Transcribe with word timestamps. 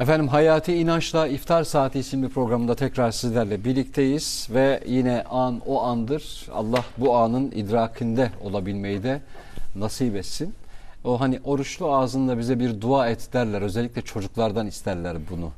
Efendim 0.00 0.28
Hayati 0.28 0.74
İnanç'la 0.74 1.26
İftar 1.26 1.64
Saati 1.64 1.98
isimli 1.98 2.28
programında 2.28 2.74
tekrar 2.74 3.10
sizlerle 3.10 3.64
birlikteyiz 3.64 4.48
ve 4.50 4.80
yine 4.86 5.24
an 5.30 5.60
o 5.66 5.82
andır. 5.82 6.46
Allah 6.52 6.84
bu 6.98 7.16
anın 7.16 7.50
idrakinde 7.50 8.30
olabilmeyi 8.42 9.02
de 9.02 9.22
nasip 9.76 10.16
etsin. 10.16 10.54
O 11.04 11.20
hani 11.20 11.40
oruçlu 11.44 11.94
ağzında 11.94 12.38
bize 12.38 12.60
bir 12.60 12.80
dua 12.80 13.08
et 13.08 13.32
derler. 13.32 13.62
Özellikle 13.62 14.02
çocuklardan 14.02 14.66
isterler 14.66 15.16
bunu. 15.30 15.50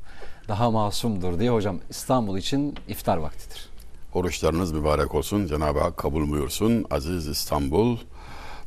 Daha 0.47 0.71
masumdur 0.71 1.39
diye 1.39 1.49
hocam 1.49 1.79
İstanbul 1.89 2.37
için 2.37 2.75
iftar 2.87 3.17
vaktidir. 3.17 3.69
Oruçlarınız 4.13 4.71
mübarek 4.71 5.15
olsun. 5.15 5.47
Cenab-ı 5.47 5.79
Hak 5.79 5.97
kabul 5.97 6.29
buyursun. 6.29 6.85
Aziz 6.91 7.27
İstanbul, 7.27 7.97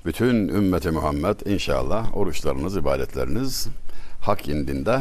bütün 0.04 0.48
ümmeti 0.48 0.90
Muhammed 0.90 1.40
inşallah 1.46 2.16
oruçlarınız, 2.16 2.76
ibadetleriniz 2.76 3.68
hak 4.20 4.48
indinde 4.48 5.00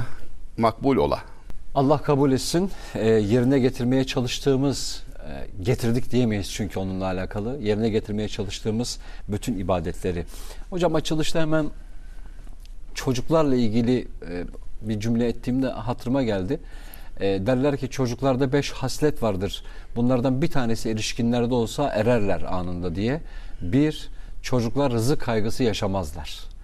makbul 0.57 0.97
ola. 0.97 1.19
Allah 1.75 1.97
kabul 2.01 2.31
etsin. 2.31 2.71
E, 2.95 3.07
yerine 3.07 3.59
getirmeye 3.59 4.03
çalıştığımız, 4.03 5.03
e, 5.27 5.63
getirdik 5.63 6.11
diyemeyiz 6.11 6.51
çünkü 6.51 6.79
onunla 6.79 7.05
alakalı. 7.05 7.57
Yerine 7.61 7.89
getirmeye 7.89 8.27
çalıştığımız 8.27 8.99
bütün 9.27 9.57
ibadetleri. 9.57 10.25
Hocam 10.69 10.95
açılışta 10.95 11.41
hemen 11.41 11.69
çocuklarla 12.93 13.55
ilgili 13.55 14.07
e, 14.29 14.43
bir 14.81 14.99
cümle 14.99 15.27
ettiğimde 15.27 15.67
hatırıma 15.67 16.23
geldi. 16.23 16.59
E, 17.19 17.25
derler 17.25 17.77
ki 17.77 17.89
çocuklarda 17.89 18.53
beş 18.53 18.71
haslet 18.71 19.23
vardır. 19.23 19.63
Bunlardan 19.95 20.41
bir 20.41 20.51
tanesi 20.51 20.89
erişkinlerde 20.89 21.53
olsa 21.53 21.89
ererler 21.89 22.41
anında 22.41 22.95
diye. 22.95 23.21
Bir, 23.61 24.09
çocuklar 24.41 24.91
rızık 24.91 25.21
kaygısı 25.21 25.63
yaşamazlar 25.63 26.54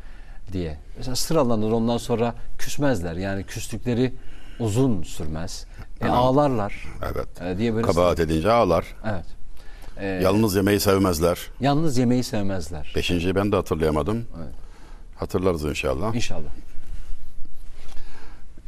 diye. 0.53 0.77
Mesela 0.97 1.15
sıralanır 1.15 1.71
ondan 1.71 1.97
sonra 1.97 2.35
küsmezler. 2.57 3.15
Yani 3.15 3.43
küslükleri 3.43 4.13
uzun 4.59 5.03
sürmez. 5.03 5.65
E, 6.01 6.07
ağlarlar. 6.07 6.85
Evet. 7.13 7.41
E, 7.41 7.57
diye 7.57 7.75
böyle 7.75 7.87
Kabahat 7.87 8.19
edince 8.19 8.51
ağlar. 8.51 8.85
Evet. 9.11 9.25
E, 9.97 10.05
Yalnız 10.07 10.55
yemeği 10.55 10.79
sevmezler. 10.79 11.39
yalnız 11.59 11.97
yemeği 11.97 12.23
sevmezler. 12.23 12.93
Beşinciyi 12.95 13.35
ben 13.35 13.51
de 13.51 13.55
hatırlayamadım. 13.55 14.17
Evet. 14.37 14.53
Hatırlarız 15.15 15.63
inşallah. 15.65 16.15
İnşallah. 16.15 16.49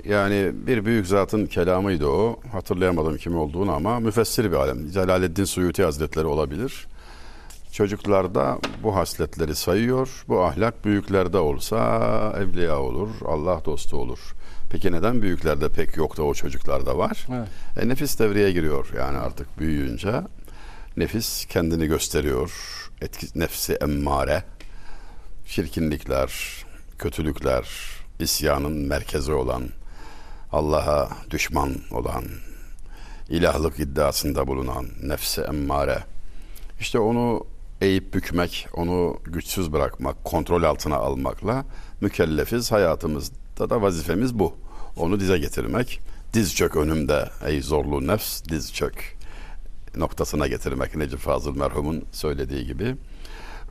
Yani 0.06 0.52
bir 0.54 0.86
büyük 0.86 1.08
zatın 1.08 1.46
kelamıydı 1.46 2.08
o. 2.08 2.40
Hatırlayamadım 2.52 3.18
kim 3.18 3.38
olduğunu 3.38 3.72
ama 3.72 4.00
müfessir 4.00 4.52
bir 4.52 4.56
alem. 4.56 4.92
Celaleddin 4.92 5.44
Suyuti 5.46 5.84
Hazretleri 5.84 6.26
olabilir. 6.26 6.88
Çocuklarda 7.74 8.60
bu 8.84 8.96
hasletleri 8.96 9.56
sayıyor. 9.56 10.26
Bu 10.28 10.44
ahlak 10.44 10.86
büyüklerde 10.86 11.38
olsa 11.38 11.78
evliya 12.38 12.80
olur, 12.80 13.10
Allah 13.26 13.66
dostu 13.66 13.98
olur. 13.98 14.20
Peki 14.70 14.92
neden 14.92 15.22
büyüklerde 15.22 15.70
pek 15.70 15.98
yok 15.98 16.18
da 16.18 16.24
o 16.24 16.34
çocuklarda 16.34 16.98
var? 16.98 17.28
Evet. 17.30 17.48
E, 17.78 17.90
nefis 17.90 18.20
devreye 18.20 18.52
giriyor 18.52 18.90
yani 18.98 19.18
artık 19.18 19.60
büyüyünce. 19.60 20.22
Nefis 20.98 21.46
kendini 21.46 21.88
gösteriyor. 21.88 22.52
Etki, 23.02 23.28
nefsi 23.36 23.74
emmare. 23.74 24.44
Şirkinlikler, 25.46 26.34
kötülükler, 27.00 27.68
isyanın 28.20 28.88
merkezi 28.88 29.32
olan, 29.32 29.64
Allah'a 30.52 31.10
düşman 31.30 31.76
olan, 31.92 32.24
ilahlık 33.30 33.80
iddiasında 33.80 34.48
bulunan 34.48 34.86
nefsi 35.04 35.42
emmare. 35.42 36.04
İşte 36.80 37.00
onu 37.00 37.53
eğip 37.84 38.14
bükmek, 38.14 38.68
onu 38.74 39.18
güçsüz 39.24 39.74
bırakmak, 39.74 40.24
kontrol 40.24 40.64
altına 40.64 40.96
almakla 40.96 41.66
mükellefiz. 42.02 42.72
Hayatımızda 42.72 43.70
da 43.70 43.82
vazifemiz 43.82 44.40
bu. 44.40 44.54
Onu 44.98 45.20
dize 45.20 45.38
getirmek. 45.38 46.00
Diz 46.34 46.56
çök 46.56 46.76
önümde 46.76 47.30
ey 47.46 47.62
zorlu 47.62 48.08
nefs, 48.08 48.44
diz 48.44 48.74
çök 48.74 49.18
noktasına 49.96 50.48
getirmek. 50.48 50.96
Necip 50.96 51.20
Fazıl 51.20 51.58
merhumun 51.58 52.04
söylediği 52.12 52.66
gibi. 52.66 52.96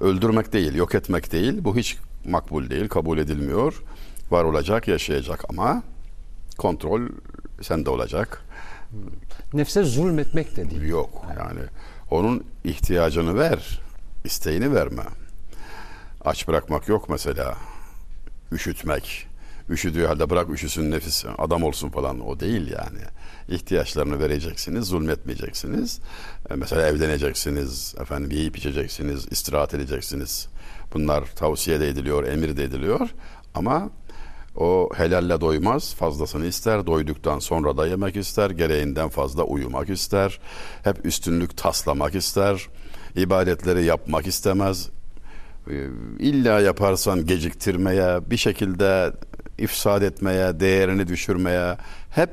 Öldürmek 0.01 0.53
değil, 0.53 0.75
yok 0.75 0.95
etmek 0.95 1.33
değil. 1.33 1.65
Bu 1.65 1.77
hiç 1.77 1.97
makbul 2.25 2.71
değil, 2.71 2.89
kabul 2.89 3.19
edilmiyor. 3.19 3.83
Var 4.31 4.45
olacak, 4.45 4.89
yaşayacak 4.89 5.45
ama 5.49 5.83
kontrol 6.59 7.01
sende 7.63 7.91
olacak. 7.91 8.45
Nefse 9.55 9.83
zulmetmek 9.83 10.57
de 10.57 10.71
değil. 10.71 10.83
Yok 10.83 11.27
yani 11.39 11.61
onun 12.11 12.45
ihtiyacını 12.65 13.39
ver, 13.39 13.81
isteğini 14.25 14.75
verme. 14.75 15.03
Aç 16.25 16.49
bırakmak 16.49 16.89
yok 16.89 17.09
mesela. 17.09 17.57
Üşütmek. 18.53 19.27
Üşüdüğü 19.69 20.07
halde 20.07 20.31
bırak 20.31 20.51
üşüsün 20.51 20.91
nefis 20.91 21.25
adam 21.39 21.63
olsun 21.63 21.91
falan 21.91 22.21
o 22.29 22.41
değil 22.41 22.71
yani. 22.71 23.01
İhtiyaçlarını 23.49 24.21
vereceksiniz, 24.21 24.87
zulmetmeyeceksiniz. 24.87 26.01
E, 26.51 26.55
Mesela 26.55 26.87
evleneceksiniz, 26.87 27.95
efendim 28.01 28.31
yiyip 28.31 28.57
içeceksiniz, 28.59 29.27
istirahat 29.31 29.75
edeceksiniz. 29.75 30.49
Bunlar 30.95 31.25
tavsiye 31.27 31.81
de 31.81 31.89
ediliyor, 31.89 32.25
emir 32.25 32.57
de 32.57 32.65
ediliyor. 32.65 33.09
Ama 33.55 33.91
o 34.57 34.91
helalle 34.97 35.41
doymaz, 35.41 35.95
fazlasını 35.95 36.47
ister. 36.47 36.87
Doyduktan 36.87 37.39
sonra 37.39 37.77
da 37.77 37.87
yemek 37.87 38.17
ister, 38.17 38.51
gereğinden 38.51 39.09
fazla 39.09 39.43
uyumak 39.43 39.91
ister. 39.91 40.41
Hep 40.85 41.07
üstünlük 41.07 41.57
taslamak 41.57 42.15
ister. 42.15 42.69
İbadetleri 43.17 43.85
yapmak 43.85 44.27
istemez. 44.27 44.89
Ee, 45.71 45.87
İlla 46.19 46.61
yaparsan 46.61 47.27
geciktirmeye, 47.27 48.31
bir 48.31 48.37
şekilde 48.37 49.13
ifsad 49.59 50.03
etmeye, 50.03 50.61
değerini 50.61 51.09
düşürmeye 51.09 51.77
hep 52.11 52.31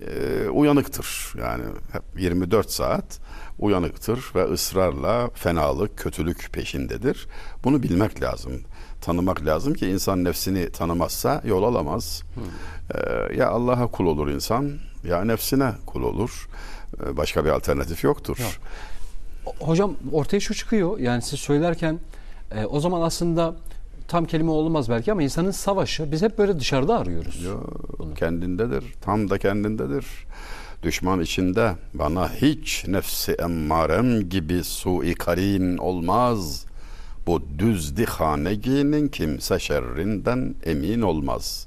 e, 0.00 0.48
uyanıktır. 0.48 1.34
Yani 1.38 1.64
hep 1.92 2.02
24 2.18 2.70
saat 2.70 3.20
uyanıktır 3.58 4.24
ve 4.34 4.44
ısrarla 4.44 5.30
fenalık, 5.34 5.98
kötülük 5.98 6.52
peşindedir. 6.52 7.26
Bunu 7.64 7.82
bilmek 7.82 8.22
lazım 8.22 8.52
tanımak 9.00 9.46
lazım 9.46 9.74
ki 9.74 9.88
insan 9.88 10.24
nefsini 10.24 10.70
tanımazsa 10.70 11.42
yol 11.44 11.62
alamaz. 11.62 12.22
Ee, 12.94 13.36
ya 13.36 13.48
Allah'a 13.48 13.86
kul 13.86 14.06
olur 14.06 14.28
insan 14.28 14.78
ya 15.04 15.24
nefsine 15.24 15.72
kul 15.86 16.02
olur. 16.02 16.48
Ee, 17.02 17.16
başka 17.16 17.44
bir 17.44 17.50
alternatif 17.50 18.04
yoktur. 18.04 18.38
Yok. 18.38 18.50
Hocam 19.60 19.94
ortaya 20.12 20.40
şu 20.40 20.54
çıkıyor. 20.54 20.98
Yani 20.98 21.22
siz 21.22 21.40
söylerken 21.40 21.98
e, 22.54 22.66
o 22.66 22.80
zaman 22.80 23.00
aslında 23.00 23.56
tam 24.08 24.24
kelime 24.24 24.50
olmaz 24.50 24.90
belki 24.90 25.12
ama 25.12 25.22
insanın 25.22 25.50
savaşı 25.50 26.12
biz 26.12 26.22
hep 26.22 26.38
böyle 26.38 26.60
dışarıda 26.60 26.98
arıyoruz. 26.98 27.42
Yo, 27.44 27.60
kendindedir. 28.14 28.84
Tam 29.00 29.30
da 29.30 29.38
kendindedir. 29.38 30.06
Düşman 30.82 31.20
içinde 31.20 31.74
bana 31.94 32.32
hiç 32.32 32.84
nefsi 32.88 33.32
emmarem 33.32 34.28
gibi 34.28 34.64
sui 34.64 35.14
karin 35.14 35.78
olmaz. 35.78 36.66
Bu 37.26 37.42
düz 37.58 37.96
dihaneginin 37.96 39.08
kimse 39.08 39.58
şerrinden 39.58 40.54
emin 40.64 41.00
olmaz. 41.00 41.66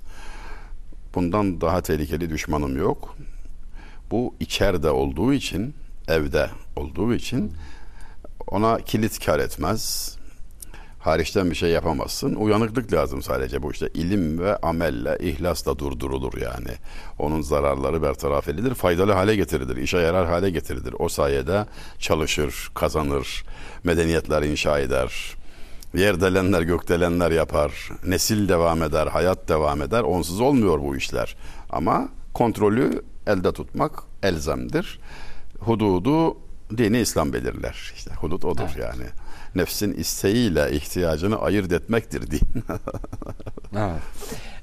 Bundan 1.16 1.62
daha 1.62 1.81
tehlikeli 1.81 2.30
düşmanım 2.30 2.78
yok. 2.78 3.16
Bu 4.12 4.34
içeride 4.40 4.90
olduğu 4.90 5.34
için, 5.34 5.74
evde 6.08 6.50
olduğu 6.75 7.13
için 7.13 7.52
ona 8.51 8.78
kilit 8.78 9.25
kar 9.25 9.39
etmez. 9.39 10.16
Hariçten 11.00 11.50
bir 11.50 11.56
şey 11.56 11.69
yapamazsın. 11.69 12.35
Uyanıklık 12.35 12.94
lazım 12.94 13.22
sadece 13.22 13.63
bu 13.63 13.72
işte. 13.72 13.89
ilim 13.94 14.39
ve 14.39 14.57
amelle, 14.57 15.17
ihlasla 15.19 15.79
durdurulur 15.79 16.41
yani. 16.41 16.72
Onun 17.19 17.41
zararları 17.41 18.01
bertaraf 18.01 18.47
edilir, 18.47 18.73
faydalı 18.73 19.12
hale 19.12 19.35
getirilir, 19.35 19.78
işe 19.78 19.97
yarar 19.97 20.28
hale 20.28 20.50
getirilir. 20.50 20.95
O 21.00 21.09
sayede 21.09 21.66
çalışır, 22.00 22.72
kazanır, 22.75 23.44
medeniyetler 23.84 24.41
inşa 24.41 24.79
eder. 24.79 25.35
Yerdelenler 25.94 26.62
gökdelenler 26.62 27.31
yapar. 27.31 27.89
Nesil 28.06 28.50
devam 28.50 28.83
eder, 28.83 29.07
hayat 29.07 29.50
devam 29.50 29.81
eder. 29.81 30.01
Onsuz 30.01 30.39
olmuyor 30.39 30.79
bu 30.79 30.95
işler. 30.95 31.35
Ama 31.69 32.09
kontrolü 32.33 33.01
elde 33.27 33.51
tutmak 33.51 34.03
elzemdir. 34.24 35.00
Hududu 35.59 36.38
dini 36.77 37.00
İslam 37.00 37.33
belirler. 37.33 37.91
İşte 37.95 38.12
hudut 38.13 38.45
odur 38.45 38.63
Evet. 38.65 38.77
yani. 38.77 39.09
Nefsin 39.56 39.94
isteğiyle 39.94 40.71
ihtiyacını 40.71 41.38
ayırt 41.41 41.71
etmektir 41.71 42.31
din. 42.31 42.41
Evet. 43.77 44.01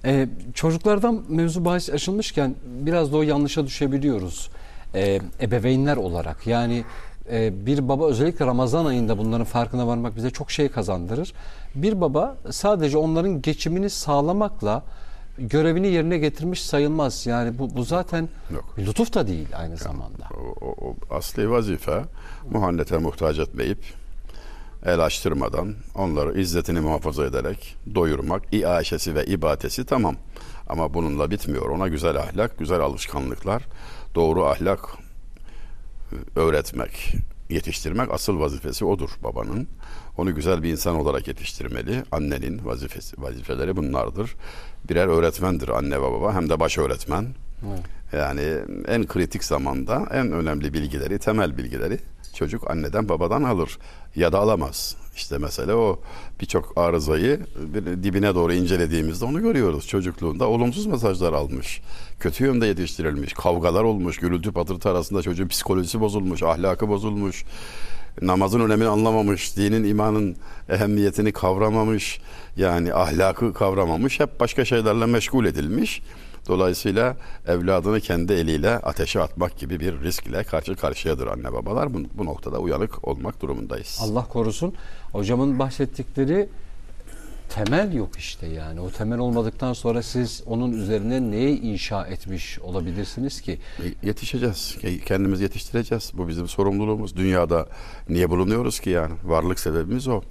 Ee, 0.04 0.28
çocuklardan 0.54 1.24
mevzu 1.28 1.64
bahis 1.64 1.90
açılmışken 1.90 2.54
biraz 2.66 3.12
da 3.12 3.16
o 3.16 3.22
yanlışa 3.22 3.66
düşebiliyoruz. 3.66 4.50
Ee, 4.94 5.20
ebeveynler 5.40 5.96
olarak 5.96 6.46
yani 6.46 6.84
e, 7.30 7.66
bir 7.66 7.88
baba 7.88 8.06
özellikle 8.08 8.46
Ramazan 8.46 8.86
ayında 8.86 9.18
bunların 9.18 9.44
farkına 9.44 9.86
varmak 9.86 10.16
bize 10.16 10.30
çok 10.30 10.50
şey 10.50 10.68
kazandırır. 10.68 11.32
Bir 11.74 12.00
baba 12.00 12.36
sadece 12.50 12.98
onların 12.98 13.42
geçimini 13.42 13.90
sağlamakla 13.90 14.82
görevini 15.38 15.88
yerine 15.88 16.18
getirmiş 16.18 16.62
sayılmaz. 16.62 17.26
Yani 17.26 17.58
bu, 17.58 17.76
bu 17.76 17.84
zaten 17.84 18.28
Yok. 18.54 18.74
bir 18.76 18.86
lütuf 18.86 19.14
da 19.14 19.26
değil 19.26 19.48
aynı 19.56 19.76
zamanda. 19.76 20.28
o, 20.60 20.66
o, 20.66 20.96
asli 21.10 21.50
vazife 21.50 22.04
muhannete 22.50 22.98
muhtaç 22.98 23.38
etmeyip 23.38 23.78
el 24.84 25.04
açtırmadan 25.04 25.74
onları 25.94 26.40
izzetini 26.40 26.80
muhafaza 26.80 27.24
ederek 27.24 27.76
doyurmak, 27.94 28.42
iaşesi 28.54 29.14
ve 29.14 29.26
ibadesi 29.26 29.84
tamam. 29.84 30.16
Ama 30.68 30.94
bununla 30.94 31.30
bitmiyor. 31.30 31.70
Ona 31.70 31.88
güzel 31.88 32.16
ahlak, 32.16 32.58
güzel 32.58 32.80
alışkanlıklar, 32.80 33.62
doğru 34.14 34.44
ahlak 34.44 34.80
e, 36.12 36.40
öğretmek, 36.40 37.14
yetiştirmek 37.50 38.10
asıl 38.12 38.40
vazifesi 38.40 38.84
odur 38.84 39.10
babanın. 39.22 39.68
Onu 40.18 40.34
güzel 40.34 40.62
bir 40.62 40.70
insan 40.72 40.96
olarak 40.96 41.28
yetiştirmeli. 41.28 42.02
Annenin 42.12 42.66
vazifesi, 42.66 43.22
vazifeleri 43.22 43.76
bunlardır. 43.76 44.34
Birer 44.88 45.06
öğretmendir 45.06 45.68
anne 45.68 45.98
ve 45.98 46.02
baba 46.02 46.34
hem 46.34 46.50
de 46.50 46.60
baş 46.60 46.78
öğretmen. 46.78 47.26
Evet. 47.68 47.80
Yani 48.12 48.42
en 48.88 49.06
kritik 49.06 49.44
zamanda 49.44 50.06
en 50.12 50.32
önemli 50.32 50.74
bilgileri, 50.74 51.18
temel 51.18 51.58
bilgileri 51.58 51.98
çocuk 52.34 52.70
anneden 52.70 53.08
babadan 53.08 53.42
alır 53.42 53.78
ya 54.16 54.32
da 54.32 54.38
alamaz. 54.38 54.96
İşte 55.16 55.38
mesele 55.38 55.74
o 55.74 56.00
birçok 56.40 56.72
arızayı 56.78 57.40
bir 57.74 58.02
dibine 58.02 58.34
doğru 58.34 58.52
incelediğimizde 58.52 59.24
onu 59.24 59.40
görüyoruz. 59.42 59.86
Çocukluğunda 59.86 60.48
olumsuz 60.48 60.86
mesajlar 60.86 61.32
almış. 61.32 61.80
Kötü 62.20 62.44
yönde 62.44 62.66
yetiştirilmiş. 62.66 63.32
Kavgalar 63.32 63.82
olmuş. 63.82 64.18
Gürültü 64.18 64.52
patırtı 64.52 64.90
arasında 64.90 65.22
çocuğun 65.22 65.48
psikolojisi 65.48 66.00
bozulmuş. 66.00 66.42
Ahlakı 66.42 66.88
bozulmuş. 66.88 67.44
Namazın 68.22 68.60
önemini 68.60 68.88
anlamamış. 68.88 69.56
Dinin, 69.56 69.84
imanın 69.84 70.36
ehemmiyetini 70.68 71.32
kavramamış. 71.32 72.20
Yani 72.56 72.94
ahlakı 72.94 73.54
kavramamış. 73.54 74.20
Hep 74.20 74.40
başka 74.40 74.64
şeylerle 74.64 75.06
meşgul 75.06 75.44
edilmiş. 75.44 76.02
Dolayısıyla 76.48 77.16
evladını 77.46 78.00
kendi 78.00 78.32
eliyle 78.32 78.70
ateşe 78.70 79.20
atmak 79.20 79.58
gibi 79.58 79.80
bir 79.80 80.00
riskle 80.00 80.44
karşı 80.44 80.76
karşıyadır 80.76 81.26
anne 81.26 81.52
babalar. 81.52 81.94
Bu, 81.94 81.98
bu 82.14 82.24
noktada 82.24 82.58
uyanık 82.58 83.08
olmak 83.08 83.42
durumundayız. 83.42 83.98
Allah 84.02 84.24
korusun. 84.28 84.74
Hocamın 85.12 85.58
bahsettikleri 85.58 86.48
temel 87.48 87.92
yok 87.92 88.16
işte 88.18 88.46
yani. 88.46 88.80
O 88.80 88.90
temel 88.90 89.18
olmadıktan 89.18 89.72
sonra 89.72 90.02
siz 90.02 90.42
onun 90.46 90.72
üzerine 90.72 91.30
neyi 91.30 91.60
inşa 91.60 92.06
etmiş 92.06 92.58
olabilirsiniz 92.58 93.40
ki? 93.40 93.58
E, 93.78 94.06
Yetişeceğiz. 94.06 94.76
Ke- 94.82 95.00
Kendimizi 95.04 95.42
yetiştireceğiz. 95.42 96.10
Bu 96.14 96.28
bizim 96.28 96.48
sorumluluğumuz. 96.48 97.16
Dünyada 97.16 97.66
niye 98.08 98.30
bulunuyoruz 98.30 98.80
ki 98.80 98.90
yani? 98.90 99.14
Varlık 99.24 99.60
sebebimiz 99.60 100.08
o. 100.08 100.22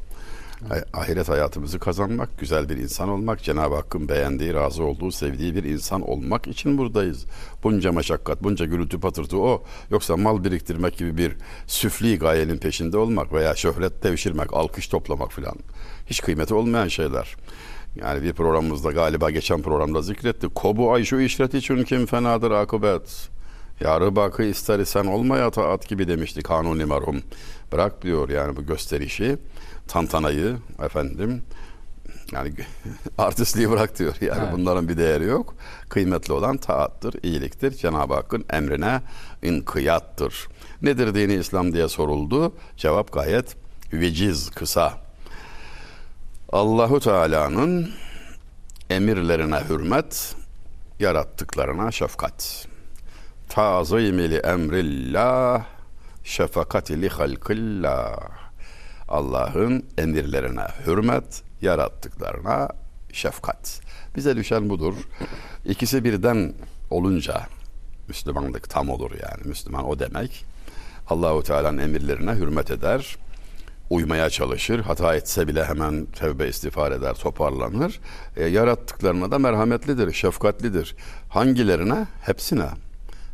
Ahiret 0.93 1.29
hayatımızı 1.29 1.79
kazanmak, 1.79 2.39
güzel 2.39 2.69
bir 2.69 2.77
insan 2.77 3.09
olmak, 3.09 3.43
Cenab-ı 3.43 3.75
Hakk'ın 3.75 4.09
beğendiği, 4.09 4.53
razı 4.53 4.83
olduğu, 4.83 5.11
sevdiği 5.11 5.55
bir 5.55 5.63
insan 5.63 6.01
olmak 6.01 6.47
için 6.47 6.77
buradayız. 6.77 7.25
Bunca 7.63 7.91
meşakkat, 7.91 8.43
bunca 8.43 8.65
gürültü 8.65 8.99
patırtı 8.99 9.37
o. 9.37 9.63
Yoksa 9.89 10.17
mal 10.17 10.43
biriktirmek 10.43 10.97
gibi 10.97 11.17
bir 11.17 11.35
süfli 11.67 12.19
gayenin 12.19 12.57
peşinde 12.57 12.97
olmak 12.97 13.33
veya 13.33 13.55
şöhret 13.55 14.03
devşirmek, 14.03 14.53
alkış 14.53 14.87
toplamak 14.87 15.33
filan. 15.33 15.55
Hiç 16.05 16.21
kıymeti 16.21 16.53
olmayan 16.53 16.87
şeyler. 16.87 17.35
Yani 17.95 18.23
bir 18.23 18.33
programımızda 18.33 18.91
galiba 18.91 19.29
geçen 19.29 19.61
programda 19.61 20.01
zikretti. 20.01 20.47
Kobu 20.47 20.93
ay 20.93 21.03
şu 21.03 21.19
işret 21.19 21.53
için 21.53 21.83
kim 21.83 22.05
fenadır 22.05 22.51
akıbet. 22.51 23.29
Yarı 23.81 24.15
bakı 24.15 24.43
ister 24.43 24.79
isen 24.79 25.05
olmaya 25.05 25.51
taat 25.51 25.87
gibi 25.87 26.07
demişti 26.07 26.41
kanuni 26.41 26.85
merhum. 26.85 27.21
Bırak 27.71 28.01
diyor 28.01 28.29
yani 28.29 28.55
bu 28.55 28.65
gösterişi, 28.65 29.37
tantanayı 29.87 30.57
efendim. 30.83 31.43
Yani 32.31 32.53
artistliği 33.17 33.69
bırak 33.69 33.99
diyor. 33.99 34.15
Yani 34.21 34.41
Evet. 34.43 34.53
bunların 34.53 34.89
bir 34.89 34.97
değeri 34.97 35.23
yok. 35.25 35.55
Kıymetli 35.89 36.33
olan 36.33 36.57
taattır, 36.57 37.15
iyiliktir. 37.23 37.71
Cenab-ı 37.71 38.13
Hakk'ın 38.13 38.45
emrine 38.49 39.01
inkiyattır. 39.43 40.47
Nedir 40.81 41.15
dini 41.15 41.33
İslam 41.33 41.73
diye 41.73 41.87
soruldu. 41.87 42.53
Cevap 42.77 43.13
gayet 43.13 43.55
veciz, 43.93 44.49
kısa. 44.49 44.93
Allahu 46.51 46.99
Teala'nın 46.99 47.89
emirlerine 48.89 49.59
hürmet, 49.69 50.35
yarattıklarına 50.99 51.91
şefkat. 51.91 52.67
Tazimi 53.49 54.29
li 54.29 54.35
emrillah, 54.37 55.65
şefakati 56.23 57.01
li 57.01 57.09
halkillah. 57.09 58.17
Allah'ın 59.07 59.85
emirlerine 59.97 60.67
hürmet, 60.85 61.43
yarattıklarına 61.61 62.69
şefkat. 63.13 63.81
Bize 64.15 64.35
düşen 64.35 64.69
budur. 64.69 64.93
İkisi 65.65 66.03
birden 66.03 66.53
olunca 66.89 67.47
Müslümanlık 68.07 68.69
tam 68.69 68.89
olur 68.89 69.11
yani. 69.11 69.41
Müslüman 69.45 69.89
o 69.89 69.99
demek. 69.99 70.45
Allahu 71.09 71.43
Teala'nın 71.43 71.77
emirlerine 71.77 72.31
hürmet 72.31 72.71
eder 72.71 73.17
uymaya 73.89 74.29
çalışır. 74.29 74.79
Hata 74.79 75.15
etse 75.15 75.47
bile 75.47 75.65
hemen 75.65 76.05
tevbe 76.05 76.47
istiğfar 76.47 76.91
eder, 76.91 77.13
toparlanır. 77.13 77.99
E, 78.37 78.45
yarattıklarına 78.45 79.31
da 79.31 79.39
merhametlidir, 79.39 80.13
şefkatlidir. 80.13 80.95
Hangilerine? 81.29 82.07
Hepsine. 82.21 82.67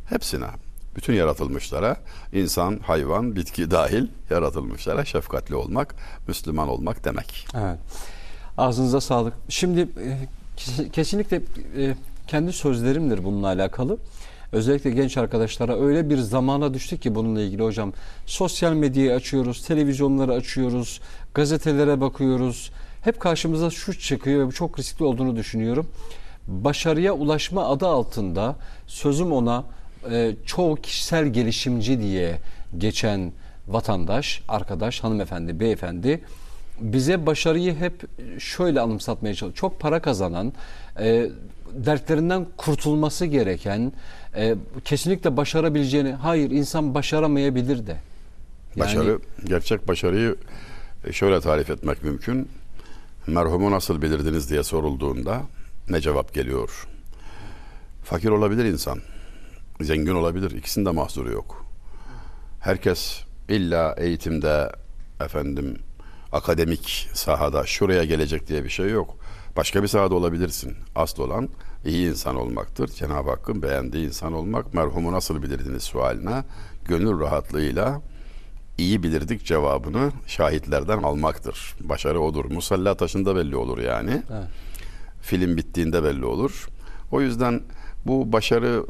Hepsine. 0.10 0.48
Bütün 0.96 1.14
yaratılmışlara, 1.14 1.98
insan, 2.34 2.80
hayvan, 2.80 3.36
bitki 3.36 3.72
dahil 3.72 4.08
yaratılmışlara 4.30 5.06
şefkatli 5.06 5.56
olmak, 5.56 5.96
Müslüman 6.28 6.70
olmak 6.70 7.06
demek. 7.06 7.48
Evet. 7.56 7.80
Ağzınıza 8.58 9.02
sağlık. 9.02 9.34
Şimdi 9.50 9.80
e, 9.82 10.28
kes- 10.58 10.92
kesinlikle 10.92 11.42
e, 11.78 11.96
kendi 12.28 12.54
sözlerimdir 12.54 13.24
bununla 13.24 13.48
alakalı. 13.48 13.98
Özellikle 14.52 14.90
genç 14.92 15.18
arkadaşlara 15.18 15.80
öyle 15.80 16.10
bir 16.10 16.18
zamana 16.18 16.74
düştük 16.74 17.02
ki 17.02 17.16
bununla 17.16 17.42
ilgili 17.42 17.64
hocam. 17.64 17.94
Sosyal 18.26 18.74
medyayı 18.74 19.14
açıyoruz, 19.14 19.68
televizyonları 19.68 20.34
açıyoruz, 20.34 21.02
gazetelere 21.34 22.02
bakıyoruz. 22.02 22.72
Hep 23.02 23.20
karşımıza 23.20 23.70
şu 23.70 24.00
çıkıyor 24.00 24.48
ve 24.48 24.52
çok 24.52 24.80
riskli 24.80 25.04
olduğunu 25.04 25.36
düşünüyorum. 25.36 25.88
Başarıya 26.48 27.14
ulaşma 27.14 27.70
adı 27.70 27.88
altında 27.88 28.56
sözüm 28.88 29.32
ona 29.32 29.64
e, 30.12 30.36
çoğu 30.46 30.76
kişisel 30.76 31.28
gelişimci 31.28 32.00
diye 32.00 32.40
geçen 32.78 33.32
vatandaş, 33.68 34.42
arkadaş, 34.48 35.00
hanımefendi, 35.04 35.60
beyefendi 35.60 36.22
bize 36.80 37.26
başarıyı 37.26 37.76
hep 37.76 37.94
şöyle 38.42 38.82
anımsatmaya 38.82 39.36
çalışıyor. 39.36 39.56
Çok 39.58 39.80
para 39.80 40.02
kazanan, 40.02 40.54
e, 41.00 41.30
dertlerinden 41.74 42.48
kurtulması 42.58 43.26
gereken, 43.26 43.94
e, 44.36 44.56
kesinlikle 44.86 45.38
başarabileceğini, 45.38 46.12
hayır 46.12 46.52
insan 46.52 46.94
başaramayabilir 46.96 47.88
de. 47.88 47.92
Yani- 47.92 48.00
Başarı, 48.80 49.20
gerçek 49.46 49.88
başarıyı 49.88 50.36
şöyle 51.12 51.42
tarif 51.42 51.70
etmek 51.70 52.04
mümkün. 52.04 52.50
Merhumu 53.28 53.72
nasıl 53.72 54.02
bilirdiniz 54.02 54.50
diye 54.50 54.64
sorulduğunda 54.64 55.42
ne 55.90 56.02
cevap 56.02 56.34
geliyor? 56.34 56.88
Fakir 58.04 58.30
olabilir 58.30 58.66
insan. 58.66 59.00
Zengin 59.82 60.16
olabilir. 60.16 60.52
İkisinde 60.52 60.92
mahsuru 60.92 61.32
yok. 61.32 61.66
Herkes 62.60 63.22
illa 63.50 63.96
eğitimde 63.98 64.72
efendim 65.22 65.78
akademik 66.32 67.10
sahada 67.14 67.66
şuraya 67.66 68.04
gelecek 68.04 68.48
diye 68.48 68.64
bir 68.64 68.70
şey 68.70 68.90
yok. 68.90 69.18
Başka 69.58 69.84
bir 69.84 69.88
sahada 69.88 70.16
olabilirsin. 70.16 70.74
Asıl 70.96 71.24
olan 71.24 71.50
iyi 71.86 72.10
insan 72.10 72.36
olmaktır. 72.36 72.88
Cenab-ı 72.88 73.30
Hakk'ın 73.30 73.62
beğendiği 73.62 74.08
insan 74.08 74.34
olmak. 74.34 74.74
Merhumu 74.74 75.12
nasıl 75.12 75.44
bilirdiniz 75.44 75.84
sualine 75.84 76.44
gönül 76.86 77.20
rahatlığıyla 77.20 78.02
iyi 78.78 79.04
bilirdik 79.04 79.46
cevabını 79.46 80.12
şahitlerden 80.28 81.04
almaktır. 81.04 81.76
Başarı 81.80 82.20
odur. 82.20 82.46
Musalla 82.46 82.98
taşında 82.98 83.36
belli 83.36 83.56
olur 83.56 83.78
yani. 83.78 84.24
Evet. 84.32 84.48
Film 85.22 85.58
bittiğinde 85.58 86.04
belli 86.04 86.26
olur. 86.26 86.68
O 87.12 87.22
yüzden 87.22 87.62
bu 88.06 88.32
başarı 88.32 88.86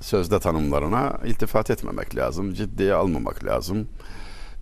sözde 0.00 0.38
tanımlarına 0.38 1.18
iltifat 1.24 1.70
etmemek 1.70 2.16
lazım. 2.16 2.54
Ciddiye 2.54 2.94
almamak 2.94 3.44
lazım. 3.44 3.88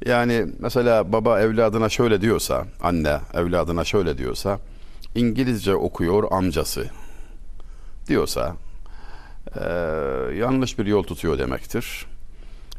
Yani 0.06 0.46
mesela 0.58 1.12
baba 1.12 1.40
evladına 1.40 1.88
şöyle 1.88 2.20
diyorsa, 2.20 2.66
anne 2.82 3.20
evladına 3.34 3.84
şöyle 3.84 4.18
diyorsa, 4.18 4.58
İngilizce 5.14 5.74
okuyor 5.74 6.32
amcası 6.32 6.90
diyorsa, 8.08 8.56
eee, 9.56 9.62
yanlış 10.38 10.78
bir 10.78 10.86
yol 10.86 11.02
tutuyor 11.02 11.38
demektir. 11.38 12.06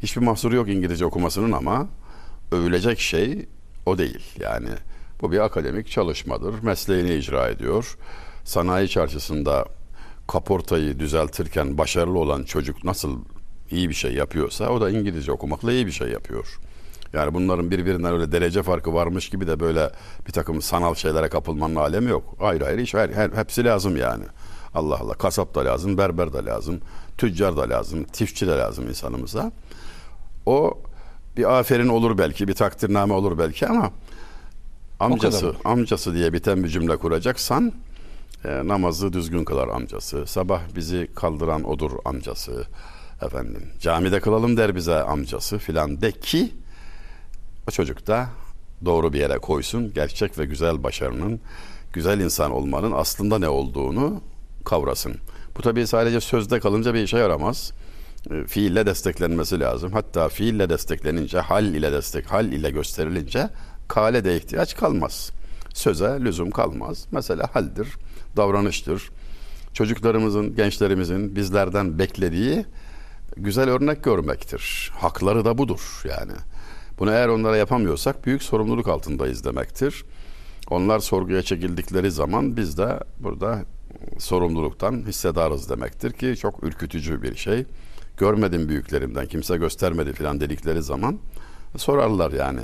Hiçbir 0.02 0.22
mahsuru 0.22 0.56
yok 0.56 0.68
İngilizce 0.68 1.04
okumasının 1.04 1.52
ama 1.52 1.86
övülecek 2.52 3.00
şey 3.00 3.46
o 3.86 3.98
değil. 3.98 4.20
Yani 4.40 4.68
bu 5.20 5.32
bir 5.32 5.38
akademik 5.38 5.90
çalışmadır. 5.90 6.62
Mesleğini 6.62 7.14
icra 7.14 7.48
ediyor. 7.48 7.98
Sanayi 8.44 8.88
çarşısında 8.88 9.64
kaportayı 10.28 10.98
düzeltirken 10.98 11.78
başarılı 11.78 12.18
olan 12.18 12.42
çocuk 12.42 12.84
nasıl 12.84 13.18
iyi 13.70 13.88
bir 13.88 13.94
şey 13.94 14.14
yapıyorsa 14.14 14.68
o 14.70 14.80
da 14.80 14.90
İngilizce 14.90 15.32
okumakla 15.32 15.72
iyi 15.72 15.86
bir 15.86 15.92
şey 15.92 16.08
yapıyor. 16.08 16.58
Yani 17.12 17.34
bunların 17.34 17.70
birbirinden 17.70 18.12
öyle 18.12 18.32
derece 18.32 18.62
farkı 18.62 18.94
varmış 18.94 19.28
gibi 19.28 19.46
de 19.46 19.60
böyle 19.60 19.90
bir 20.26 20.32
takım 20.32 20.62
sanal 20.62 20.94
şeylere 20.94 21.28
kapılmanın 21.28 21.74
alemi 21.76 22.10
yok. 22.10 22.36
Ayrı 22.40 22.66
ayrı 22.66 22.80
iş 22.82 22.94
her, 22.94 23.08
her- 23.08 23.30
hepsi 23.32 23.64
lazım 23.64 23.96
yani. 23.96 24.24
Allah 24.74 24.98
Allah 24.98 25.14
kasap 25.14 25.54
da 25.54 25.64
lazım, 25.64 25.98
berber 25.98 26.32
de 26.32 26.44
lazım, 26.44 26.80
tüccar 27.18 27.56
da 27.56 27.68
lazım, 27.70 28.04
tifçi 28.04 28.46
de 28.46 28.50
lazım 28.50 28.88
insanımıza. 28.88 29.52
O 30.46 30.78
bir 31.36 31.58
aferin 31.58 31.88
olur 31.88 32.18
belki, 32.18 32.48
bir 32.48 32.54
takdirname 32.54 33.14
olur 33.14 33.38
belki 33.38 33.66
ama 33.66 33.90
amcası, 35.00 35.54
amcası 35.64 36.14
diye 36.14 36.32
biten 36.32 36.64
bir 36.64 36.68
cümle 36.68 36.96
kuracaksan 36.96 37.72
e, 38.44 38.68
namazı 38.68 39.12
düzgün 39.12 39.44
kılar 39.44 39.68
amcası. 39.68 40.26
Sabah 40.26 40.60
bizi 40.76 41.08
kaldıran 41.14 41.64
odur 41.64 41.92
amcası. 42.04 42.64
Efendim 43.22 43.70
camide 43.80 44.20
kılalım 44.20 44.56
der 44.56 44.74
bize 44.74 45.02
amcası 45.02 45.58
filan 45.58 46.00
de 46.00 46.12
ki 46.12 46.52
o 47.68 47.70
çocuk 47.70 48.06
da 48.06 48.28
doğru 48.84 49.12
bir 49.12 49.18
yere 49.18 49.38
koysun. 49.38 49.92
Gerçek 49.94 50.38
ve 50.38 50.44
güzel 50.44 50.82
başarının, 50.82 51.40
güzel 51.92 52.20
insan 52.20 52.50
olmanın 52.50 52.92
aslında 52.92 53.38
ne 53.38 53.48
olduğunu 53.48 54.20
kavrasın. 54.64 55.16
Bu 55.56 55.62
tabii 55.62 55.86
sadece 55.86 56.20
sözde 56.20 56.60
kalınca 56.60 56.94
bir 56.94 57.02
işe 57.02 57.18
yaramaz. 57.18 57.72
E, 58.30 58.44
Fiille 58.44 58.86
desteklenmesi 58.86 59.60
lazım. 59.60 59.92
Hatta 59.92 60.28
fiille 60.28 60.68
desteklenince, 60.68 61.40
hal 61.40 61.64
ile 61.64 61.92
destek, 61.92 62.26
hal 62.26 62.52
ile 62.52 62.70
gösterilince 62.70 63.48
kale 63.88 64.24
de 64.24 64.36
ihtiyaç 64.36 64.76
kalmaz. 64.76 65.30
Söze 65.74 66.18
lüzum 66.20 66.50
kalmaz. 66.50 67.06
Mesela 67.12 67.48
haldir, 67.52 67.88
davranıştır. 68.36 69.10
Çocuklarımızın, 69.72 70.56
gençlerimizin 70.56 71.36
bizlerden 71.36 71.98
beklediği 71.98 72.64
güzel 73.36 73.70
örnek 73.70 74.04
görmektir. 74.04 74.92
Hakları 74.94 75.44
da 75.44 75.58
budur 75.58 76.02
yani. 76.08 76.32
Bunu 76.98 77.10
eğer 77.10 77.28
onlara 77.28 77.56
yapamıyorsak 77.56 78.26
büyük 78.26 78.42
sorumluluk 78.42 78.88
altındayız 78.88 79.44
demektir. 79.44 80.04
Onlar 80.70 80.98
sorguya 80.98 81.42
çekildikleri 81.42 82.10
zaman 82.10 82.56
biz 82.56 82.78
de 82.78 83.00
burada 83.18 83.64
sorumluluktan 84.18 85.04
hissedarız 85.06 85.70
demektir 85.70 86.12
ki 86.12 86.36
çok 86.36 86.64
ürkütücü 86.64 87.22
bir 87.22 87.36
şey. 87.36 87.64
Görmedim 88.16 88.68
büyüklerimden 88.68 89.26
kimse 89.26 89.56
göstermedi 89.56 90.12
filan 90.12 90.40
dedikleri 90.40 90.82
zaman 90.82 91.18
sorarlar 91.76 92.32
yani 92.32 92.60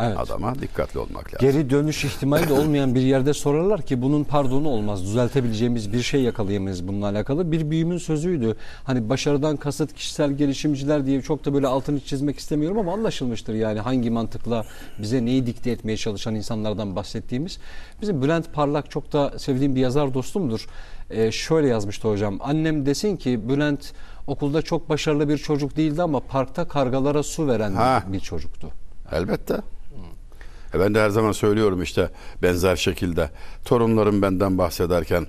Evet. 0.00 0.18
adama 0.18 0.54
dikkatli 0.54 0.98
olmak 0.98 1.34
lazım. 1.34 1.38
Geri 1.40 1.70
dönüş 1.70 2.04
ihtimali 2.04 2.48
de 2.48 2.52
olmayan 2.52 2.94
bir 2.94 3.00
yerde 3.00 3.32
sorarlar 3.34 3.82
ki 3.82 4.02
bunun 4.02 4.24
pardonu 4.24 4.68
olmaz. 4.68 5.02
Düzeltebileceğimiz 5.04 5.92
bir 5.92 6.02
şey 6.02 6.22
yakalayamayız 6.22 6.88
bununla 6.88 7.06
alakalı. 7.08 7.52
Bir 7.52 7.70
büyümün 7.70 7.98
sözüydü. 7.98 8.56
Hani 8.84 9.08
başarıdan 9.08 9.56
kasıt 9.56 9.92
kişisel 9.94 10.32
gelişimciler 10.32 11.06
diye 11.06 11.22
çok 11.22 11.44
da 11.44 11.54
böyle 11.54 11.66
altını 11.66 12.00
çizmek 12.00 12.38
istemiyorum 12.38 12.78
ama 12.78 12.92
anlaşılmıştır 12.92 13.54
yani 13.54 13.80
hangi 13.80 14.10
mantıkla 14.10 14.64
bize 14.98 15.24
neyi 15.24 15.46
dikte 15.46 15.70
etmeye 15.70 15.96
çalışan 15.96 16.34
insanlardan 16.34 16.96
bahsettiğimiz. 16.96 17.58
Bizim 18.02 18.22
Bülent 18.22 18.52
Parlak 18.52 18.90
çok 18.90 19.12
da 19.12 19.38
sevdiğim 19.38 19.74
bir 19.76 19.80
yazar 19.80 20.14
dostumdur. 20.14 20.66
Ee, 21.10 21.32
şöyle 21.32 21.68
yazmıştı 21.68 22.08
hocam. 22.08 22.38
Annem 22.40 22.86
desin 22.86 23.16
ki 23.16 23.48
Bülent 23.48 23.92
okulda 24.26 24.62
çok 24.62 24.88
başarılı 24.88 25.28
bir 25.28 25.38
çocuk 25.38 25.76
değildi 25.76 26.02
ama 26.02 26.20
parkta 26.20 26.68
kargalara 26.68 27.22
su 27.22 27.46
veren 27.46 27.72
Ha. 27.72 28.02
bir 28.06 28.20
çocuktu. 28.20 28.68
Elbette. 29.12 29.56
E 30.74 30.80
ben 30.80 30.94
de 30.94 31.00
her 31.00 31.10
zaman 31.10 31.32
söylüyorum 31.32 31.82
işte 31.82 32.10
benzer 32.42 32.76
şekilde. 32.76 33.30
Torunlarım 33.64 34.22
benden 34.22 34.58
bahsederken 34.58 35.26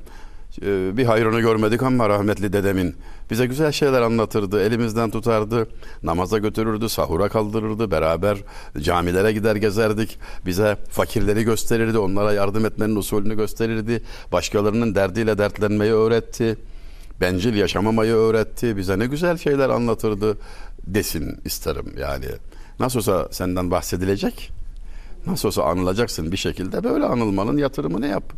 e, 0.62 0.98
bir 0.98 1.06
hayrını 1.06 1.42
görmedik 1.42 1.84
ama 1.84 2.10
rahmetli 2.10 2.54
dedemin 2.54 2.96
bize 3.32 3.46
güzel 3.46 3.72
şeyler 3.72 4.02
anlatırdı, 4.02 4.64
elimizden 4.64 5.12
tutardı, 5.12 5.68
namaza 6.04 6.38
götürürdü, 6.38 6.90
sahura 6.90 7.30
kaldırırdı, 7.30 7.92
beraber 7.92 8.38
camilere 8.80 9.32
gider 9.32 9.56
gezerdik, 9.56 10.20
bize 10.46 10.78
fakirleri 10.90 11.44
gösterirdi, 11.44 11.98
onlara 11.98 12.34
yardım 12.34 12.66
etmenin 12.66 12.96
usulünü 12.96 13.36
gösterirdi, 13.36 14.04
başkalarının 14.32 14.96
derdiyle 14.96 15.38
dertlenmeyi 15.38 15.94
öğretti, 15.94 16.58
bencil 17.22 17.56
yaşamamayı 17.56 18.14
öğretti, 18.14 18.78
bize 18.78 19.00
ne 19.00 19.06
güzel 19.06 19.38
şeyler 19.38 19.70
anlatırdı 19.70 20.38
desin 20.88 21.42
isterim 21.46 21.94
yani. 22.00 22.26
Nasıl 22.80 23.00
olsa 23.00 23.28
senden 23.32 23.72
bahsedilecek, 23.72 24.52
Nasıl 25.28 25.48
olsa 25.48 25.64
anılacaksın 25.64 26.32
bir 26.32 26.38
şekilde 26.38 26.84
böyle 26.84 27.06
anılmanın 27.06 27.58
yatırımını 27.58 28.08
yap. 28.08 28.34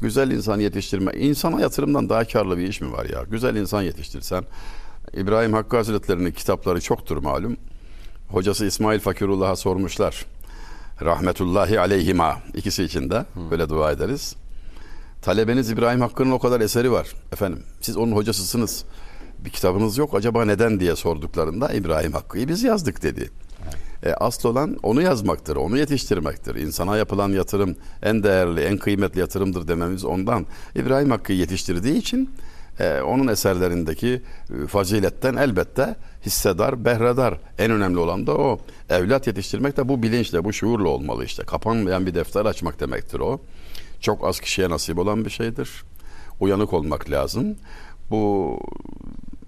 Güzel 0.00 0.30
insan 0.30 0.60
yetiştirme. 0.60 1.12
İnsana 1.12 1.60
yatırımdan 1.60 2.08
daha 2.08 2.24
karlı 2.24 2.58
bir 2.58 2.68
iş 2.68 2.80
mi 2.80 2.92
var 2.92 3.04
ya? 3.04 3.22
Güzel 3.30 3.56
insan 3.56 3.82
yetiştirsen. 3.82 4.44
İbrahim 5.12 5.52
Hakkı 5.52 5.76
Hazretleri'nin 5.76 6.32
kitapları 6.32 6.80
çoktur 6.80 7.16
malum. 7.16 7.56
Hocası 8.28 8.66
İsmail 8.66 9.00
Fakirullah'a 9.00 9.56
sormuşlar. 9.56 10.26
Rahmetullahi 11.02 11.80
aleyhima. 11.80 12.38
ikisi 12.54 12.84
için 12.84 13.10
de 13.10 13.24
böyle 13.50 13.68
dua 13.68 13.92
ederiz. 13.92 14.36
Talebeniz 15.22 15.70
İbrahim 15.70 16.00
Hakkı'nın 16.00 16.30
o 16.30 16.38
kadar 16.38 16.60
eseri 16.60 16.92
var. 16.92 17.08
Efendim 17.32 17.62
siz 17.80 17.96
onun 17.96 18.12
hocasısınız. 18.12 18.84
Bir 19.44 19.50
kitabınız 19.50 19.98
yok 19.98 20.14
acaba 20.14 20.44
neden 20.44 20.80
diye 20.80 20.96
sorduklarında 20.96 21.72
İbrahim 21.72 22.12
Hakkı'yı 22.12 22.48
biz 22.48 22.62
yazdık 22.62 23.02
dedi. 23.02 23.30
E, 24.04 24.14
asıl 24.14 24.48
olan 24.48 24.76
onu 24.82 25.02
yazmaktır, 25.02 25.56
onu 25.56 25.78
yetiştirmektir. 25.78 26.54
İnsana 26.54 26.96
yapılan 26.96 27.28
yatırım 27.28 27.76
en 28.02 28.22
değerli, 28.22 28.60
en 28.60 28.78
kıymetli 28.78 29.20
yatırımdır 29.20 29.68
dememiz 29.68 30.04
ondan. 30.04 30.46
İbrahim 30.74 31.10
Hakkı'yı 31.10 31.38
yetiştirdiği 31.38 31.96
için 31.96 32.30
e, 32.80 33.00
onun 33.00 33.28
eserlerindeki 33.28 34.22
e, 34.64 34.66
faziletten 34.66 35.36
elbette 35.36 35.96
hissedar, 36.26 36.84
behredar. 36.84 37.38
En 37.58 37.70
önemli 37.70 37.98
olan 37.98 38.26
da 38.26 38.36
o. 38.36 38.58
Evlat 38.90 39.26
yetiştirmek 39.26 39.76
de 39.76 39.88
bu 39.88 40.02
bilinçle, 40.02 40.44
bu 40.44 40.52
şuurla 40.52 40.88
olmalı 40.88 41.24
işte. 41.24 41.42
Kapanmayan 41.42 42.06
bir 42.06 42.14
defter 42.14 42.46
açmak 42.46 42.80
demektir 42.80 43.20
o. 43.20 43.40
Çok 44.00 44.24
az 44.24 44.40
kişiye 44.40 44.70
nasip 44.70 44.98
olan 44.98 45.24
bir 45.24 45.30
şeydir. 45.30 45.84
Uyanık 46.40 46.72
olmak 46.72 47.10
lazım. 47.10 47.56
Bu 48.10 48.58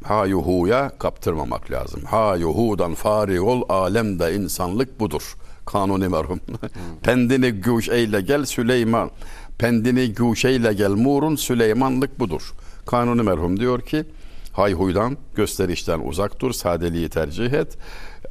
ha 0.04 0.26
yuhuya 0.26 0.92
kaptırmamak 0.98 1.70
lazım. 1.70 2.02
Ha 2.04 2.36
yuhudan 2.36 2.94
fari 2.94 3.40
ol 3.40 3.62
alemde 3.68 4.34
insanlık 4.34 5.00
budur. 5.00 5.36
Kanuni 5.66 6.08
merhum. 6.08 6.40
Pendini 7.02 7.50
güç 7.50 7.88
eyle 7.88 8.20
gel 8.20 8.44
Süleyman. 8.44 9.10
Pendini 9.58 10.12
güç 10.12 10.44
eyle 10.44 10.72
gel 10.72 10.90
Murun 10.90 11.36
Süleymanlık 11.36 12.20
budur. 12.20 12.52
Kanuni 12.86 13.22
merhum 13.22 13.60
diyor 13.60 13.80
ki 13.80 14.04
hayhuydan 14.52 15.16
gösterişten 15.34 16.00
uzak 16.00 16.40
dur 16.40 16.52
sadeliği 16.52 17.08
tercih 17.08 17.52
et. 17.52 17.78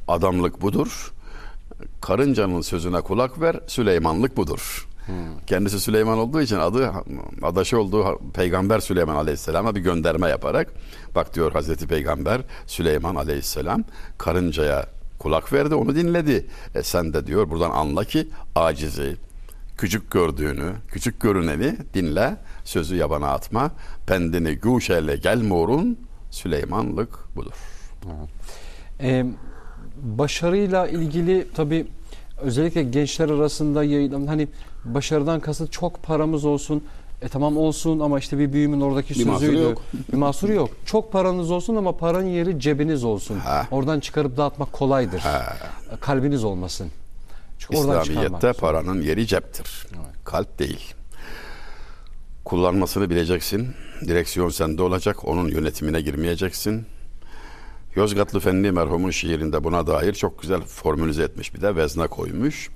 Adamlık 0.08 0.62
budur. 0.62 1.14
Karıncanın 2.02 2.62
sözüne 2.62 3.02
kulak 3.02 3.42
ver 3.42 3.60
Süleymanlık 3.68 4.38
budur. 4.38 4.88
Kendisi 5.48 5.80
Süleyman 5.80 6.18
olduğu 6.18 6.42
için 6.42 6.58
adı 6.58 6.92
adaşı 7.42 7.80
olduğu 7.80 8.20
Peygamber 8.34 8.80
Süleyman 8.80 9.16
Aleyhisselam'a 9.16 9.76
bir 9.76 9.82
gönderme 9.82 10.30
yaparak 10.30 10.74
bak 11.16 11.36
diyor 11.36 11.52
Hazreti 11.52 11.88
Peygamber 11.88 12.42
Süleyman 12.68 13.16
Aleyhisselam 13.16 13.84
karıncaya 14.18 14.86
kulak 15.20 15.54
verdi 15.54 15.76
onu 15.76 15.96
dinledi. 15.96 16.46
E 16.76 16.84
sen 16.84 17.14
de 17.14 17.28
diyor 17.28 17.50
buradan 17.50 17.72
anla 17.72 18.04
ki 18.04 18.28
acizi 18.56 19.16
küçük 19.78 20.12
gördüğünü, 20.12 20.74
küçük 20.88 21.22
görüneni 21.22 21.78
dinle, 21.94 22.38
sözü 22.64 22.96
yabana 22.96 23.28
atma. 23.28 23.72
Pendini 24.08 24.60
guşeyle 24.60 25.16
gel 25.16 25.42
morun 25.42 25.98
Süleymanlık 26.32 27.36
budur. 27.36 27.54
Ee, 29.00 29.26
başarıyla 30.02 30.88
ilgili 30.88 31.48
tabi 31.56 31.88
özellikle 32.42 32.84
gençler 32.84 33.30
arasında 33.30 33.84
yayılan 33.84 34.28
hani 34.28 34.48
başarıdan 34.86 35.40
kasıt 35.40 35.72
çok 35.72 36.04
paramız 36.04 36.46
olsun. 36.46 36.84
E 37.22 37.28
tamam 37.28 37.58
olsun 37.58 38.00
ama 38.00 38.20
işte 38.20 38.40
bir 38.40 38.54
büyümün 38.54 38.82
oradaki 38.82 39.16
Bir 39.20 39.26
mahsuru 39.26 39.40
sözüydü. 39.46 39.64
yok. 39.64 39.82
Bir 40.14 40.18
mahsuru 40.18 40.54
yok. 40.54 40.70
Çok 40.86 41.12
paranız 41.12 41.52
olsun 41.52 41.76
ama 41.76 41.98
paranın 41.98 42.28
yeri 42.28 42.60
cebiniz 42.60 43.04
olsun. 43.04 43.40
Ha. 43.40 43.68
Oradan 43.72 44.00
çıkarıp 44.00 44.38
dağıtmak 44.38 44.74
kolaydır. 44.74 45.20
Ha. 45.20 45.58
Kalbiniz 46.02 46.44
olmasın. 46.44 46.88
Çünkü 47.60 47.76
İslamiyet'te 47.76 48.54
paranın 48.54 49.02
yeri 49.02 49.28
ceptir. 49.28 49.88
Kalp 50.26 50.60
değil. 50.60 50.94
Kullanmasını 52.46 53.10
bileceksin. 53.10 53.68
Direksiyon 54.08 54.50
sende 54.50 54.84
olacak. 54.84 55.28
Onun 55.28 55.48
yönetimine 55.48 56.02
girmeyeceksin. 56.02 56.86
Yozgatlı 57.96 58.40
Fenli 58.40 58.72
merhumun 58.72 59.12
şiirinde 59.12 59.64
buna 59.64 59.88
dair 59.88 60.14
çok 60.14 60.42
güzel 60.42 60.62
formülize 60.62 61.24
etmiş 61.24 61.54
bir 61.56 61.62
de 61.62 61.76
vezne 61.76 62.08
koymuş. 62.08 62.70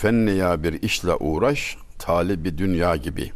Fenniya 0.00 0.62
bir 0.62 0.82
işle 0.82 1.14
uğraş, 1.14 1.76
talibi 1.98 2.58
dünya 2.58 2.96
gibi 2.96 3.32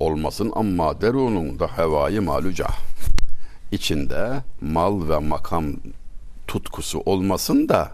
olmasın 0.00 0.52
ama 0.54 1.00
derunun 1.00 1.58
da 1.58 1.66
hevayı 1.66 2.22
maluca. 2.22 2.66
İçinde 3.72 4.42
mal 4.60 5.08
ve 5.08 5.18
makam 5.18 5.64
tutkusu 6.46 7.00
olmasın 7.06 7.68
da 7.68 7.90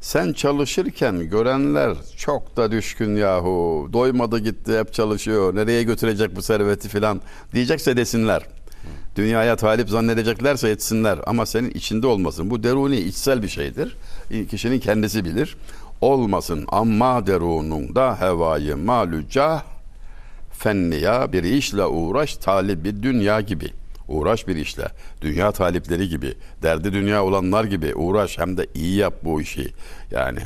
sen 0.00 0.32
çalışırken 0.32 1.30
görenler 1.30 1.96
çok 2.16 2.56
da 2.56 2.72
düşkün 2.72 3.16
yahu. 3.16 3.88
Doymadı 3.92 4.38
gitti 4.38 4.78
hep 4.78 4.92
çalışıyor. 4.92 5.56
Nereye 5.56 5.82
götürecek 5.82 6.36
bu 6.36 6.42
serveti 6.42 6.88
filan 6.88 7.20
diyecekse 7.54 7.96
desinler. 7.96 8.42
Dünyaya 9.16 9.56
talip 9.56 9.88
zannedeceklerse 9.88 10.68
etsinler 10.68 11.18
ama 11.26 11.46
senin 11.46 11.70
içinde 11.70 12.06
olmasın. 12.06 12.50
Bu 12.50 12.62
deruni 12.62 12.96
içsel 12.96 13.42
bir 13.42 13.48
şeydir. 13.48 13.96
Kişinin 14.50 14.80
kendisi 14.80 15.24
bilir. 15.24 15.56
Olmasın 16.00 16.64
amma 16.68 17.26
derununda 17.26 18.20
hevayı 18.20 18.76
malüca 18.76 19.62
fenniya 20.52 21.32
bir 21.32 21.44
işle 21.44 21.84
uğraş 21.84 22.36
talibi 22.36 23.02
dünya 23.02 23.40
gibi 23.40 23.70
Uğraş 24.10 24.48
bir 24.48 24.56
işle. 24.56 24.88
Dünya 25.22 25.52
talipleri 25.52 26.08
gibi, 26.08 26.34
derdi 26.62 26.92
dünya 26.92 27.24
olanlar 27.24 27.64
gibi 27.64 27.94
uğraş 27.94 28.38
hem 28.38 28.56
de 28.56 28.66
iyi 28.74 28.96
yap 28.96 29.14
bu 29.24 29.40
işi. 29.40 29.72
Yani 30.10 30.38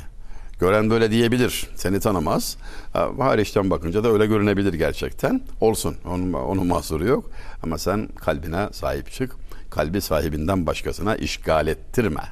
gören 0.61 0.91
böyle 0.91 1.11
diyebilir. 1.11 1.67
Seni 1.75 2.01
tanımaz. 2.01 2.57
Ha, 2.93 3.09
Hariçten 3.19 3.71
bakınca 3.71 4.05
da 4.05 4.09
öyle 4.13 4.27
görünebilir 4.27 4.75
gerçekten. 4.75 5.41
Olsun. 5.61 5.97
Onun, 6.09 6.33
onun 6.33 6.67
mahsuru 6.67 7.07
yok. 7.07 7.31
Ama 7.63 7.79
sen 7.79 8.09
kalbine 8.17 8.69
sahip 8.73 9.13
çık. 9.13 9.37
Kalbi 9.71 10.01
sahibinden 10.01 10.67
başkasına 10.67 11.17
işgal 11.17 11.67
ettirme. 11.67 12.23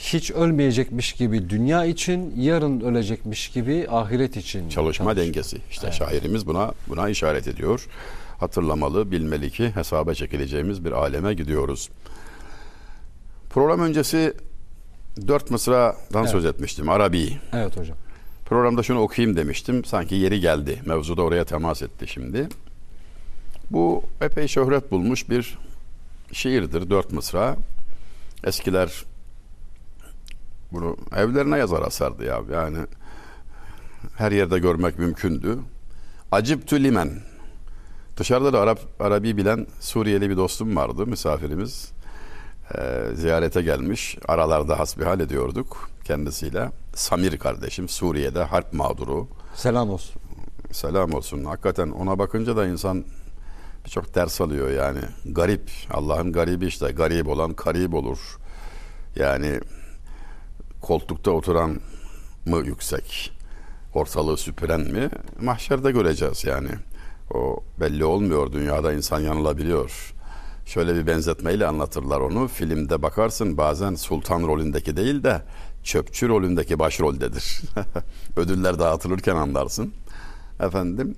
Hiç 0.00 0.30
ölmeyecekmiş 0.30 1.12
gibi 1.12 1.50
dünya 1.50 1.84
için, 1.84 2.34
yarın 2.36 2.80
ölecekmiş 2.80 3.48
gibi 3.48 3.86
ahiret 3.90 4.36
için. 4.36 4.68
Çalışma 4.68 5.14
çalış. 5.14 5.26
dengesi. 5.26 5.58
İşte 5.70 5.92
şairimiz 5.92 6.46
buna 6.46 6.72
buna 6.88 7.08
işaret 7.08 7.48
ediyor. 7.48 7.86
Hatırlamalı, 8.38 9.10
bilmeli 9.10 9.50
ki 9.50 9.70
hesaba 9.74 10.14
çekileceğimiz 10.14 10.84
bir 10.84 10.92
aleme 10.92 11.34
gidiyoruz. 11.34 11.88
Program 13.50 13.80
öncesi 13.80 14.34
dört 15.28 15.50
mısradan 15.50 16.26
söz 16.26 16.44
etmiştim. 16.44 16.88
Arabi. 16.88 17.38
Evet 17.52 17.76
hocam. 17.76 17.96
Programda 18.46 18.82
şunu 18.82 19.00
okuyayım 19.00 19.36
demiştim. 19.36 19.84
Sanki 19.84 20.14
yeri 20.14 20.40
geldi. 20.40 20.82
Mevzu 20.86 21.16
da 21.16 21.22
oraya 21.22 21.44
temas 21.44 21.82
etti 21.82 22.08
şimdi. 22.08 22.48
Bu 23.70 24.02
epey 24.20 24.48
şöhret 24.48 24.90
bulmuş 24.90 25.30
bir 25.30 25.58
şiirdir. 26.32 26.90
Dört 26.90 27.12
mısra. 27.12 27.56
Eskiler 28.44 29.04
bunu 30.72 30.96
evlerine 31.16 31.58
yazar 31.58 31.82
asardı 31.82 32.24
ya. 32.24 32.40
Yani 32.52 32.78
her 34.16 34.32
yerde 34.32 34.58
görmek 34.58 34.98
mümkündü. 34.98 35.58
Aciptü 36.32 36.84
limen. 36.84 37.10
Dışarıda 38.16 38.52
da 38.52 38.60
Arap, 38.60 38.80
Arabi 39.00 39.36
bilen 39.36 39.66
Suriyeli 39.80 40.30
bir 40.30 40.36
dostum 40.36 40.76
vardı, 40.76 41.06
misafirimiz. 41.06 41.92
Ee, 42.78 43.02
ziyarete 43.14 43.62
gelmiş. 43.62 44.18
Aralarda 44.28 44.78
hasbihal 44.78 45.20
ediyorduk 45.20 45.90
kendisiyle. 46.04 46.70
Samir 46.94 47.38
kardeşim 47.38 47.88
Suriye'de 47.88 48.42
harp 48.42 48.72
mağduru. 48.72 49.28
Selam 49.54 49.90
olsun. 49.90 50.22
Selam 50.72 51.14
olsun. 51.14 51.44
Hakikaten 51.44 51.90
ona 51.90 52.18
bakınca 52.18 52.56
da 52.56 52.66
insan 52.66 53.04
birçok 53.84 54.14
ders 54.14 54.40
alıyor 54.40 54.70
yani. 54.70 55.00
Garip. 55.24 55.70
Allah'ın 55.90 56.32
garibi 56.32 56.66
işte. 56.66 56.92
Garip 56.92 57.28
olan 57.28 57.52
karib 57.52 57.92
olur. 57.92 58.18
Yani 59.16 59.60
koltukta 60.80 61.30
oturan 61.30 61.80
mı 62.46 62.56
yüksek? 62.66 63.32
Ortalığı 63.94 64.36
süpüren 64.36 64.80
mi? 64.80 65.08
Mahşerde 65.42 65.90
göreceğiz 65.92 66.44
yani. 66.44 66.70
O 67.34 67.56
belli 67.80 68.04
olmuyor. 68.04 68.52
Dünyada 68.52 68.92
insan 68.92 69.20
yanılabiliyor. 69.20 70.14
Şöyle 70.66 70.94
bir 70.94 71.06
benzetmeyle 71.06 71.66
anlatırlar 71.66 72.20
onu. 72.20 72.48
Filmde 72.48 73.02
bakarsın 73.02 73.56
bazen 73.56 73.94
sultan 73.94 74.42
rolündeki 74.42 74.96
değil 74.96 75.22
de 75.22 75.42
çöpçü 75.82 76.28
rolündeki 76.28 76.78
başroldedir. 76.78 77.60
Ödüller 78.36 78.78
dağıtılırken 78.78 79.36
anlarsın. 79.36 79.92
Efendim 80.60 81.16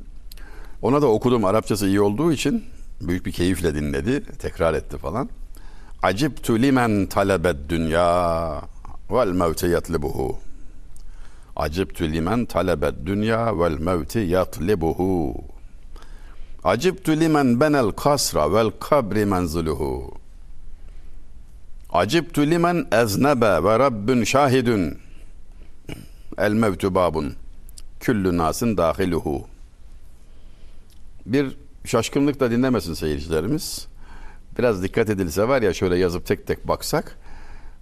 ona 0.83 1.03
da 1.03 1.07
okudum 1.07 1.45
Arapçası 1.45 1.87
iyi 1.87 2.01
olduğu 2.01 2.33
için 2.33 2.65
büyük 3.01 3.27
bir 3.27 3.33
keyifle 3.33 3.75
dinledi. 3.75 4.23
Tekrar 4.39 4.75
etti 4.75 4.99
falan. 4.99 5.29
Acibtu 6.03 6.59
limen 6.59 7.07
talebed 7.07 7.57
dünya 7.69 8.63
vel 9.13 9.33
mevte 9.33 9.69
yatlibuhu. 9.69 10.39
Acibtu 11.57 12.05
limen 12.05 12.47
talebed 12.47 12.95
dünya 13.07 13.59
vel 13.59 13.79
mevte 13.79 14.21
yatlibuhu. 14.21 15.45
Acibtu 16.65 17.13
limen 17.21 17.61
benel 17.61 17.91
kasra 17.93 18.53
vel 18.53 18.71
kabri 18.81 19.27
menziluhu. 19.27 20.15
Acibtu 21.93 22.43
limen 22.51 22.87
eznebe 22.93 23.65
ve 23.65 23.79
rabbün 23.79 24.25
şahidün. 24.25 24.99
El 26.39 26.53
mevtu 26.53 26.95
babun. 26.95 27.35
Küllü 28.01 28.37
nasın 28.37 28.77
dahiluhu. 28.77 29.47
Bir 31.27 31.57
şaşkınlıkla 31.85 32.51
dinlemesin 32.51 32.95
seyircilerimiz. 32.95 33.87
Biraz 34.59 34.83
dikkat 34.83 35.11
edilse 35.11 35.49
var 35.49 35.63
ya 35.63 35.75
şöyle 35.75 35.97
yazıp 35.97 36.27
tek 36.27 36.47
tek 36.47 36.69
baksak. 36.69 37.19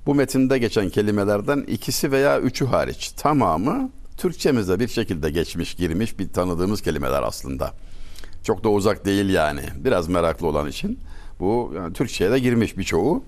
Bu 0.07 0.15
metinde 0.15 0.59
geçen 0.59 0.91
kelimelerden 0.91 1.61
ikisi 1.61 2.13
veya 2.13 2.41
üçü 2.41 2.67
hariç 2.67 3.11
tamamı 3.11 3.91
Türkçemizde 4.17 4.81
bir 4.81 4.89
şekilde 4.89 5.31
geçmiş, 5.31 5.75
girmiş 5.75 6.19
bir 6.19 6.33
tanıdığımız 6.33 6.83
kelimeler 6.83 7.23
aslında. 7.23 7.73
Çok 8.45 8.65
da 8.65 8.69
uzak 8.69 9.05
değil 9.05 9.29
yani. 9.29 9.63
Biraz 9.77 10.09
meraklı 10.09 10.47
olan 10.47 10.69
için. 10.69 10.99
Bu 11.41 11.73
yani 11.77 11.93
Türkçe'ye 11.93 12.31
de 12.31 12.39
girmiş 12.39 12.79
birçoğu. 12.79 13.25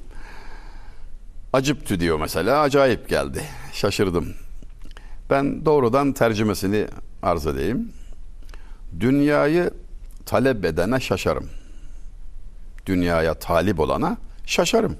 Acıptü 1.52 2.00
diyor 2.00 2.20
mesela. 2.20 2.60
Acayip 2.60 3.08
geldi. 3.08 3.42
Şaşırdım. 3.72 4.34
Ben 5.30 5.64
doğrudan 5.64 6.12
tercümesini 6.12 6.86
arz 7.22 7.46
edeyim. 7.46 7.92
Dünyayı 9.00 9.70
talep 10.26 10.64
edene 10.64 11.00
şaşarım. 11.00 11.46
Dünyaya 12.86 13.34
talip 13.34 13.80
olana 13.80 14.16
şaşarım. 14.46 14.96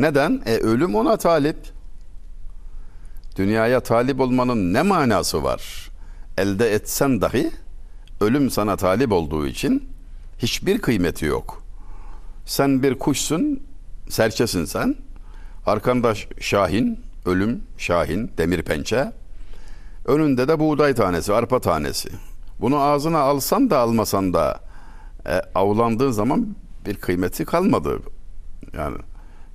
Neden? 0.00 0.42
E 0.46 0.56
ölüm 0.56 0.94
ona 0.94 1.16
talip. 1.16 1.56
Dünyaya 3.36 3.80
talip 3.80 4.20
olmanın 4.20 4.74
ne 4.74 4.82
manası 4.82 5.42
var? 5.42 5.90
Elde 6.38 6.74
etsen 6.74 7.20
dahi 7.20 7.50
ölüm 8.20 8.50
sana 8.50 8.76
talip 8.76 9.12
olduğu 9.12 9.46
için 9.46 9.88
hiçbir 10.38 10.78
kıymeti 10.78 11.24
yok. 11.24 11.62
Sen 12.46 12.82
bir 12.82 12.98
kuşsun, 12.98 13.60
serçesin 14.08 14.64
sen. 14.64 14.96
Arkanda 15.66 16.14
şahin, 16.40 17.00
ölüm, 17.26 17.62
şahin, 17.78 18.30
demir 18.38 18.62
pençe. 18.62 19.12
Önünde 20.04 20.48
de 20.48 20.58
buğday 20.58 20.94
tanesi, 20.94 21.32
arpa 21.32 21.60
tanesi. 21.60 22.08
Bunu 22.60 22.80
ağzına 22.80 23.18
alsan 23.18 23.70
da 23.70 23.78
almasan 23.78 24.34
da 24.34 24.60
e, 25.26 25.40
avlandığın 25.54 26.10
zaman 26.10 26.56
bir 26.86 26.94
kıymeti 26.94 27.44
kalmadı. 27.44 27.98
Yani 28.76 28.96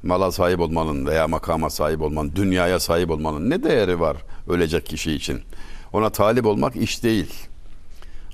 mala 0.06 0.32
sahip 0.32 0.60
olmanın 0.60 1.06
veya 1.06 1.28
makama 1.28 1.70
sahip 1.70 2.02
olmanın, 2.02 2.32
dünyaya 2.36 2.80
sahip 2.80 3.12
olmanın 3.12 3.50
ne 3.50 3.64
değeri 3.64 4.00
var 4.00 4.18
ölecek 4.48 4.86
kişi 4.86 5.12
için? 5.12 5.42
Ona 5.94 6.10
talip 6.10 6.46
olmak 6.46 6.76
iş 6.76 7.04
değil. 7.04 7.34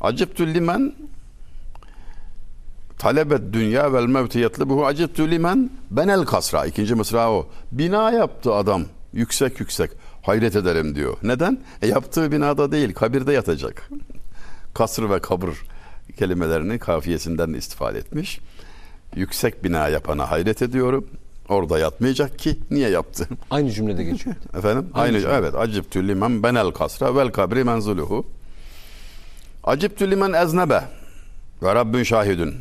Acıptü 0.01 0.53
limen 0.53 0.93
talebet 2.97 3.53
dünya 3.53 3.93
vel 3.93 4.05
mevti 4.05 4.39
yetlibuhu 4.39 4.85
acıptü 4.85 5.31
limen 5.31 5.69
benel 5.91 6.25
kasra. 6.25 6.65
İkinci 6.65 6.95
mısra 6.95 7.31
o. 7.31 7.47
Bina 7.71 8.11
yaptı 8.11 8.53
adam. 8.53 8.83
Yüksek 9.13 9.59
yüksek. 9.59 9.91
Hayret 10.21 10.55
ederim 10.55 10.95
diyor. 10.95 11.17
Neden? 11.23 11.59
E 11.81 11.87
yaptığı 11.87 12.31
binada 12.31 12.71
değil, 12.71 12.93
kabirde 12.93 13.33
yatacak. 13.33 13.89
Kasır 14.73 15.09
ve 15.09 15.19
kabır 15.19 15.49
kelimelerini 16.17 16.79
kafiyesinden 16.79 17.53
istifade 17.53 17.97
etmiş. 17.97 18.39
Yüksek 19.15 19.63
bina 19.63 19.87
yapana 19.87 20.31
hayret 20.31 20.61
ediyorum. 20.61 21.07
Orada 21.51 21.79
yatmayacak 21.79 22.39
ki 22.39 22.59
niye 22.71 22.89
yaptı? 22.89 23.27
Aynı 23.49 23.71
cümlede 23.71 24.03
geçiyor. 24.03 24.35
Efendim? 24.57 24.89
Aynı, 24.93 25.17
Aynı 25.17 25.27
evet. 25.27 25.55
Acibtü 25.55 26.07
limen 26.07 26.43
benel 26.43 26.71
kasra 26.71 27.15
vel 27.15 27.31
kabri 27.31 27.63
menzuluhu. 27.63 28.27
Acibtü 29.63 30.11
limen 30.11 30.33
eznebe 30.33 30.83
ve 31.63 31.75
Rabbün 31.75 32.03
şahidün. 32.03 32.55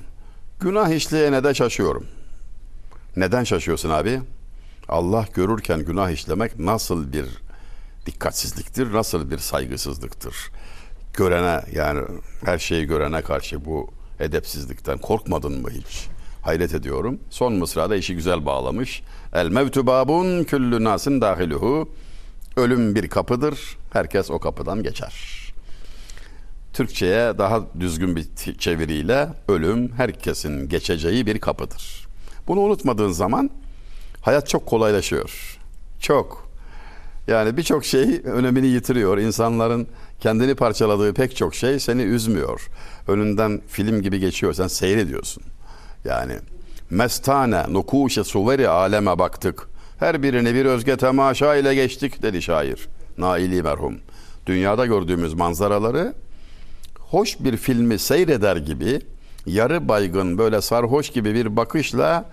Günah 0.60 0.88
işleyene 0.88 1.44
de 1.44 1.54
şaşıyorum. 1.54 2.06
Neden 3.16 3.44
şaşıyorsun 3.44 3.90
abi? 3.90 4.20
Allah 4.88 5.26
görürken 5.34 5.84
günah 5.84 6.10
işlemek 6.10 6.58
nasıl 6.58 7.12
bir 7.12 7.26
dikkatsizliktir, 8.06 8.92
nasıl 8.92 9.30
bir 9.30 9.38
saygısızlıktır. 9.38 10.36
Görene 11.14 11.62
yani 11.72 12.02
her 12.44 12.58
şeyi 12.58 12.86
görene 12.86 13.22
karşı 13.22 13.64
bu 13.64 13.90
edepsizlikten 14.20 14.98
korkmadın 14.98 15.62
mı 15.62 15.70
hiç? 15.70 16.08
Hayret 16.42 16.74
ediyorum. 16.74 17.20
Son 17.30 17.52
mısrada 17.52 17.96
işi 17.96 18.14
güzel 18.14 18.46
bağlamış. 18.46 19.02
El 19.32 19.48
mevtu 19.48 19.86
babun 19.86 20.44
küllü 20.44 20.84
nasin 20.84 21.20
dahiluhu. 21.20 21.88
Ölüm 22.56 22.94
bir 22.94 23.08
kapıdır. 23.08 23.76
Herkes 23.92 24.30
o 24.30 24.38
kapıdan 24.38 24.82
geçer. 24.82 25.40
Türkçe'ye 26.72 27.38
daha 27.38 27.60
düzgün 27.80 28.16
bir 28.16 28.26
çeviriyle 28.58 29.28
ölüm 29.48 29.92
herkesin 29.92 30.68
geçeceği 30.68 31.26
bir 31.26 31.38
kapıdır. 31.38 32.08
Bunu 32.48 32.60
unutmadığın 32.60 33.12
zaman 33.12 33.50
hayat 34.22 34.48
çok 34.48 34.66
kolaylaşıyor. 34.66 35.58
Çok. 36.00 36.50
Yani 37.28 37.56
birçok 37.56 37.84
şey 37.84 38.20
önemini 38.24 38.66
yitiriyor. 38.66 39.18
İnsanların 39.18 39.86
kendini 40.20 40.54
parçaladığı 40.54 41.14
pek 41.14 41.36
çok 41.36 41.54
şey 41.54 41.80
seni 41.80 42.02
üzmüyor. 42.02 42.68
Önünden 43.08 43.60
film 43.68 44.02
gibi 44.02 44.20
geçiyor. 44.20 44.52
Sen 44.52 44.66
seyrediyorsun. 44.66 45.42
Yani 46.04 46.32
mestane 46.90 47.64
nukuşe 47.68 48.24
suveri 48.24 48.68
aleme 48.68 49.18
baktık. 49.18 49.68
Her 49.98 50.22
birini 50.22 50.54
bir 50.54 50.64
özge 50.64 50.96
temaşa 50.96 51.56
ile 51.56 51.74
geçtik 51.74 52.22
dedi 52.22 52.42
şair. 52.42 52.88
Naili 53.18 53.62
merhum. 53.62 53.98
Dünyada 54.46 54.86
gördüğümüz 54.86 55.34
manzaraları 55.34 56.14
hoş 56.98 57.40
bir 57.40 57.56
filmi 57.56 57.98
seyreder 57.98 58.56
gibi 58.56 59.00
yarı 59.46 59.88
baygın 59.88 60.38
böyle 60.38 60.60
sarhoş 60.60 61.10
gibi 61.10 61.34
bir 61.34 61.56
bakışla 61.56 62.24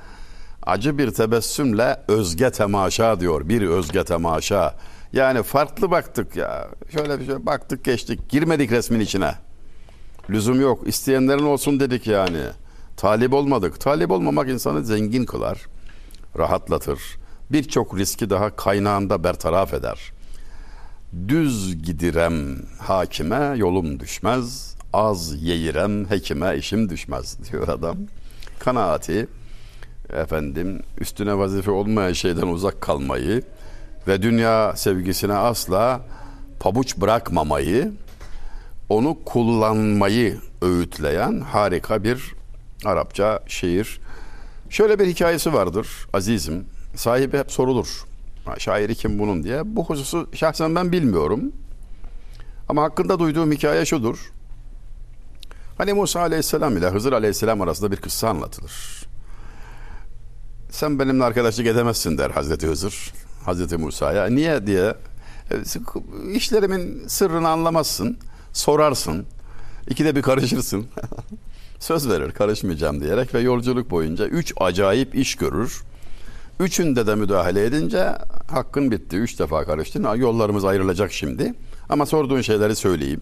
acı 0.63 0.97
bir 0.97 1.11
tebessümle 1.11 1.97
özge 2.07 2.51
temaşa 2.51 3.19
diyor. 3.19 3.49
Bir 3.49 3.61
özge 3.61 4.03
temaşa. 4.03 4.75
Yani 5.13 5.43
farklı 5.43 5.91
baktık 5.91 6.35
ya. 6.35 6.67
Şöyle 6.93 7.19
bir 7.19 7.25
şey 7.25 7.45
baktık 7.45 7.83
geçtik. 7.83 8.29
Girmedik 8.29 8.71
resmin 8.71 8.99
içine. 8.99 9.31
Lüzum 10.29 10.61
yok. 10.61 10.87
İsteyenlerin 10.87 11.43
olsun 11.43 11.79
dedik 11.79 12.07
yani. 12.07 12.41
Talip 12.97 13.33
olmadık. 13.33 13.79
Talip 13.79 14.11
olmamak 14.11 14.49
insanı 14.49 14.85
zengin 14.85 15.25
kılar. 15.25 15.65
Rahatlatır. 16.37 16.99
Birçok 17.51 17.97
riski 17.97 18.29
daha 18.29 18.55
kaynağında 18.55 19.23
bertaraf 19.23 19.73
eder. 19.73 20.11
Düz 21.27 21.83
gidirem 21.83 22.35
hakime 22.79 23.53
yolum 23.57 23.99
düşmez. 23.99 24.75
Az 24.93 25.43
yeyirem 25.43 26.09
hekime 26.09 26.57
işim 26.57 26.89
düşmez 26.89 27.37
diyor 27.51 27.67
adam. 27.67 27.97
Kanaati 28.59 29.27
efendim 30.13 30.81
üstüne 30.99 31.37
vazife 31.37 31.71
olmayan 31.71 32.13
şeyden 32.13 32.47
uzak 32.47 32.81
kalmayı 32.81 33.43
ve 34.07 34.21
dünya 34.21 34.75
sevgisine 34.75 35.33
asla 35.33 36.01
pabuç 36.59 36.97
bırakmamayı 36.97 37.91
onu 38.89 39.17
kullanmayı 39.25 40.37
öğütleyen 40.61 41.39
harika 41.41 42.03
bir 42.03 42.36
Arapça 42.87 43.39
şiir. 43.47 43.99
Şöyle 44.69 44.99
bir 44.99 45.07
hikayesi 45.07 45.53
vardır 45.53 45.87
azizim. 46.13 46.65
Sahibi 46.95 47.37
hep 47.37 47.51
sorulur. 47.51 48.03
Şairi 48.57 48.95
kim 48.95 49.19
bunun 49.19 49.43
diye. 49.43 49.61
Bu 49.75 49.85
hususu 49.85 50.29
şahsen 50.33 50.75
ben 50.75 50.91
bilmiyorum. 50.91 51.41
Ama 52.69 52.83
hakkında 52.83 53.19
duyduğum 53.19 53.51
hikaye 53.51 53.85
şudur. 53.85 54.31
Hani 55.77 55.93
Musa 55.93 56.19
Aleyhisselam 56.19 56.77
ile 56.77 56.89
Hızır 56.89 57.13
Aleyhisselam 57.13 57.61
arasında 57.61 57.91
bir 57.91 57.97
kıssa 57.97 58.29
anlatılır. 58.29 59.05
Sen 60.69 60.99
benimle 60.99 61.23
arkadaşlık 61.23 61.67
edemezsin 61.67 62.17
der 62.17 62.29
Hazreti 62.31 62.67
Hızır. 62.67 63.13
Hazreti 63.45 63.77
Musa'ya. 63.77 64.25
Niye 64.25 64.67
diye. 64.67 64.95
"E, 65.51 65.55
işlerimin 66.33 67.07
sırrını 67.07 67.49
anlamazsın. 67.49 68.17
Sorarsın. 68.53 69.25
İkide 69.89 70.15
bir 70.15 70.21
karışırsın. 70.21 70.87
Söz 71.79 72.09
verir 72.09 72.31
karışmayacağım 72.31 73.01
diyerek 73.01 73.33
ve 73.33 73.39
yolculuk 73.39 73.91
boyunca 73.91 74.25
üç 74.25 74.53
acayip 74.57 75.15
iş 75.15 75.35
görür. 75.35 75.83
Üçünde 76.59 77.07
de 77.07 77.15
müdahale 77.15 77.65
edince 77.65 78.11
hakkın 78.47 78.91
bitti. 78.91 79.17
Üç 79.17 79.39
defa 79.39 79.65
karıştın. 79.65 80.15
Yollarımız 80.15 80.65
ayrılacak 80.65 81.11
şimdi. 81.11 81.53
Ama 81.89 82.05
sorduğun 82.05 82.41
şeyleri 82.41 82.75
söyleyeyim. 82.75 83.21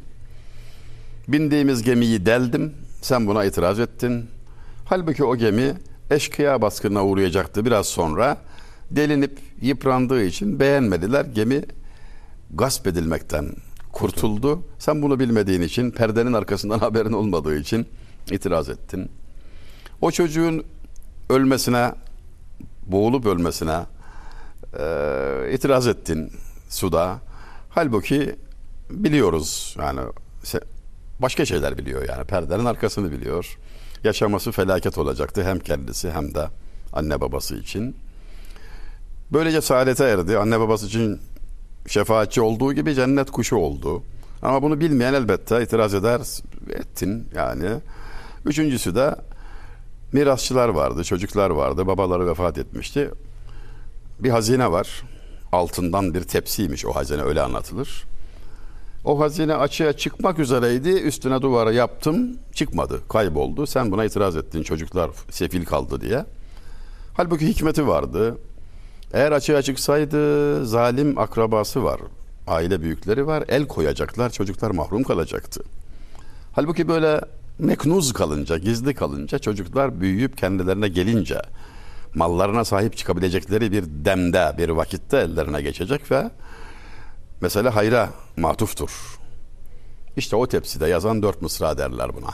Bindiğimiz 1.28 1.84
gemiyi 1.84 2.26
deldim. 2.26 2.74
Sen 3.02 3.28
buna 3.28 3.46
itiraz 3.46 3.80
ettin. 3.80 4.26
Halbuki 4.86 5.24
o 5.24 5.36
gemi 5.36 5.74
eşkıya 6.12 6.62
baskınına 6.62 7.06
uğrayacaktı 7.06 7.66
biraz 7.66 7.88
sonra. 7.88 8.38
Delinip 8.92 9.40
yıprandığı 9.62 10.24
için 10.24 10.60
beğenmediler. 10.60 11.26
Gemi 11.26 11.62
gasp 12.54 12.88
edilmekten 12.88 13.46
kurtuldu. 13.92 14.64
Sen 14.80 15.02
bunu 15.02 15.20
bilmediğin 15.20 15.62
için, 15.62 15.92
perdenin 15.92 16.34
arkasından 16.34 16.80
haberin 16.86 17.14
olmadığı 17.14 17.58
için 17.60 17.88
itiraz 18.32 18.70
ettin. 18.70 19.12
O 20.02 20.12
çocuğun 20.12 20.64
ölmesine, 21.30 21.94
boğulup 22.86 23.26
ölmesine 23.26 23.80
e, 24.80 24.86
itiraz 25.54 25.88
ettin 25.88 26.32
suda. 26.70 27.20
Halbuki 27.70 28.36
biliyoruz 28.90 29.76
yani 29.80 30.02
başka 31.20 31.46
şeyler 31.46 31.78
biliyor 31.78 32.10
yani 32.10 32.24
perdenin 32.24 32.66
arkasını 32.66 33.12
biliyor. 33.12 33.58
Yaşaması 34.04 34.52
felaket 34.52 34.98
olacaktı 34.98 35.44
hem 35.44 35.60
kendisi 35.60 36.12
hem 36.12 36.36
de 36.36 36.48
anne 36.94 37.22
babası 37.22 37.56
için. 37.56 37.96
Böylece 39.34 39.62
saadete 39.62 40.04
erdi. 40.04 40.38
Anne 40.38 40.60
babası 40.60 40.86
için 40.86 41.20
şefaatçi 41.88 42.42
olduğu 42.42 42.74
gibi 42.74 42.96
cennet 42.96 43.32
kuşu 43.32 43.56
oldu. 43.56 44.04
Ama 44.42 44.62
bunu 44.62 44.80
bilmeyen 44.80 45.14
elbette 45.14 45.64
itiraz 45.64 45.94
eder, 45.94 46.22
ettin 46.70 47.28
yani. 47.36 47.70
Üçüncüsü 48.46 48.96
de 48.96 49.16
mirasçılar 50.14 50.70
vardı, 50.70 51.04
çocuklar 51.04 51.50
vardı, 51.50 51.88
babaları 51.88 52.28
vefat 52.28 52.58
etmişti. 52.58 53.12
Bir 54.20 54.30
hazine 54.30 54.72
var. 54.72 55.04
Altından 55.52 56.14
bir 56.14 56.24
tepsiymiş 56.24 56.86
o 56.86 56.92
hazine 56.96 57.22
öyle 57.22 57.42
anlatılır. 57.42 58.04
O 59.06 59.20
hazine 59.20 59.56
açığa 59.56 59.94
çıkmak 59.94 60.40
üzereydi. 60.40 60.90
Üstüne 60.90 61.42
duvara 61.42 61.72
yaptım. 61.72 62.38
Çıkmadı. 62.54 63.02
Kayboldu. 63.10 63.68
Sen 63.68 63.92
buna 63.92 64.06
itiraz 64.06 64.36
ettin. 64.36 64.64
Çocuklar 64.64 65.12
sefil 65.30 65.66
kaldı 65.66 66.02
diye. 66.02 66.26
Halbuki 67.14 67.48
hikmeti 67.48 67.88
vardı. 67.88 68.38
Eğer 69.14 69.32
açığa 69.32 69.62
çıksaydı 69.62 70.66
zalim 70.66 71.18
akrabası 71.18 71.84
var. 71.84 72.02
Aile 72.48 72.82
büyükleri 72.82 73.28
var. 73.28 73.44
El 73.48 73.68
koyacaklar. 73.68 74.30
Çocuklar 74.30 74.72
mahrum 74.72 75.04
kalacaktı. 75.04 75.64
Halbuki 76.54 76.88
böyle 76.88 77.22
meknuz 77.60 78.14
kalınca, 78.14 78.58
gizli 78.58 78.94
kalınca 78.94 79.40
çocuklar 79.40 80.02
büyüyüp 80.02 80.38
kendilerine 80.38 80.88
gelince 80.88 81.42
mallarına 82.16 82.66
sahip 82.66 82.98
çıkabilecekleri 82.98 83.72
bir 83.72 83.84
demde, 83.88 84.56
bir 84.58 84.70
vakitte 84.70 85.18
ellerine 85.18 85.62
geçecek 85.62 86.12
ve 86.12 86.32
mesela 87.42 87.76
hayra 87.76 88.10
matuftur. 88.38 89.20
İşte 90.18 90.36
o 90.36 90.48
tepside 90.48 90.88
yazan 90.88 91.24
dört 91.24 91.42
mısra 91.42 91.78
derler 91.78 92.16
buna. 92.16 92.34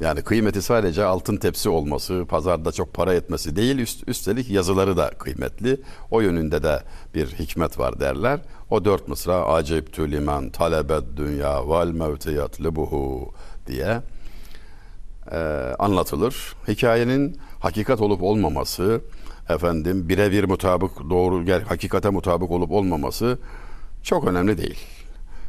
Yani 0.00 0.22
kıymeti 0.22 0.62
sadece 0.62 1.04
altın 1.04 1.36
tepsi 1.36 1.68
olması, 1.68 2.24
pazarda 2.28 2.72
çok 2.72 2.94
para 2.94 3.14
etmesi 3.14 3.56
değil, 3.56 3.78
üst, 3.78 4.08
üstelik 4.08 4.50
yazıları 4.50 4.96
da 4.96 5.10
kıymetli. 5.10 5.80
O 6.10 6.20
yönünde 6.20 6.62
de 6.62 6.82
bir 7.14 7.26
hikmet 7.26 7.78
var 7.78 8.00
derler. 8.00 8.40
O 8.70 8.84
dört 8.84 9.08
mısra 9.08 9.44
acibtü 9.44 10.10
limen 10.10 10.50
talebed 10.50 11.02
dünya 11.16 11.68
vel 11.68 11.90
mevte 11.90 12.32
yatlibuhu 12.32 13.34
diye 13.70 14.00
e, 15.32 15.38
anlatılır. 15.78 16.54
Hikayenin 16.68 17.36
hakikat 17.60 18.00
olup 18.00 18.22
olmaması, 18.22 19.00
efendim 19.48 20.08
birebir 20.08 20.44
mutabık 20.44 21.10
doğru 21.10 21.44
gel 21.44 21.62
hakikate 21.62 22.10
mutabık 22.10 22.50
olup 22.50 22.70
olmaması 22.70 23.38
çok 24.02 24.24
önemli 24.28 24.58
değil. 24.58 24.78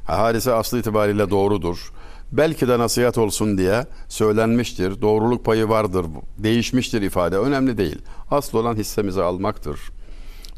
Ha, 0.08 0.18
Hadise 0.18 0.54
aslı 0.54 0.80
itibariyle 0.80 1.30
doğrudur. 1.30 1.92
Belki 2.32 2.68
de 2.68 2.80
nasihat 2.80 3.18
olsun 3.18 3.58
diye 3.58 3.86
söylenmiştir. 4.08 5.02
Doğruluk 5.02 5.46
payı 5.46 5.70
vardır. 5.70 6.06
Değişmiştir 6.38 7.02
ifade. 7.02 7.38
Önemli 7.38 7.78
değil. 7.78 8.02
Asıl 8.32 8.58
olan 8.58 8.76
hissemizi 8.76 9.22
almaktır. 9.22 9.80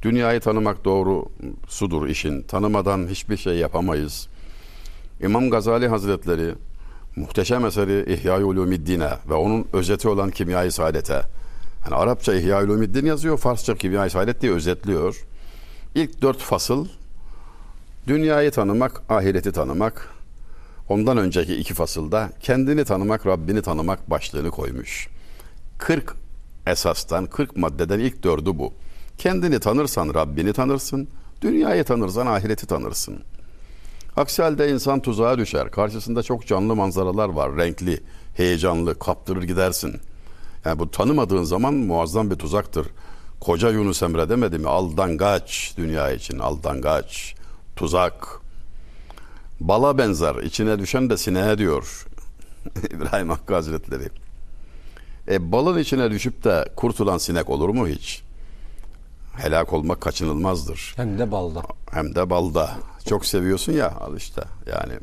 Dünyayı 0.02 0.40
tanımak 0.40 0.86
doğru 0.86 1.26
sudur 1.68 2.08
işin. 2.08 2.42
Tanımadan 2.42 3.08
hiçbir 3.08 3.38
şey 3.38 3.58
yapamayız. 3.58 4.28
İmam 5.22 5.50
Gazali 5.50 5.88
Hazretleri 5.88 6.56
muhteşem 7.16 7.66
eseri 7.66 8.14
İhya-i 8.14 8.44
Ulumiddin'e 8.44 9.12
ve 9.30 9.34
onun 9.34 9.68
özeti 9.74 10.08
olan 10.08 10.30
Kimya-i 10.30 10.72
Saadet'e 10.72 11.22
hani 11.82 11.96
Arapça 11.96 12.34
İhya-i 12.34 12.66
Ulumiddin 12.66 13.06
yazıyor, 13.06 13.38
Farsça 13.38 13.76
Kimya-i 13.76 14.10
Saadet 14.10 14.42
diye 14.42 14.52
özetliyor. 14.52 15.26
İlk 15.96 16.22
dört 16.22 16.40
fasıl 16.40 16.88
dünyayı 18.08 18.52
tanımak, 18.52 19.02
ahireti 19.10 19.52
tanımak, 19.52 20.10
ondan 20.90 21.18
önceki 21.18 21.56
iki 21.56 21.74
fasılda 21.74 22.30
kendini 22.40 22.86
tanımak, 22.86 23.26
Rabbini 23.28 23.62
tanımak 23.62 24.10
başlığını 24.10 24.52
koymuş. 24.52 25.08
40 25.78 26.16
esastan, 26.68 27.26
40 27.26 27.58
maddeden 27.58 28.00
ilk 28.00 28.24
dördü 28.24 28.50
bu. 28.54 28.74
Kendini 29.18 29.60
tanırsan 29.60 30.14
Rabbini 30.14 30.54
tanırsın, 30.54 31.08
dünyayı 31.42 31.84
tanırsan 31.84 32.28
ahireti 32.28 32.66
tanırsın. 32.66 33.24
Aksi 34.18 34.42
halde 34.44 34.70
insan 34.72 35.00
tuzağa 35.02 35.38
düşer. 35.38 35.72
Karşısında 35.72 36.24
çok 36.24 36.48
canlı 36.48 36.76
manzaralar 36.76 37.30
var, 37.30 37.56
renkli, 37.58 38.04
heyecanlı, 38.38 39.00
kaptırır 39.00 39.44
gidersin. 39.44 39.96
Yani 40.66 40.80
bu 40.80 40.92
tanımadığın 40.92 41.44
zaman 41.44 41.74
muazzam 41.74 42.32
bir 42.32 42.36
tuzaktır. 42.36 42.88
Koca 43.40 43.70
Yunus 43.70 44.04
Emre 44.04 44.30
demedi 44.30 44.58
mi? 44.58 44.68
Aldan 44.70 45.18
kaç 45.18 45.74
dünya 45.78 46.12
için, 46.12 46.40
aldan 46.40 46.82
kaç. 46.82 47.36
Tuzak. 47.76 48.28
Bala 49.60 49.98
benzer, 49.98 50.36
içine 50.36 50.80
düşen 50.80 51.10
de 51.10 51.18
sineğe 51.18 51.58
diyor. 51.58 52.06
İbrahim 52.94 53.30
Hakkı 53.30 53.54
Hazretleri. 53.54 54.10
E 55.28 55.52
balın 55.52 55.78
içine 55.78 56.12
düşüp 56.12 56.44
de 56.44 56.66
kurtulan 56.76 57.18
sinek 57.18 57.50
olur 57.50 57.70
mu 57.70 57.88
hiç? 57.88 58.22
Helak 59.38 59.74
olmak 59.74 60.02
kaçınılmazdır 60.02 60.94
Hem 60.98 61.20
de 61.20 61.32
balda. 61.32 61.62
hem 61.92 62.16
de 62.16 62.30
balda. 62.30 62.72
Çok 63.06 63.26
seviyorsun 63.26 63.74
ya 63.74 63.92
al 63.92 64.18
işte 64.18 64.42
yani. 64.68 64.94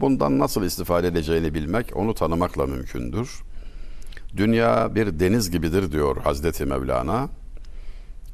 Bundan 0.00 0.38
nasıl 0.38 0.64
istifade 0.64 1.08
edeceğini 1.08 1.54
bilmek, 1.54 1.96
onu 1.96 2.14
tanımakla 2.14 2.66
mümkündür. 2.66 3.42
Dünya 4.36 4.94
bir 4.94 5.20
deniz 5.20 5.50
gibidir 5.50 5.92
diyor 5.92 6.16
Hazreti 6.16 6.64
Mevlana. 6.64 7.28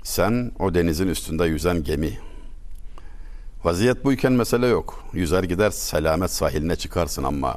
Sen 0.03 0.53
o 0.59 0.75
denizin 0.75 1.09
üstünde 1.09 1.45
yüzen 1.45 1.83
gemi. 1.83 2.19
Vaziyet 3.65 4.05
buyken 4.05 4.33
mesele 4.33 4.67
yok. 4.67 5.05
Yüzer 5.13 5.43
gider 5.43 5.71
selamet 5.71 6.31
sahiline 6.31 6.77
çıkarsın 6.77 7.23
ama 7.23 7.57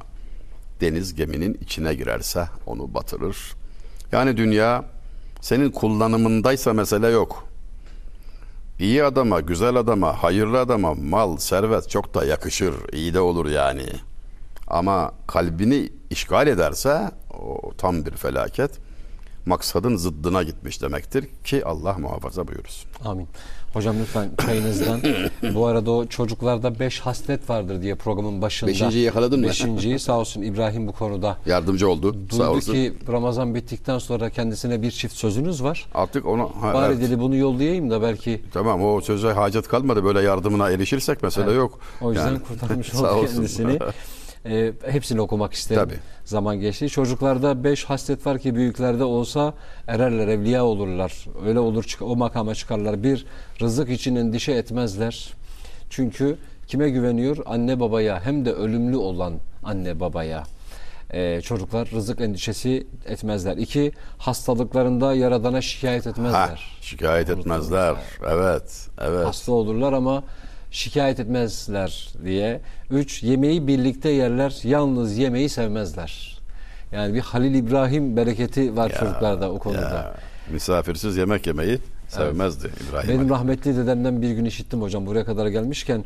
deniz 0.81 1.15
geminin 1.15 1.57
içine 1.61 1.93
girerse 1.93 2.47
onu 2.65 2.93
batırır. 2.93 3.53
Yani 4.11 4.37
dünya 4.37 4.85
senin 5.41 5.71
kullanımındaysa 5.71 6.73
mesele 6.73 7.07
yok. 7.07 7.46
İyi 8.79 9.03
adama, 9.03 9.39
güzel 9.39 9.75
adama, 9.75 10.23
hayırlı 10.23 10.59
adama 10.59 10.93
mal, 10.93 11.37
servet 11.37 11.89
çok 11.89 12.13
da 12.13 12.25
yakışır. 12.25 12.75
iyi 12.93 13.13
de 13.13 13.19
olur 13.19 13.45
yani. 13.49 13.85
Ama 14.67 15.11
kalbini 15.27 15.89
işgal 16.09 16.47
ederse 16.47 17.11
o 17.39 17.71
tam 17.77 18.05
bir 18.05 18.11
felaket. 18.11 18.71
Maksadın 19.45 19.97
zıddına 19.97 20.43
gitmiş 20.43 20.81
demektir 20.81 21.27
ki 21.43 21.65
Allah 21.65 21.93
muhafaza 21.93 22.47
buyursun. 22.47 22.89
Amin. 23.05 23.27
Hocam 23.73 23.95
lütfen 24.01 24.29
çayınızdan. 24.45 25.01
Bu 25.55 25.65
arada 25.65 25.91
o 25.91 26.05
çocuklarda 26.05 26.79
beş 26.79 26.99
haslet 26.99 27.49
vardır 27.49 27.81
diye 27.81 27.95
programın 27.95 28.41
başında. 28.41 28.69
Beşinciyi 28.71 29.03
yakaladın 29.03 29.39
mı? 29.39 29.47
Beşinciyi 29.47 29.99
sağ 29.99 30.19
olsun 30.19 30.41
İbrahim 30.41 30.87
bu 30.87 30.91
konuda. 30.91 31.37
Yardımcı 31.45 31.89
oldu. 31.89 32.15
Sağ 32.31 32.37
Duydu 32.37 32.49
olsun. 32.51 32.73
ki 32.73 32.93
Ramazan 33.11 33.55
bittikten 33.55 33.97
sonra 33.99 34.29
kendisine 34.29 34.81
bir 34.81 34.91
çift 34.91 35.15
sözünüz 35.15 35.63
var. 35.63 35.85
Artık 35.93 36.25
onu 36.25 36.51
ha, 36.61 36.73
Bari 36.73 36.93
evet. 36.93 37.03
dedi 37.03 37.19
bunu 37.19 37.35
yollayayım 37.35 37.89
da 37.89 38.01
belki 38.01 38.41
Tamam 38.53 38.83
o 38.83 39.01
söze 39.01 39.31
hacet 39.31 39.67
kalmadı. 39.67 40.03
Böyle 40.03 40.21
yardımına 40.21 40.69
erişirsek 40.69 41.23
mesele 41.23 41.51
yok. 41.51 41.79
o 42.01 42.11
yüzden 42.11 42.27
Yani, 42.27 42.39
kurtarmış 42.39 42.87
sağ 42.93 43.15
oldu 43.15 43.27
kendisini. 43.27 43.79
Ee, 44.49 44.73
hepsini 44.91 45.21
okumak 45.21 45.53
isterim. 45.53 45.83
Tabii. 45.83 45.99
Zaman 46.25 46.59
geçti. 46.59 46.89
Çocuklarda 46.89 47.63
beş 47.63 47.83
haslet 47.83 48.25
var 48.25 48.39
ki 48.39 48.55
büyüklerde 48.55 49.03
olsa 49.03 49.53
ererler, 49.87 50.27
evliya 50.27 50.65
olurlar. 50.65 51.25
Öyle 51.45 51.59
olur 51.59 51.97
o 52.01 52.15
makama 52.15 52.55
çıkarlar. 52.55 53.03
Bir, 53.03 53.25
rızık 53.61 53.89
için 53.89 54.15
endişe 54.15 54.51
etmezler. 54.51 55.33
Çünkü 55.89 56.37
kime 56.67 56.89
güveniyor? 56.89 57.37
Anne 57.45 57.79
babaya 57.79 58.25
hem 58.25 58.45
de 58.45 58.53
ölümlü 58.53 58.97
olan 58.97 59.33
anne 59.63 59.99
babaya. 59.99 60.43
Ee, 61.13 61.41
çocuklar 61.41 61.89
rızık 61.91 62.21
endişesi 62.21 62.87
etmezler. 63.05 63.57
İki, 63.57 63.91
hastalıklarında 64.17 65.13
yaradana 65.13 65.61
şikayet 65.61 66.05
Ha, 66.05 66.09
etmezler. 66.09 66.77
şikayet 66.81 67.29
etmezler. 67.29 67.95
Evet. 68.29 68.87
Evet. 69.01 69.25
Hasta 69.27 69.51
olurlar 69.51 69.93
ama 69.93 70.23
şikayet 70.77 71.19
etmezler 71.19 72.09
diye. 72.25 72.61
Üç, 72.91 73.23
yemeği 73.23 73.67
birlikte 73.67 74.09
yerler, 74.09 74.59
yalnız 74.63 75.17
yemeği 75.17 75.49
sevmezler. 75.49 76.39
Yani 76.91 77.13
bir 77.13 77.19
Halil 77.19 77.55
İbrahim 77.55 78.17
bereketi 78.17 78.75
var 78.75 78.89
çocuklarda 78.99 79.51
o 79.51 79.59
konuda. 79.59 79.79
Ya, 79.79 80.15
misafirsiz 80.51 81.17
yemek 81.17 81.47
yemeyi 81.47 81.79
sevmezdi 82.07 82.71
İbrahim. 82.89 83.09
Benim 83.09 83.21
Ali. 83.21 83.29
rahmetli 83.29 83.77
dedemden 83.77 84.21
bir 84.21 84.31
gün 84.31 84.45
işittim 84.45 84.81
hocam 84.81 85.05
buraya 85.05 85.25
kadar 85.25 85.47
gelmişken 85.47 86.03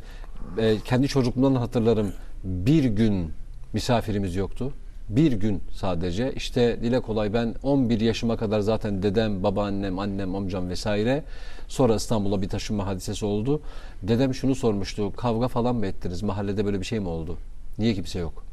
e, 0.58 0.78
kendi 0.80 1.08
çocukluğumdan 1.08 1.60
hatırlarım 1.60 2.14
bir 2.44 2.84
gün 2.84 3.32
misafirimiz 3.74 4.36
yoktu. 4.36 4.74
Bir 5.16 5.32
gün 5.32 5.62
sadece 5.72 6.34
işte 6.34 6.78
dile 6.82 7.00
kolay 7.00 7.34
ben 7.34 7.56
11 7.64 8.00
yaşıma 8.02 8.38
kadar 8.38 8.60
zaten 8.60 9.04
dedem, 9.04 9.44
babaannem, 9.44 10.00
annem, 10.00 10.36
amcam 10.36 10.70
vesaire 10.70 11.24
sonra 11.68 11.96
İstanbul'a 11.96 12.42
bir 12.42 12.50
taşınma 12.50 12.88
hadisesi 12.88 13.26
oldu. 13.26 13.62
Dedem 14.04 14.34
şunu 14.34 14.56
sormuştu 14.56 15.16
kavga 15.16 15.48
falan 15.48 15.76
mı 15.76 15.86
ettiniz 15.86 16.24
mahallede 16.24 16.66
böyle 16.66 16.80
bir 16.80 16.86
şey 16.86 17.00
mi 17.00 17.08
oldu? 17.08 17.38
Niye 17.80 17.94
kimse 17.94 18.20
yok? 18.20 18.44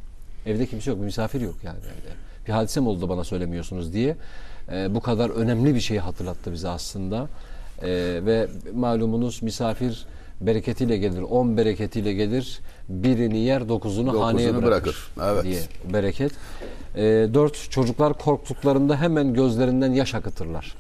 Evde 0.47 0.67
kimse 0.67 0.91
yok, 0.91 1.01
bir 1.01 1.05
misafir 1.05 1.41
yok 1.41 1.55
yani 1.63 1.79
evde. 1.79 2.15
Bir 2.47 2.53
hadise 2.53 2.81
mi 2.81 2.89
oldu 2.89 3.09
bana 3.09 3.25
söylemiyorsunuz 3.25 3.93
diye. 3.93 4.17
Ee, 4.73 4.95
bu 4.95 5.01
kadar 5.01 5.31
önemli 5.31 5.75
bir 5.75 5.81
şeyi 5.81 6.01
hatırlattı 6.01 6.53
bize 6.53 6.69
aslında. 6.69 7.29
Ee, 7.83 7.87
ve 8.27 8.49
malumunuz 8.75 9.43
misafir 9.43 10.07
bereketiyle 10.41 10.97
gelir, 10.97 11.23
on 11.23 11.57
bereketiyle 11.57 12.13
gelir. 12.13 12.61
Birini 12.89 13.39
yer, 13.39 13.69
dokuzunu, 13.69 14.07
Dokuzunu 14.07 14.27
haneye 14.27 14.55
bırakır. 14.55 14.65
bırakır, 14.67 15.11
evet. 15.33 15.45
Diye 15.45 15.61
bereket. 15.93 16.33
Ee, 16.97 17.03
dört, 17.35 17.71
çocuklar 17.71 18.19
korktuklarında 18.19 18.97
hemen 18.97 19.35
gözlerinden 19.35 19.93
yaş 19.93 20.15
akıtırlar. 20.15 20.75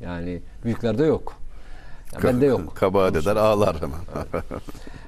Yani 0.00 0.42
büyüklerde 0.64 1.04
yok. 1.04 1.34
Ya 2.14 2.22
bende 2.22 2.46
yok. 2.46 2.76
Kabahat 2.76 3.16
eder 3.16 3.36
ağlar 3.36 3.76
hemen. 3.76 4.00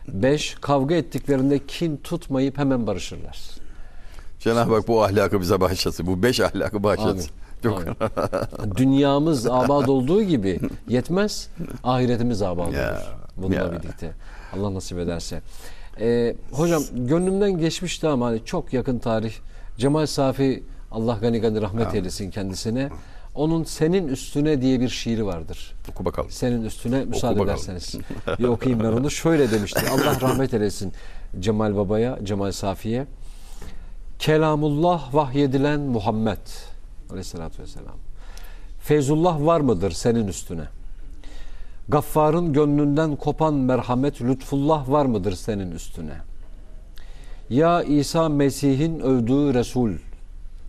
Beş, 0.08 0.54
kavga 0.60 0.94
ettiklerinde 0.94 1.66
kin 1.66 1.96
tutmayıp 1.96 2.58
hemen 2.58 2.86
barışırlar. 2.86 3.38
Cenab-ı 4.38 4.74
Hak 4.74 4.88
bu 4.88 5.04
ahlakı 5.04 5.40
bize 5.40 5.60
bağışlasın. 5.60 6.06
Bu 6.06 6.22
beş 6.22 6.40
ahlakı. 6.40 6.76
Amin. 7.02 7.24
Çok. 7.62 7.84
Dünyamız 8.76 9.46
abad 9.46 9.88
olduğu 9.88 10.22
gibi 10.22 10.60
yetmez, 10.88 11.48
ahiretimiz 11.84 12.42
abad 12.42 12.66
olur 12.66 12.74
bununla 13.36 13.54
ya. 13.54 13.72
birlikte. 13.72 14.12
Allah 14.56 14.74
nasip 14.74 14.98
ederse. 14.98 15.42
Ee, 16.00 16.36
hocam 16.52 16.82
gönlümden 16.94 17.58
geçmişti 17.58 18.08
ama 18.08 18.26
hani 18.26 18.44
çok 18.44 18.72
yakın 18.72 18.98
tarih. 18.98 19.32
Cemal 19.78 20.06
Safi 20.06 20.64
Allah 20.90 21.18
gani 21.20 21.40
gani 21.40 21.60
rahmet 21.62 21.94
eylesin 21.94 22.30
kendisine. 22.30 22.88
Onun 23.34 23.64
senin 23.64 24.08
üstüne 24.08 24.62
diye 24.62 24.80
bir 24.80 24.88
şiiri 24.88 25.26
vardır. 25.26 25.74
Oku 25.90 26.04
bakalım. 26.04 26.30
Senin 26.30 26.64
üstüne 26.64 27.04
müsaade 27.04 27.34
bakalım. 27.38 27.48
ederseniz. 27.48 27.94
Bir 28.38 28.44
okuyayım 28.44 28.84
ben 28.84 28.92
onu. 28.92 29.10
Şöyle 29.10 29.50
demişti. 29.50 29.80
Allah 29.90 30.20
rahmet 30.20 30.54
eylesin 30.54 30.92
Cemal 31.40 31.76
Baba'ya, 31.76 32.18
Cemal 32.22 32.52
Safi'ye. 32.52 33.06
Kelamullah 34.18 35.14
vahyedilen 35.14 35.80
Muhammed 35.80 36.38
Aleyhisselatü 37.10 37.62
Vesselam. 37.62 37.96
Feyzullah 38.80 39.46
var 39.46 39.60
mıdır 39.60 39.90
senin 39.90 40.28
üstüne? 40.28 40.64
Gaffarın 41.90 42.52
gönlünden 42.52 43.16
kopan 43.16 43.54
merhamet, 43.54 44.22
lütfullah 44.22 44.90
var 44.90 45.06
mıdır 45.06 45.32
senin 45.32 45.70
üstüne? 45.70 46.14
Ya 47.48 47.82
İsa 47.82 48.28
Mesih'in 48.28 49.00
övdüğü 49.00 49.54
Resul, 49.54 49.90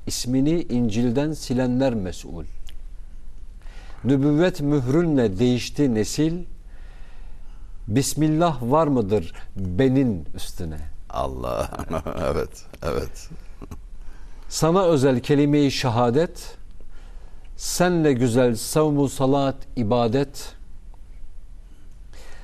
ismini 0.08 0.62
İncil'den 0.62 1.34
silenler 1.34 1.94
mesul. 1.94 2.44
Nübüvvet 4.04 4.62
mührünle 4.62 5.40
değişti 5.40 5.96
nesil, 5.96 6.44
Bismillah 7.88 8.58
var 8.62 8.88
mıdır 8.88 9.34
benin 9.56 10.26
üstüne? 10.36 10.78
Allah. 11.10 11.70
evet. 12.32 12.66
Evet. 12.84 13.30
Sana 14.50 14.84
özel 14.84 15.20
kelime-i 15.20 15.72
şehadet, 15.72 16.56
senle 17.58 18.14
güzel 18.14 18.56
savmu 18.56 19.10
salat 19.10 19.56
ibadet, 19.76 20.56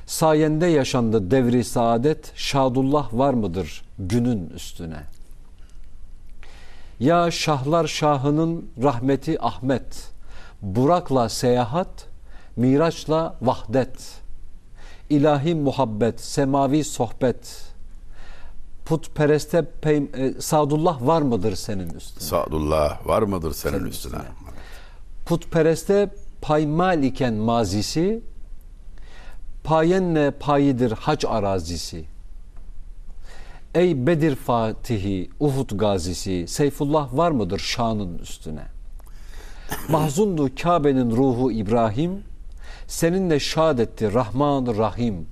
sayende 0.08 0.65
yaşandı 0.67 1.32
devri 1.32 1.63
saadet, 1.63 2.32
şadullah 2.36 3.13
var 3.13 3.34
mıdır 3.34 3.82
günün 4.00 4.50
üstüne? 4.50 5.00
Ya 7.00 7.32
şahlar 7.32 7.88
şahının 7.88 8.65
rahmeti 8.84 9.41
Ahmet, 9.41 10.12
Burak'la 10.62 11.30
seyahat, 11.30 12.06
Miraç'la 12.56 13.36
vahdet, 13.41 14.22
ilahi 15.10 15.56
muhabbet, 15.56 16.22
semavi 16.22 16.84
sohbet, 16.84 17.63
putpereste 18.86 19.65
pey- 19.82 20.38
e, 20.38 20.41
Sadullah 20.41 21.08
var 21.08 21.22
mıdır 21.22 21.56
senin 21.56 21.89
üstüne? 21.89 22.24
Sadullah 22.24 23.08
var 23.08 23.22
mıdır 23.22 23.54
senin, 23.54 23.78
Senin 23.78 23.89
üstüne? 23.89 24.13
üstüne. 24.15 24.28
Putpereste 25.26 26.10
paymal 26.41 27.04
iken 27.04 27.34
mazisi, 27.34 28.22
payenle 29.67 30.32
payidir 30.32 30.91
hac 30.91 31.25
arazisi. 31.25 32.06
Ey 33.75 34.08
Bedir 34.08 34.36
Fatihi, 34.36 35.30
Uhud 35.39 35.69
gazisi, 35.80 36.47
Seyfullah 36.47 37.17
var 37.17 37.32
mıdır 37.32 37.60
şanın 37.60 38.17
üstüne? 38.17 38.63
Mahzundu 39.89 40.56
Kabe'nin 40.56 41.12
ruhu 41.12 41.51
İbrahim, 41.51 42.23
seninle 42.88 43.39
şad 43.39 43.80
etti 43.80 44.13
Rahman 44.13 44.77
Rahim. 44.77 45.27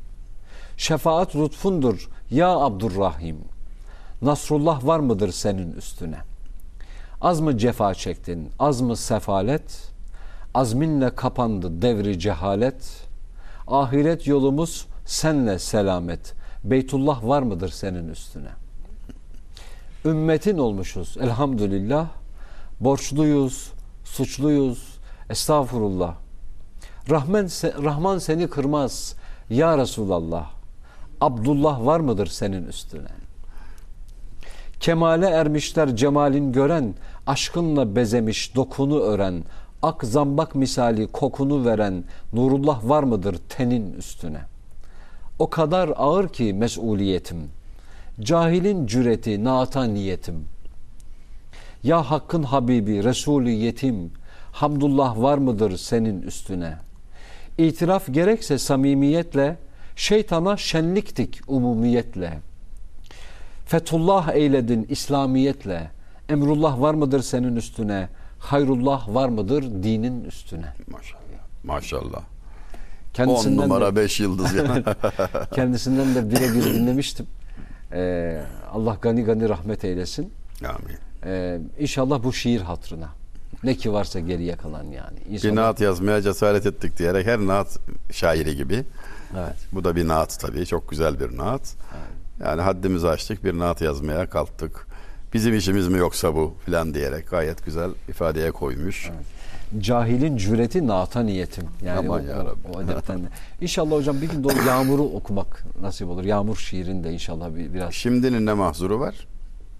Şefaat 0.78 1.36
lütfundur 1.36 2.10
ya 2.32 2.50
Abdurrahim. 2.50 3.38
Nasrullah 4.22 4.88
var 4.88 5.00
mıdır 5.00 5.32
senin 5.32 5.72
üstüne? 5.72 6.18
Az 7.22 7.40
mı 7.40 7.58
cefa 7.58 7.94
çektin, 7.94 8.50
az 8.60 8.82
mı 8.82 8.96
sefalet? 8.96 9.92
Azminle 10.54 11.16
kapandı 11.16 11.82
devri 11.82 12.20
cehalet. 12.20 13.06
Ahiret 13.68 14.28
yolumuz 14.28 14.88
senle 15.06 15.60
selamet. 15.60 16.34
Beytullah 16.64 17.28
var 17.28 17.42
mıdır 17.42 17.70
senin 17.70 18.08
üstüne? 18.08 18.50
Ümmetin 20.06 20.58
olmuşuz 20.58 21.18
elhamdülillah. 21.22 22.08
Borçluyuz, 22.80 23.72
suçluyuz. 24.04 24.96
Estağfurullah. 25.30 26.16
Rahman, 27.10 27.46
Rahman 27.84 28.18
seni 28.18 28.48
kırmaz. 28.48 29.16
Ya 29.50 29.78
Resulallah. 29.78 30.50
Abdullah 31.22 31.86
var 31.86 32.00
mıdır 32.00 32.28
senin 32.28 32.66
üstüne? 32.66 33.08
Kemale 34.80 35.28
ermişler 35.28 35.96
cemalin 35.96 36.52
gören, 36.52 36.94
aşkınla 37.28 37.96
bezemiş 37.96 38.56
dokunu 38.56 39.00
ören, 39.00 39.44
ak 39.82 40.04
zambak 40.04 40.56
misali 40.56 41.08
kokunu 41.08 41.66
veren 41.66 42.04
nurullah 42.34 42.90
var 42.90 43.04
mıdır 43.04 43.40
tenin 43.50 43.94
üstüne? 43.94 44.42
O 45.40 45.50
kadar 45.50 45.92
ağır 45.96 46.30
ki 46.30 46.54
mesuliyetim, 46.54 47.38
cahilin 48.22 48.88
cüreti 48.88 49.44
naata 49.44 49.84
niyetim. 49.84 50.46
Ya 51.84 52.12
Hakk'ın 52.12 52.44
Habibi, 52.44 53.04
Resulü 53.04 53.50
yetim, 53.50 54.12
Hamdullah 54.52 55.22
var 55.22 55.38
mıdır 55.38 55.78
senin 55.78 56.22
üstüne? 56.22 56.78
İtiraf 57.58 58.14
gerekse 58.14 58.58
samimiyetle, 58.58 59.58
şeytana 59.96 60.58
şenliktik 60.58 61.42
umumiyetle. 61.48 62.40
Fethullah 63.66 64.34
eyledin 64.34 64.86
İslamiyetle, 64.90 65.92
emrullah 66.30 66.82
var 66.82 66.94
mıdır 66.94 67.22
senin 67.22 67.56
üstüne? 67.56 68.08
Hayrullah 68.46 69.14
var 69.16 69.30
mıdır 69.30 69.64
dinin 69.64 70.24
üstüne? 70.24 70.74
Maşallah. 70.92 71.22
Maşallah. 71.64 72.22
10 72.22 72.24
Kendisinden 73.14 73.58
de- 73.58 73.64
numara 73.64 73.96
5 73.96 74.20
yıldız 74.20 74.54
ya. 74.54 74.84
Kendisinden 75.56 76.16
de 76.16 76.30
birebir 76.32 76.64
dinlemiştim. 76.74 77.26
Ee, 77.92 78.42
Allah 78.74 78.98
gani 79.02 79.24
gani 79.24 79.50
rahmet 79.50 79.86
eylesin. 79.86 80.32
Amin. 80.66 80.98
Ee, 81.26 81.60
inşallah 81.80 82.24
bu 82.24 82.34
şiir 82.34 82.62
hatrına. 82.62 83.10
Ne 83.64 83.76
ki 83.76 83.94
varsa 83.94 84.20
geriye 84.20 84.56
kalan 84.56 84.84
yani. 84.84 85.18
Bir 85.30 85.34
İnşallah. 85.34 85.54
naat 85.54 85.82
yazmaya 85.82 86.22
cesaret 86.22 86.66
ettik 86.66 86.98
diyerek 86.98 87.28
her 87.28 87.40
naat 87.40 87.80
şairi 88.12 88.56
gibi. 88.56 88.84
Evet. 89.38 89.56
Bu 89.72 89.84
da 89.84 89.96
bir 89.96 90.08
naat 90.08 90.40
tabii. 90.40 90.66
Çok 90.66 90.90
güzel 90.90 91.20
bir 91.20 91.38
naat. 91.38 91.76
Yani 92.44 92.62
haddimizi 92.62 93.08
aştık 93.10 93.44
bir 93.44 93.60
naat 93.60 93.82
yazmaya 93.82 94.30
kalktık. 94.30 94.85
Bizim 95.36 95.58
işimiz 95.58 95.88
mi 95.88 95.98
yoksa 95.98 96.36
bu 96.36 96.54
filan 96.66 96.94
diyerek 96.94 97.30
gayet 97.30 97.66
güzel 97.66 97.90
ifadeye 98.10 98.52
koymuş. 98.52 99.10
Cahilin 99.80 100.38
cüreti 100.38 100.88
naata 100.88 101.22
niyetim. 101.22 101.64
Yani 101.86 102.00
Aman 102.00 102.24
o, 102.24 102.28
ya 102.28 102.36
o- 102.42 102.46
Rabbi. 102.46 102.78
o 102.78 102.82
edepten 102.82 103.20
de. 103.24 103.28
İnşallah 103.62 103.92
hocam 103.92 104.22
bir 104.22 104.30
gün 104.30 104.44
de 104.44 104.48
yağmuru 104.68 105.04
okumak 105.04 105.64
nasip 105.82 106.10
olur. 106.10 106.24
Yağmur 106.24 106.56
şiirini 106.56 107.04
de 107.04 107.12
inşallah 107.14 107.56
bir, 107.56 107.74
biraz 107.74 107.94
Şimdinin 107.94 108.46
ne 108.46 108.54
mahzuru 108.54 109.00
var? 109.00 109.28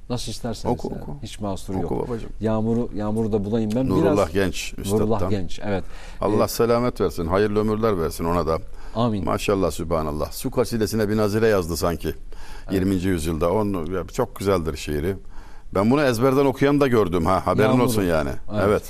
nasıl 0.10 0.32
isterseniz. 0.32 0.74
Oku, 0.80 0.90
yani. 0.92 1.02
oku. 1.02 1.18
Hiç 1.24 1.40
mahsuru 1.40 1.78
Oku 1.78 1.94
yok. 1.96 2.08
babacığım. 2.08 2.30
Yağmuru 2.40 2.90
yağmuru 2.96 3.32
da 3.32 3.46
bulayım 3.46 3.72
ben. 3.76 3.90
Nurullah 3.90 4.16
biraz, 4.16 4.32
Genç 4.34 4.74
Nurullah 4.78 5.04
Üstad'dan. 5.04 5.30
Genç. 5.30 5.60
Evet. 5.64 5.84
Allah 6.22 6.48
selamet 6.48 7.02
versin. 7.02 7.28
Hayırlı 7.28 7.60
ömürler 7.60 8.00
versin 8.00 8.26
ona 8.26 8.48
da. 8.48 8.60
Amin. 8.96 9.26
Maşallah 9.26 9.72
Sübhanallah. 9.72 10.32
Su 10.32 10.52
kasidesine 10.52 11.10
bir 11.10 11.18
nazire 11.18 11.48
yazdı 11.48 11.78
sanki. 11.78 12.14
20. 12.72 12.96
yüzyılda. 12.96 13.52
Onu, 13.52 13.94
ya 13.96 14.08
çok 14.14 14.36
güzeldir 14.36 14.78
şiiri. 14.78 15.16
Ben 15.74 15.92
bunu 15.92 16.02
ezberden 16.02 16.46
okuyan 16.46 16.80
da 16.80 16.88
gördüm 16.88 17.26
ha. 17.26 17.48
Haberin 17.48 17.68
Yağmuru. 17.68 17.84
olsun 17.84 18.04
yani. 18.04 18.30
Evet. 18.54 18.64
Evet. 18.68 18.84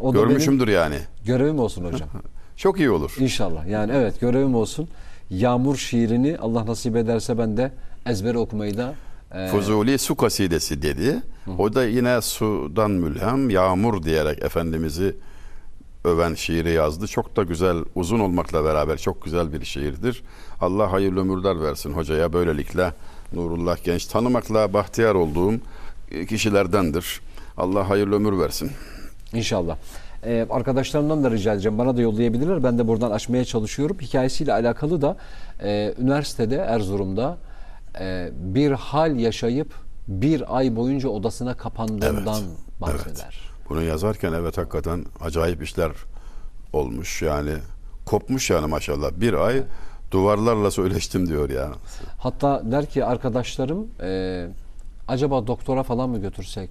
O 0.00 0.14
da 0.14 0.18
Görmüşümdür 0.18 0.68
yani. 0.68 0.98
görevim 1.24 1.58
olsun 1.58 1.84
hocam. 1.84 2.08
Çok 2.56 2.78
iyi 2.78 2.90
olur. 2.90 3.16
İnşallah. 3.18 3.66
Yani 3.66 3.92
evet 3.94 4.20
görevim 4.20 4.54
olsun. 4.54 4.88
Yağmur 5.30 5.76
şiirini 5.76 6.38
Allah 6.38 6.66
nasip 6.66 6.96
ederse 6.96 7.38
ben 7.38 7.56
de 7.56 7.72
ezbere 8.06 8.38
okumayı 8.38 8.76
da 8.76 8.94
e, 9.34 9.48
Fuzuli 9.48 9.98
su 9.98 10.14
kasidesi 10.16 10.82
dedi. 10.82 11.22
O 11.58 11.74
da 11.74 11.84
yine 11.84 12.20
sudan 12.22 12.90
mülhem 12.90 13.50
yağmur 13.50 14.02
diyerek 14.02 14.42
Efendimiz'i 14.42 15.16
öven 16.04 16.34
şiiri 16.34 16.70
yazdı. 16.70 17.06
Çok 17.06 17.36
da 17.36 17.42
güzel, 17.42 17.76
uzun 17.94 18.20
olmakla 18.20 18.64
beraber 18.64 18.96
çok 18.98 19.24
güzel 19.24 19.52
bir 19.52 19.64
şiirdir. 19.64 20.22
Allah 20.60 20.92
hayırlı 20.92 21.20
ömürler 21.20 21.62
versin 21.62 21.92
hocaya. 21.92 22.32
Böylelikle 22.32 22.92
Nurullah 23.32 23.84
Genç 23.84 24.06
tanımakla 24.06 24.72
bahtiyar 24.72 25.14
olduğum 25.14 25.54
kişilerdendir. 26.28 27.20
Allah 27.56 27.88
hayırlı 27.88 28.16
ömür 28.16 28.38
versin. 28.38 28.70
İnşallah. 29.32 29.76
Ee, 30.24 30.46
arkadaşlarımdan 30.50 31.24
da 31.24 31.30
rica 31.30 31.52
edeceğim. 31.52 31.78
Bana 31.78 31.96
da 31.96 32.00
yollayabilirler. 32.00 32.64
Ben 32.64 32.78
de 32.78 32.88
buradan 32.88 33.10
açmaya 33.10 33.44
çalışıyorum. 33.44 33.96
Hikayesiyle 34.00 34.52
alakalı 34.52 35.02
da 35.02 35.16
e, 35.62 35.94
üniversitede 35.98 36.56
Erzurum'da 36.56 37.38
e, 38.00 38.30
bir 38.38 38.72
hal 38.72 39.16
yaşayıp 39.18 39.74
bir 40.08 40.56
ay 40.56 40.76
boyunca 40.76 41.08
odasına 41.08 41.54
kapandığından 41.56 42.42
Evet, 42.42 42.80
bahseder. 42.80 43.40
Bunu 43.68 43.82
yazarken 43.82 44.32
evet 44.32 44.58
hakikaten 44.58 45.04
acayip 45.20 45.62
işler 45.62 45.92
olmuş 46.72 47.22
yani. 47.22 47.52
Kopmuş 48.06 48.50
yani 48.50 48.66
maşallah. 48.66 49.10
Bir 49.16 49.32
ay 49.32 49.62
duvarlarla 50.10 50.70
söyleştim 50.70 51.28
diyor 51.28 51.50
ya. 51.50 51.68
Hatta 52.18 52.62
der 52.64 52.86
ki 52.86 53.04
arkadaşlarım 53.04 53.86
e, 54.02 54.46
acaba 55.08 55.46
doktora 55.46 55.82
falan 55.82 56.10
mı 56.10 56.18
götürsek? 56.18 56.70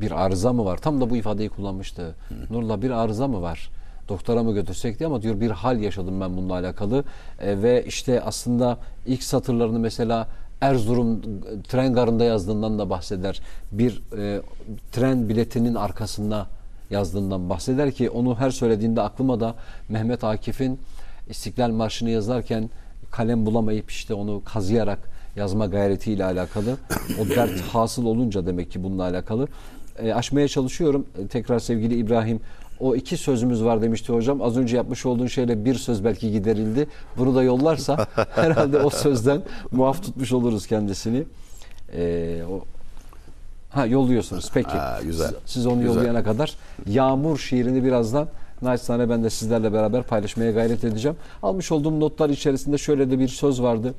Bir 0.00 0.24
arıza 0.24 0.52
mı 0.52 0.64
var? 0.64 0.76
Tam 0.76 1.00
da 1.00 1.10
bu 1.10 1.16
ifadeyi 1.16 1.48
kullanmıştı. 1.48 2.14
Nurla 2.50 2.82
bir 2.82 2.90
arıza 2.90 3.28
mı 3.28 3.42
var? 3.42 3.70
Doktora 4.08 4.42
mı 4.42 4.54
götürsek 4.54 4.98
diye 4.98 5.06
ama 5.06 5.22
diyor 5.22 5.40
bir 5.40 5.50
hal 5.50 5.80
yaşadım 5.80 6.20
ben 6.20 6.36
bununla 6.36 6.54
alakalı. 6.54 7.04
E, 7.40 7.62
ve 7.62 7.84
işte 7.84 8.20
aslında 8.20 8.78
ilk 9.06 9.22
satırlarını 9.22 9.78
mesela 9.78 10.28
Erzurum 10.60 11.20
tren 11.68 11.94
garında 11.94 12.24
yazdığından 12.24 12.78
da 12.78 12.90
bahseder. 12.90 13.40
Bir 13.72 14.02
e, 14.18 14.40
tren 14.92 15.28
biletinin 15.28 15.74
arkasında 15.74 16.46
yazdığından 16.90 17.50
bahseder 17.50 17.92
ki 17.92 18.10
onu 18.10 18.38
her 18.38 18.50
söylediğinde 18.50 19.00
aklıma 19.00 19.40
da 19.40 19.54
Mehmet 19.88 20.24
Akif'in 20.24 20.80
İstiklal 21.30 21.70
Marşı'nı 21.70 22.10
yazarken 22.10 22.70
kalem 23.10 23.46
bulamayıp 23.46 23.90
işte 23.90 24.14
onu 24.14 24.42
kazıyarak 24.44 25.13
yazma 25.36 25.66
gayretiyle 25.66 26.24
alakalı. 26.24 26.76
O 27.22 27.28
dert 27.28 27.60
hasıl 27.72 28.04
olunca 28.06 28.46
demek 28.46 28.70
ki 28.70 28.84
bununla 28.84 29.02
alakalı. 29.02 29.48
E, 29.98 30.14
aşmaya 30.14 30.48
çalışıyorum. 30.48 31.06
E, 31.24 31.26
tekrar 31.26 31.58
sevgili 31.58 31.96
İbrahim 31.96 32.40
o 32.80 32.94
iki 32.96 33.16
sözümüz 33.16 33.64
var 33.64 33.82
demişti 33.82 34.12
hocam. 34.12 34.42
Az 34.42 34.56
önce 34.56 34.76
yapmış 34.76 35.06
olduğun 35.06 35.26
şeyle 35.26 35.64
bir 35.64 35.74
söz 35.74 36.04
belki 36.04 36.32
giderildi. 36.32 36.86
Bunu 37.18 37.34
da 37.34 37.42
yollarsa 37.42 38.06
herhalde 38.34 38.78
o 38.78 38.90
sözden 38.90 39.42
muaf 39.72 40.02
tutmuş 40.02 40.32
oluruz 40.32 40.66
kendisini. 40.66 41.22
E, 41.96 42.42
o 42.50 42.64
Ha 43.70 43.86
yolluyorsunuz 43.86 44.50
peki. 44.54 44.70
Ha, 44.70 44.98
güzel. 45.02 45.28
Siz, 45.28 45.36
siz 45.46 45.66
onu 45.66 45.80
Güzel. 45.80 45.94
yollayana 45.94 46.24
kadar 46.24 46.54
Yağmur 46.86 47.38
şiirini 47.38 47.84
birazdan 47.84 48.28
naçizane 48.62 49.10
ben 49.10 49.24
de 49.24 49.30
sizlerle 49.30 49.72
beraber 49.72 50.02
paylaşmaya 50.02 50.50
gayret 50.50 50.84
edeceğim. 50.84 51.16
Almış 51.42 51.72
olduğum 51.72 52.00
notlar 52.00 52.30
içerisinde 52.30 52.78
şöyle 52.78 53.10
de 53.10 53.18
bir 53.18 53.28
söz 53.28 53.62
vardı. 53.62 53.94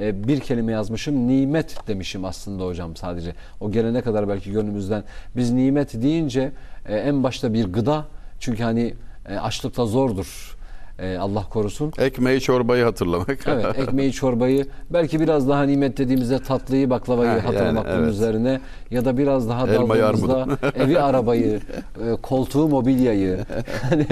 Ee, 0.00 0.28
bir 0.28 0.40
kelime 0.40 0.72
yazmışım. 0.72 1.28
Nimet 1.28 1.88
demişim 1.88 2.24
aslında 2.24 2.64
hocam 2.64 2.96
sadece. 2.96 3.34
O 3.60 3.70
gelene 3.70 4.02
kadar 4.02 4.28
belki 4.28 4.52
gönlümüzden. 4.52 5.02
Biz 5.36 5.50
nimet 5.50 6.02
deyince 6.02 6.52
e, 6.88 6.96
en 6.96 7.22
başta 7.22 7.52
bir 7.52 7.64
gıda. 7.64 8.04
Çünkü 8.40 8.62
hani 8.62 8.94
e, 9.28 9.36
açlıkta 9.36 9.86
zordur. 9.86 10.58
E, 10.98 11.16
Allah 11.16 11.44
korusun. 11.50 11.92
Ekmeği 11.98 12.40
çorbayı 12.40 12.84
hatırlamak. 12.84 13.38
Evet 13.46 13.78
ekmeği 13.78 14.12
çorbayı 14.12 14.66
belki 14.90 15.20
biraz 15.20 15.48
daha 15.48 15.62
nimet 15.62 15.98
dediğimizde 15.98 16.38
tatlıyı 16.38 16.90
baklavayı 16.90 17.30
Ha, 17.30 17.36
yani, 17.36 17.46
hatırlamak 17.46 17.86
bunun 17.86 18.02
evet. 18.02 18.12
üzerine 18.12 18.60
ya 18.90 19.04
da 19.04 19.18
biraz 19.18 19.48
daha 19.48 19.68
daldığımızda 19.68 20.46
evi 20.74 21.00
arabayı 21.00 21.60
e, 22.04 22.16
koltuğu 22.22 22.68
mobilyayı 22.68 23.38
hani 23.90 24.06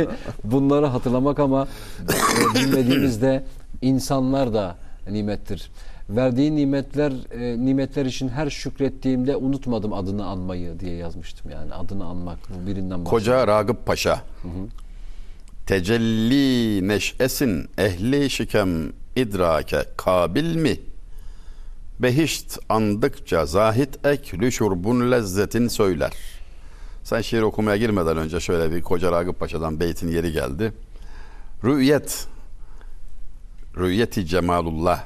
bunları 0.44 0.86
hatırlamak 0.86 1.38
ama 1.38 1.66
e, 2.02 2.54
bilmediğimizde 2.54 3.44
insanlar 3.82 4.54
da 4.54 4.76
nimettir. 5.10 5.70
Verdiği 6.10 6.56
nimetler 6.56 7.12
e, 7.30 7.64
nimetler 7.64 8.06
için 8.06 8.28
her 8.28 8.50
şükrettiğimde 8.50 9.36
unutmadım 9.36 9.92
adını 9.92 10.26
anmayı 10.26 10.80
diye 10.80 10.96
yazmıştım 10.96 11.50
yani 11.50 11.74
adını 11.74 12.04
anmak 12.04 12.38
bu 12.50 12.66
birinden. 12.66 13.04
Koca 13.04 13.46
Ragıp 13.46 13.86
Paşa. 13.86 14.22
Tecelli 15.66 16.88
neşesin 16.88 17.68
ehli 17.78 18.30
şikem 18.30 18.92
idrake 19.16 19.84
kabil 19.96 20.56
mi? 20.56 20.80
Behişt 21.98 22.58
andıkça 22.68 23.46
zahit 23.46 24.06
ek 24.06 24.50
şurbun 24.50 25.12
lezzetin 25.12 25.68
söyler. 25.68 26.12
Sen 27.04 27.20
şiir 27.20 27.42
okumaya 27.42 27.76
girmeden 27.76 28.16
önce 28.16 28.40
şöyle 28.40 28.74
bir 28.74 28.82
Koca 28.82 29.12
Ragıp 29.12 29.40
Paşa'dan 29.40 29.80
beytin 29.80 30.08
yeri 30.08 30.32
geldi. 30.32 30.72
Rü'yet 31.64 32.26
Rü'yeti 33.78 34.26
cemalullah 34.26 35.04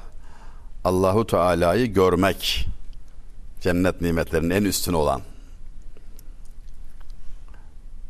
Allahu 0.85 1.27
Teala'yı 1.27 1.87
görmek 1.87 2.69
cennet 3.61 4.01
nimetlerinin 4.01 4.51
en 4.51 4.65
üstün 4.65 4.93
olan 4.93 5.21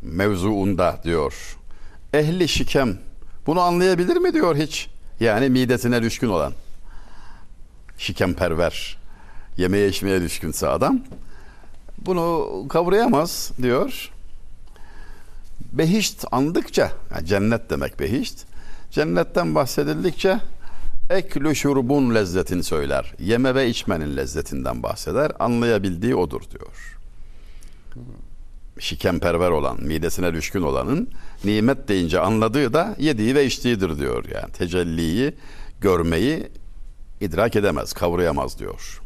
mevzuunda 0.02 1.00
diyor. 1.04 1.56
Ehli 2.14 2.48
şikem 2.48 2.98
bunu 3.46 3.60
anlayabilir 3.60 4.16
mi 4.16 4.32
diyor 4.32 4.56
hiç? 4.56 4.88
Yani 5.20 5.48
midesine 5.48 6.02
düşkün 6.02 6.28
olan. 6.28 6.52
Şikemperver. 7.98 8.98
Yemeğe 9.56 9.88
içmeye 9.88 10.20
düşkünse 10.20 10.68
adam. 10.68 11.00
Bunu 11.98 12.48
kavrayamaz 12.68 13.50
diyor. 13.62 14.10
Behişt 15.72 16.24
andıkça, 16.32 16.92
yani 17.14 17.26
cennet 17.26 17.70
demek 17.70 18.00
behişt. 18.00 18.49
Cennetten 18.90 19.54
bahsedildikçe 19.54 20.40
eklü 21.10 21.56
şurbun 21.56 22.14
lezzetini 22.14 22.62
söyler. 22.62 23.14
Yeme 23.18 23.54
ve 23.54 23.68
içmenin 23.68 24.16
lezzetinden 24.16 24.82
bahseder. 24.82 25.32
Anlayabildiği 25.38 26.14
odur 26.14 26.42
diyor 26.50 26.96
şikemperver 28.80 29.50
olan, 29.50 29.82
midesine 29.82 30.34
düşkün 30.34 30.62
olanın 30.62 31.08
nimet 31.44 31.88
deyince 31.88 32.20
anladığı 32.20 32.72
da 32.72 32.96
yediği 32.98 33.34
ve 33.34 33.46
içtiğidir 33.46 33.98
diyor. 33.98 34.24
Yani 34.34 34.52
tecelliyi, 34.52 35.34
görmeyi 35.80 36.48
idrak 37.20 37.56
edemez, 37.56 37.92
kavrayamaz 37.92 38.58
diyor. 38.58 39.00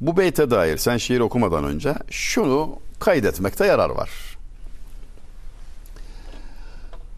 Bu 0.00 0.16
beyte 0.16 0.50
dair 0.50 0.76
sen 0.76 0.96
şiir 0.96 1.20
okumadan 1.20 1.64
önce 1.64 1.94
şunu 2.10 2.78
kaydetmekte 3.00 3.66
yarar 3.66 3.90
var. 3.90 4.10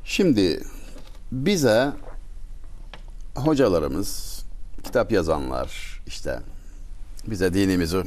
Şimdi 0.05 0.61
bize 1.33 1.93
hocalarımız, 3.35 4.43
kitap 4.85 5.12
yazanlar, 5.12 6.01
işte 6.07 6.41
bize 7.27 7.55
dinimizi 7.55 8.03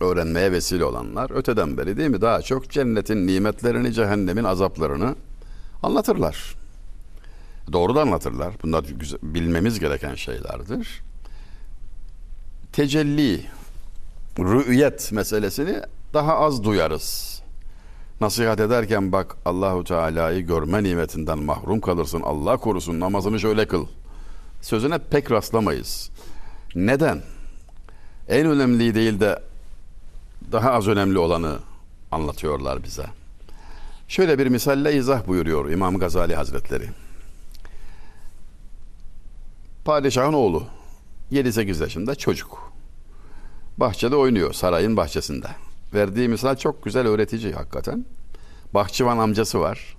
öğrenmeye 0.00 0.52
vesile 0.52 0.84
olanlar 0.84 1.30
öteden 1.30 1.76
beri 1.76 1.96
değil 1.96 2.10
mi 2.10 2.20
daha 2.20 2.42
çok 2.42 2.70
cennetin 2.70 3.26
nimetlerini, 3.26 3.92
cehennemin 3.92 4.44
azaplarını 4.44 5.16
anlatırlar. 5.82 6.54
Doğru 7.72 7.94
da 7.94 8.02
anlatırlar. 8.02 8.54
Bunlar 8.62 8.84
güzel, 8.84 9.18
bilmemiz 9.22 9.80
gereken 9.80 10.14
şeylerdir. 10.14 11.02
Tecelli, 12.72 13.46
rü'yet 14.38 15.12
meselesini 15.12 15.82
daha 16.14 16.38
az 16.38 16.64
duyarız. 16.64 17.31
Nasihat 18.22 18.60
ederken 18.60 19.12
bak 19.12 19.36
Allahu 19.44 19.84
Teala'yı 19.84 20.46
görme 20.46 20.82
nimetinden 20.82 21.38
mahrum 21.38 21.80
kalırsın. 21.80 22.20
Allah 22.20 22.56
korusun 22.56 23.00
namazını 23.00 23.40
şöyle 23.40 23.68
kıl. 23.68 23.86
Sözüne 24.60 24.98
pek 24.98 25.30
rastlamayız. 25.30 26.10
Neden? 26.74 27.22
En 28.28 28.46
önemli 28.46 28.94
değil 28.94 29.20
de 29.20 29.42
daha 30.52 30.72
az 30.72 30.88
önemli 30.88 31.18
olanı 31.18 31.58
anlatıyorlar 32.12 32.82
bize. 32.82 33.06
Şöyle 34.08 34.38
bir 34.38 34.46
misalle 34.46 34.94
izah 34.94 35.26
buyuruyor 35.26 35.70
İmam 35.70 35.98
Gazali 35.98 36.34
Hazretleri. 36.34 36.88
Padişahın 39.84 40.32
oğlu 40.32 40.64
7-8 41.32 41.82
yaşında 41.82 42.14
çocuk. 42.14 42.72
Bahçede 43.78 44.16
oynuyor 44.16 44.52
sarayın 44.52 44.96
bahçesinde. 44.96 45.48
Verdiği 45.94 46.28
misal 46.28 46.56
çok 46.56 46.84
güzel 46.84 47.06
öğretici 47.06 47.52
hakikaten. 47.52 48.04
Bahçıvan 48.74 49.18
amcası 49.18 49.60
var. 49.60 49.96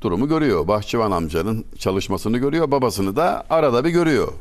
Durumu 0.00 0.28
görüyor. 0.28 0.68
Bahçıvan 0.68 1.10
amcanın 1.10 1.64
çalışmasını 1.78 2.38
görüyor. 2.38 2.70
Babasını 2.70 3.16
da 3.16 3.46
arada 3.50 3.84
bir 3.84 3.90
görüyor. 3.90 4.32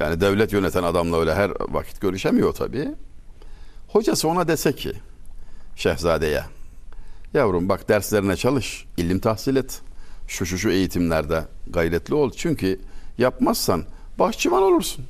Yani 0.00 0.20
devlet 0.20 0.52
yöneten 0.52 0.82
adamla 0.82 1.20
öyle 1.20 1.34
her 1.34 1.50
vakit 1.60 2.00
görüşemiyor 2.00 2.52
tabii. 2.52 2.94
Hocası 3.88 4.28
ona 4.28 4.48
dese 4.48 4.72
ki 4.72 4.92
şehzadeye 5.76 6.44
yavrum 7.34 7.68
bak 7.68 7.88
derslerine 7.88 8.36
çalış, 8.36 8.86
ilim 8.96 9.18
tahsil 9.18 9.56
et. 9.56 9.82
Şu 10.28 10.46
şu 10.46 10.58
şu 10.58 10.70
eğitimlerde 10.70 11.44
gayretli 11.66 12.14
ol. 12.14 12.30
Çünkü 12.36 12.80
yapmazsan 13.18 13.84
bahçıvan 14.18 14.62
olursun. 14.62 15.04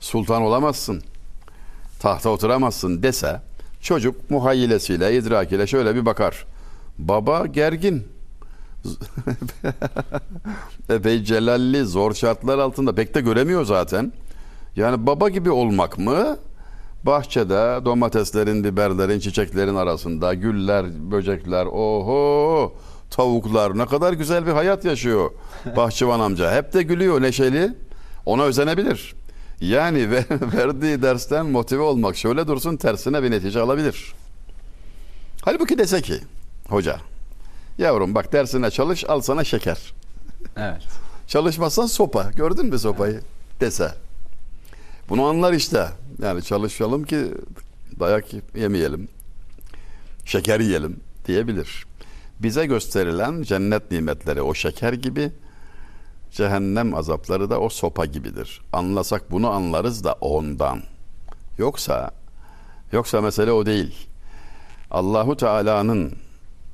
Sultan 0.00 0.42
olamazsın. 0.42 1.02
Tahta 2.02 2.30
oturamazsın 2.30 3.02
dese 3.02 3.40
çocuk 3.80 4.30
muhayyilesiyle, 4.30 5.16
idrakiyle 5.16 5.66
şöyle 5.66 5.94
bir 5.94 6.06
bakar. 6.06 6.46
Baba 6.98 7.46
gergin. 7.46 8.08
Epey 10.88 11.24
celalli, 11.24 11.84
zor 11.84 12.14
şartlar 12.14 12.58
altında 12.58 12.94
pek 12.94 13.14
de 13.14 13.20
göremiyor 13.20 13.64
zaten. 13.64 14.12
Yani 14.76 15.06
baba 15.06 15.28
gibi 15.28 15.50
olmak 15.50 15.98
mı? 15.98 16.38
Bahçede 17.02 17.84
domateslerin, 17.84 18.64
biberlerin, 18.64 19.20
çiçeklerin 19.20 19.74
arasında 19.74 20.34
güller, 20.34 20.86
böcekler, 21.10 21.66
oho 21.66 22.72
tavuklar 23.10 23.78
ne 23.78 23.86
kadar 23.86 24.12
güzel 24.12 24.46
bir 24.46 24.52
hayat 24.52 24.84
yaşıyor 24.84 25.30
bahçıvan 25.76 26.20
amca. 26.20 26.54
Hep 26.54 26.72
de 26.72 26.82
gülüyor, 26.82 27.22
neşeli. 27.22 27.74
Ona 28.26 28.42
özenebilir. 28.42 29.14
Yani 29.62 30.10
verdiği 30.30 31.02
dersten 31.02 31.46
motive 31.46 31.82
olmak 31.82 32.16
şöyle 32.16 32.46
dursun 32.46 32.76
tersine 32.76 33.22
bir 33.22 33.30
netice 33.30 33.60
alabilir. 33.60 34.14
Halbuki 35.42 35.78
dese 35.78 36.02
ki 36.02 36.20
hoca 36.68 37.00
yavrum 37.78 38.14
bak 38.14 38.32
dersine 38.32 38.70
çalış 38.70 39.04
al 39.04 39.20
sana 39.20 39.44
şeker. 39.44 39.94
Evet. 40.56 40.82
Çalışmazsan 41.26 41.86
sopa 41.86 42.30
gördün 42.36 42.66
mü 42.66 42.78
sopayı 42.78 43.20
dese. 43.60 43.94
Bunu 45.08 45.24
anlar 45.24 45.52
işte. 45.52 45.88
Yani 46.22 46.42
çalışalım 46.42 47.04
ki 47.04 47.26
dayak 48.00 48.24
yemeyelim. 48.54 49.08
Şeker 50.24 50.60
yiyelim 50.60 51.00
diyebilir. 51.26 51.86
Bize 52.40 52.66
gösterilen 52.66 53.42
cennet 53.42 53.90
nimetleri 53.90 54.42
o 54.42 54.54
şeker 54.54 54.92
gibi 54.92 55.32
cehennem 56.32 56.94
azapları 56.94 57.50
da 57.50 57.60
o 57.60 57.68
sopa 57.68 58.06
gibidir. 58.06 58.60
Anlasak 58.72 59.30
bunu 59.30 59.50
anlarız 59.50 60.04
da 60.04 60.12
ondan. 60.20 60.82
Yoksa 61.58 62.10
yoksa 62.92 63.20
mesele 63.20 63.52
o 63.52 63.66
değil. 63.66 63.94
Allahu 64.90 65.36
Teala'nın 65.36 66.12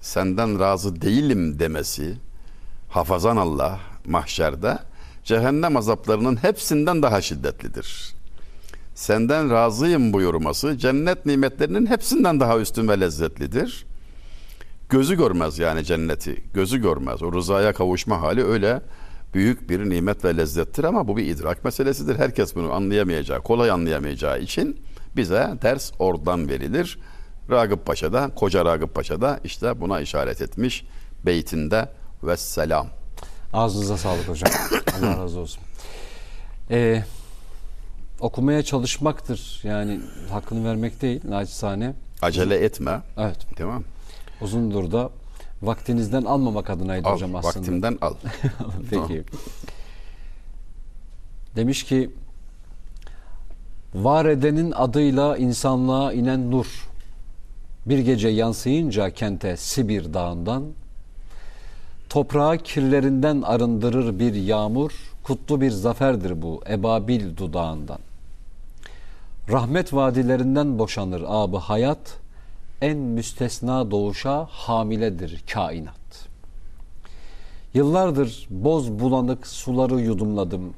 senden 0.01 0.61
razı 0.61 1.01
değilim 1.01 1.59
demesi 1.59 2.17
hafazan 2.89 3.37
Allah 3.37 3.81
mahşerde 4.07 4.79
cehennem 5.25 5.77
azaplarının 5.77 6.37
hepsinden 6.37 7.03
daha 7.03 7.21
şiddetlidir. 7.21 8.15
Senden 8.95 9.51
razıyım 9.51 10.13
buyurması 10.13 10.79
cennet 10.79 11.27
nimetlerinin 11.27 11.87
hepsinden 11.87 12.41
daha 12.41 12.59
üstün 12.59 12.89
ve 12.89 13.01
lezzetlidir. 13.01 13.87
Gözü 14.89 15.17
görmez 15.17 15.59
yani 15.59 15.85
cenneti. 15.85 16.45
Gözü 16.55 16.83
görmez. 16.83 17.23
O 17.23 17.33
rızaya 17.33 17.73
kavuşma 17.73 18.23
hali 18.23 18.45
öyle 18.45 18.83
büyük 19.35 19.71
bir 19.71 19.91
nimet 19.91 20.25
ve 20.25 20.37
lezzettir 20.37 20.85
ama 20.85 21.09
bu 21.09 21.17
bir 21.17 21.27
idrak 21.27 21.65
meselesidir. 21.65 22.19
Herkes 22.19 22.55
bunu 22.55 22.73
anlayamayacağı, 22.73 23.43
kolay 23.43 23.71
anlayamayacağı 23.71 24.41
için 24.41 24.81
bize 25.17 25.55
ders 25.63 25.93
oradan 25.99 26.49
verilir. 26.49 26.99
Ragıp 27.51 27.87
Paşa 27.87 28.13
da, 28.13 28.31
koca 28.35 28.65
Ragıp 28.65 28.95
Paşa 28.95 29.21
da 29.21 29.41
işte 29.45 29.81
buna 29.81 30.01
işaret 30.01 30.43
etmiş 30.43 30.87
beytinde 31.27 31.89
ve 32.23 32.37
selam. 32.37 32.87
Ağzınıza 33.53 33.97
sağlık 33.97 34.29
hocam. 34.29 34.51
Allah 34.99 35.23
razı 35.23 35.41
olsun. 35.41 35.63
Ee, 36.71 37.05
okumaya 38.21 38.63
çalışmaktır. 38.63 39.61
Yani 39.63 40.01
hakkını 40.31 40.69
vermek 40.69 41.03
değil 41.03 41.21
naçizane. 41.29 41.95
Acele 42.23 42.55
etme. 42.55 43.01
Evet. 43.17 43.39
Tamam. 43.57 43.85
Uzundur 44.41 44.93
da 44.93 45.11
vaktinizden 45.63 46.23
almamak 46.23 46.71
adınaydı 46.71 47.09
Al, 47.09 47.15
hocam 47.15 47.37
aslında. 47.37 47.57
vaktimden 47.57 47.99
al. 48.01 48.15
Peki. 48.91 49.25
Demiş 51.57 51.85
ki 51.85 52.11
var 53.95 54.25
edenin 54.25 54.73
adıyla 54.73 55.37
insanlığa 55.37 56.13
inen 56.13 56.51
nur 56.51 56.89
bir 57.87 57.99
gece 57.99 58.29
yansıyınca 58.29 59.11
kente 59.11 59.57
Sibir 59.57 60.15
dağından 60.15 60.65
toprağı 62.09 62.59
kirlerinden 62.59 63.43
arındırır 63.43 64.19
bir 64.19 64.35
yağmur 64.35 64.93
kutlu 65.23 65.61
bir 65.61 65.71
zaferdir 65.71 66.43
bu 66.43 66.63
ebabil 66.71 67.37
dudağından 67.37 67.99
rahmet 69.51 69.95
vadilerinden 69.95 70.79
boşanır 70.79 71.25
abı 71.27 71.57
hayat 71.57 71.99
en 72.83 72.99
müstesna 72.99 73.91
doğuşa 73.91 74.47
hamiledir 74.51 75.45
kainat 75.53 75.99
Yıllardır 77.75 78.47
boz 78.51 78.91
bulanık 78.91 79.47
suları 79.47 80.01
yudumladım. 80.01 80.75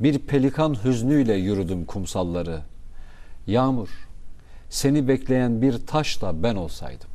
Bir 0.00 0.18
pelikan 0.18 0.84
hüznüyle 0.84 1.34
yürüdüm 1.34 1.84
kumsalları. 1.84 2.60
Yağmur, 3.46 3.88
seni 4.70 5.08
bekleyen 5.08 5.62
bir 5.62 5.86
taşla 5.86 6.42
ben 6.42 6.56
olsaydım. 6.56 7.08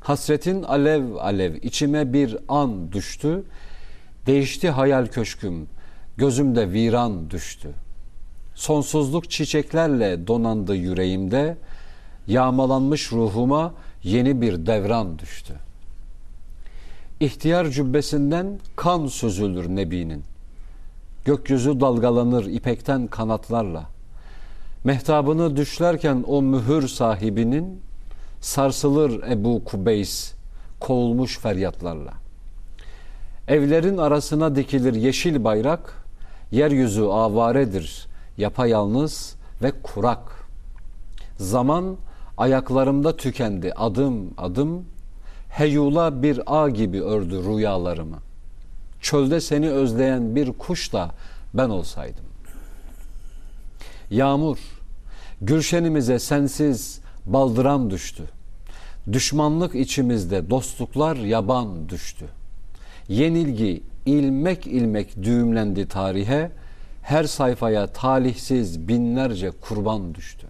Hasretin 0.00 0.62
alev 0.62 1.14
alev 1.14 1.54
içime 1.54 2.12
bir 2.12 2.36
an 2.48 2.92
düştü. 2.92 3.42
Değişti 4.26 4.70
hayal 4.70 5.06
köşküm, 5.06 5.66
gözümde 6.16 6.72
viran 6.72 7.30
düştü. 7.30 7.70
Sonsuzluk 8.54 9.30
çiçeklerle 9.30 10.26
donandı 10.26 10.74
yüreğimde. 10.76 11.56
Yağmalanmış 12.30 13.12
ruhuma 13.12 13.74
yeni 14.02 14.40
bir 14.40 14.66
devran 14.66 15.18
düştü.'' 15.18 15.70
İhtiyar 17.20 17.66
cübbesinden 17.66 18.58
kan 18.76 19.06
süzülür 19.06 19.68
Nebi'nin. 19.68 20.22
Gökyüzü 21.24 21.80
dalgalanır 21.80 22.46
ipekten 22.46 23.06
kanatlarla. 23.06 23.84
Mehtabını 24.84 25.56
düşlerken 25.56 26.24
o 26.26 26.42
mühür 26.42 26.88
sahibinin 26.88 27.80
sarsılır 28.40 29.22
Ebu 29.30 29.64
Kubeys 29.64 30.32
kovulmuş 30.80 31.38
feryatlarla. 31.38 32.12
Evlerin 33.48 33.98
arasına 33.98 34.56
dikilir 34.56 34.94
yeşil 34.94 35.44
bayrak, 35.44 36.04
yeryüzü 36.50 37.02
avaredir, 37.02 38.06
yapayalnız 38.38 39.34
ve 39.62 39.72
kurak. 39.82 40.48
Zaman 41.38 41.96
ayaklarımda 42.40 43.16
tükendi 43.16 43.72
adım 43.72 44.34
adım 44.38 44.84
heyula 45.48 46.22
bir 46.22 46.40
ağ 46.46 46.70
gibi 46.70 47.02
ördü 47.02 47.44
rüyalarımı. 47.44 48.18
Çölde 49.00 49.40
seni 49.40 49.70
özleyen 49.70 50.36
bir 50.36 50.52
kuş 50.52 50.92
da 50.92 51.10
ben 51.54 51.68
olsaydım. 51.68 52.24
Yağmur, 54.10 54.58
gülşenimize 55.40 56.18
sensiz 56.18 57.00
baldıran 57.26 57.90
düştü. 57.90 58.24
Düşmanlık 59.12 59.74
içimizde, 59.74 60.50
dostluklar 60.50 61.16
yaban 61.16 61.88
düştü. 61.88 62.26
Yenilgi 63.08 63.82
ilmek 64.06 64.66
ilmek 64.66 65.22
düğümlendi 65.22 65.88
tarihe, 65.88 66.50
her 67.02 67.24
sayfaya 67.24 67.86
talihsiz 67.86 68.88
binlerce 68.88 69.50
kurban 69.50 70.14
düştü. 70.14 70.49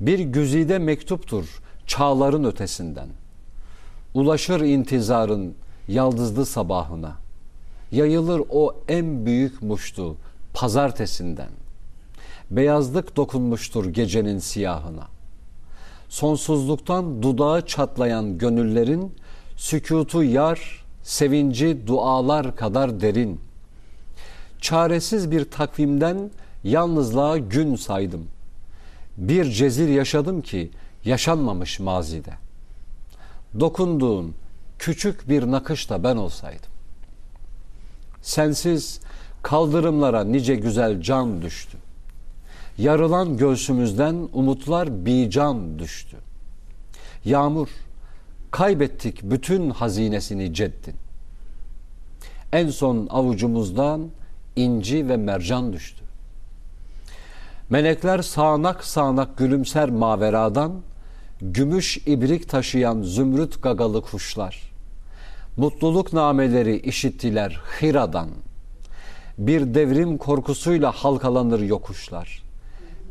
Bir 0.00 0.18
güzide 0.18 0.78
mektuptur 0.78 1.60
çağların 1.86 2.44
ötesinden. 2.44 3.08
Ulaşır 4.14 4.60
intizarın 4.60 5.54
yaldızlı 5.88 6.46
sabahına. 6.46 7.12
Yayılır 7.92 8.42
o 8.50 8.76
en 8.88 9.26
büyük 9.26 9.62
muştu 9.62 10.16
pazartesinden. 10.54 11.48
Beyazlık 12.50 13.16
dokunmuştur 13.16 13.86
gecenin 13.86 14.38
siyahına. 14.38 15.06
Sonsuzluktan 16.08 17.22
dudağı 17.22 17.66
çatlayan 17.66 18.38
gönüllerin 18.38 19.14
sükutu 19.56 20.22
yar, 20.22 20.84
sevinci 21.02 21.86
dualar 21.86 22.56
kadar 22.56 23.00
derin. 23.00 23.40
Çaresiz 24.60 25.30
bir 25.30 25.50
takvimden 25.50 26.30
yalnızlığa 26.64 27.38
gün 27.38 27.76
saydım. 27.76 28.26
Bir 29.16 29.50
cezir 29.50 29.88
yaşadım 29.88 30.42
ki 30.42 30.70
yaşanmamış 31.04 31.80
mazide. 31.80 32.32
Dokunduğun 33.60 34.34
küçük 34.78 35.28
bir 35.28 35.50
nakış 35.50 35.90
da 35.90 36.04
ben 36.04 36.16
olsaydım. 36.16 36.70
Sensiz 38.22 39.00
kaldırımlara 39.42 40.24
nice 40.24 40.54
güzel 40.54 41.00
can 41.00 41.42
düştü. 41.42 41.78
Yarılan 42.78 43.36
göğsümüzden 43.36 44.28
umutlar 44.32 45.06
bican 45.06 45.78
düştü. 45.78 46.16
Yağmur, 47.24 47.68
kaybettik 48.50 49.22
bütün 49.22 49.70
hazinesini 49.70 50.54
ceddin. 50.54 50.94
En 52.52 52.70
son 52.70 53.06
avucumuzdan 53.10 54.08
inci 54.56 55.08
ve 55.08 55.16
mercan 55.16 55.72
düştü. 55.72 56.05
Melekler 57.70 58.22
sağanak 58.22 58.84
sağanak 58.84 59.38
gülümser 59.38 59.90
maveradan, 59.90 60.72
gümüş 61.40 61.98
ibrik 62.06 62.48
taşıyan 62.48 63.02
zümrüt 63.02 63.62
gagalı 63.62 64.02
kuşlar. 64.02 64.72
Mutluluk 65.56 66.12
nameleri 66.12 66.78
işittiler 66.78 67.60
Hira'dan. 67.80 68.28
Bir 69.38 69.74
devrim 69.74 70.18
korkusuyla 70.18 70.92
halkalanır 70.92 71.60
yokuşlar. 71.60 72.42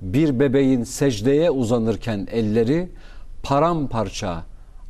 Bir 0.01 0.39
bebeğin 0.39 0.84
secdeye 0.84 1.51
uzanırken 1.51 2.28
elleri 2.32 2.89
paramparça 3.43 4.43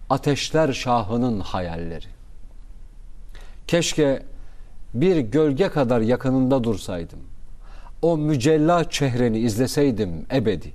ateşler 0.10 0.74
şahının 0.74 1.40
hayalleri. 1.40 2.08
Keşke 3.68 4.24
bir 4.94 5.18
gölge 5.18 5.70
kadar 5.70 6.02
yakınında 6.02 6.64
dursaydım. 6.64 7.20
O 8.06 8.18
mücella 8.18 8.90
çehreni 8.90 9.40
izleseydim 9.40 10.26
ebedi. 10.32 10.74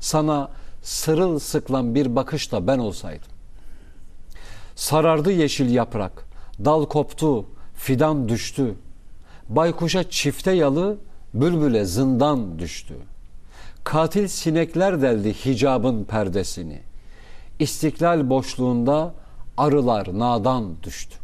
Sana 0.00 0.50
sırılsıklam 0.82 1.94
bir 1.94 2.16
bakışla 2.16 2.66
ben 2.66 2.78
olsaydım. 2.78 3.28
Sarardı 4.74 5.32
yeşil 5.32 5.70
yaprak, 5.70 6.24
dal 6.64 6.86
koptu, 6.86 7.44
fidan 7.74 8.28
düştü. 8.28 8.74
Baykuşa 9.48 10.10
çifte 10.10 10.52
yalı, 10.52 10.98
bülbüle 11.34 11.84
zindan 11.84 12.58
düştü. 12.58 12.94
Katil 13.84 14.28
sinekler 14.28 15.02
deldi 15.02 15.32
hicabın 15.32 16.04
perdesini. 16.04 16.80
İstiklal 17.58 18.30
boşluğunda 18.30 19.14
arılar 19.56 20.18
nadan 20.18 20.82
düştü. 20.82 21.16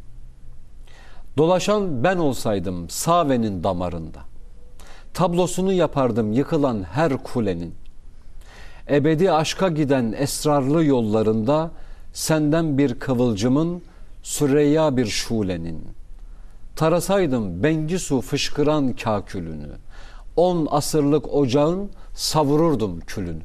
Dolaşan 1.39 2.05
ben 2.05 2.16
olsaydım 2.16 2.91
Save'nin 2.91 3.64
damarında. 3.64 4.36
Tablosunu 5.16 5.72
yapardım 5.72 6.32
yıkılan 6.32 6.82
her 6.82 7.16
kulenin. 7.16 7.74
Ebedi 8.90 9.32
aşka 9.32 9.68
giden 9.68 10.14
esrarlı 10.18 10.84
yollarında 10.84 11.70
senden 12.12 12.78
bir 12.78 12.94
kıvılcımın, 12.94 13.82
Süreyya 14.22 14.96
bir 14.96 15.06
şulenin. 15.06 15.84
Tarasaydım 16.76 17.62
Bengisu 17.62 18.20
fışkıran 18.20 18.92
kakülünü. 18.92 19.68
On 20.36 20.68
asırlık 20.70 21.34
ocağın 21.34 21.90
savururdum 22.14 23.00
külünü. 23.00 23.42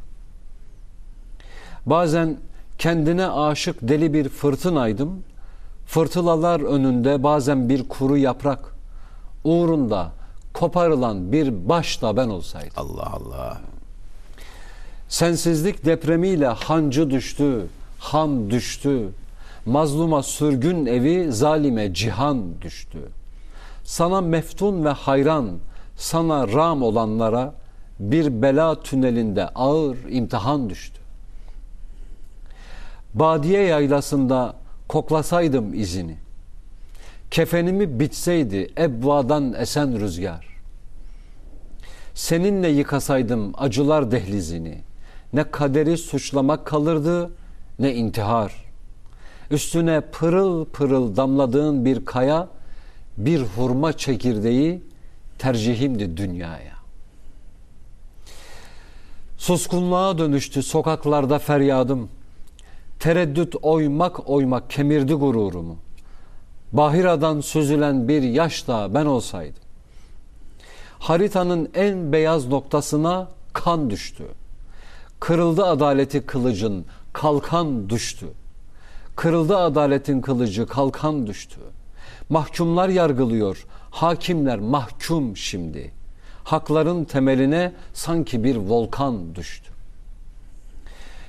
Bazen 1.86 2.38
kendine 2.78 3.28
aşık 3.28 3.78
deli 3.82 4.14
bir 4.14 4.30
fırtınaydım. 4.30 5.24
Fırtınalar 5.86 6.60
önünde 6.60 7.24
bazen 7.24 7.70
bir 7.70 7.90
kuru 7.90 8.18
yaprak. 8.18 8.76
Uğrunda 9.44 10.21
koparılan 10.54 11.32
bir 11.32 11.70
baş 11.70 12.02
da 12.02 12.18
ben 12.18 12.28
olsaydım. 12.28 12.72
Allah 12.78 13.12
Allah. 13.14 13.62
Sensizlik 15.10 15.86
depremiyle 15.86 16.48
hancı 16.48 17.10
düştü, 17.10 17.68
han 18.00 18.50
düştü. 18.50 19.10
Mazluma 19.66 20.24
sürgün 20.24 20.86
evi, 20.86 21.32
zalime 21.32 21.94
cihan 21.94 22.62
düştü. 22.62 23.00
Sana 23.84 24.22
meftun 24.22 24.86
ve 24.86 24.90
hayran, 24.90 25.50
sana 25.98 26.48
ram 26.48 26.84
olanlara 26.84 27.54
bir 28.00 28.42
bela 28.42 28.82
tünelinde 28.82 29.48
ağır 29.48 29.98
imtihan 30.10 30.70
düştü. 30.70 31.02
Badiye 33.14 33.62
yaylasında 33.62 34.56
koklasaydım 34.88 35.74
izini. 35.74 36.18
Kefenimi 37.32 38.00
bitseydi 38.00 38.74
ebvadan 38.78 39.54
esen 39.54 40.00
rüzgar. 40.00 40.48
Seninle 42.14 42.68
yıkasaydım 42.68 43.54
acılar 43.58 44.12
dehlizini. 44.12 44.78
Ne 45.34 45.52
kaderi 45.52 45.98
suçlamak 45.98 46.66
kalırdı 46.66 47.32
ne 47.80 47.96
intihar. 47.96 48.66
Üstüne 49.52 50.02
pırıl 50.02 50.66
pırıl 50.66 51.16
damladığın 51.16 51.86
bir 51.86 52.06
kaya, 52.06 52.48
bir 53.18 53.42
hurma 53.42 53.98
çekirdeği 53.98 54.82
tercihimdi 55.38 56.18
dünyaya. 56.18 56.76
Suskunluğa 59.38 60.18
dönüştü 60.18 60.64
sokaklarda 60.64 61.40
feryadım. 61.40 62.10
Tereddüt 63.00 63.56
oymak 63.62 64.30
oymak 64.30 64.70
kemirdi 64.70 65.14
gururumu. 65.14 65.78
Bahiradan 66.74 67.42
süzülen 67.42 68.08
bir 68.08 68.22
yaş 68.22 68.68
da 68.68 68.94
ben 68.94 69.06
olsaydım. 69.06 69.64
Haritanın 71.00 71.70
en 71.74 72.12
beyaz 72.12 72.48
noktasına 72.48 73.28
kan 73.54 73.90
düştü. 73.90 74.24
Kırıldı 75.20 75.66
adaleti 75.66 76.26
kılıcın, 76.26 76.86
kalkan 77.14 77.90
düştü. 77.90 78.26
Kırıldı 79.16 79.58
adaletin 79.58 80.22
kılıcı, 80.22 80.68
kalkan 80.68 81.28
düştü. 81.28 81.60
Mahkumlar 82.30 82.90
yargılıyor, 82.90 83.66
hakimler 83.92 84.60
mahkum 84.60 85.38
şimdi. 85.38 85.92
Hakların 86.44 87.04
temeline 87.04 87.74
sanki 87.94 88.44
bir 88.44 88.56
volkan 88.56 89.36
düştü. 89.36 89.72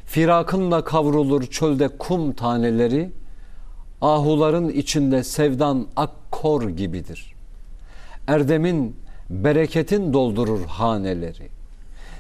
Firakınla 0.07 0.85
kavrulur 0.85 1.47
çölde 1.47 1.89
kum 1.89 2.33
taneleri, 2.33 3.13
ahuların 4.03 4.69
içinde 4.69 5.25
sevdan 5.25 5.87
akkor 5.97 6.69
gibidir. 6.69 7.35
Erdemin, 8.27 8.97
bereketin 9.31 10.13
doldurur 10.13 10.67
haneleri. 10.67 11.49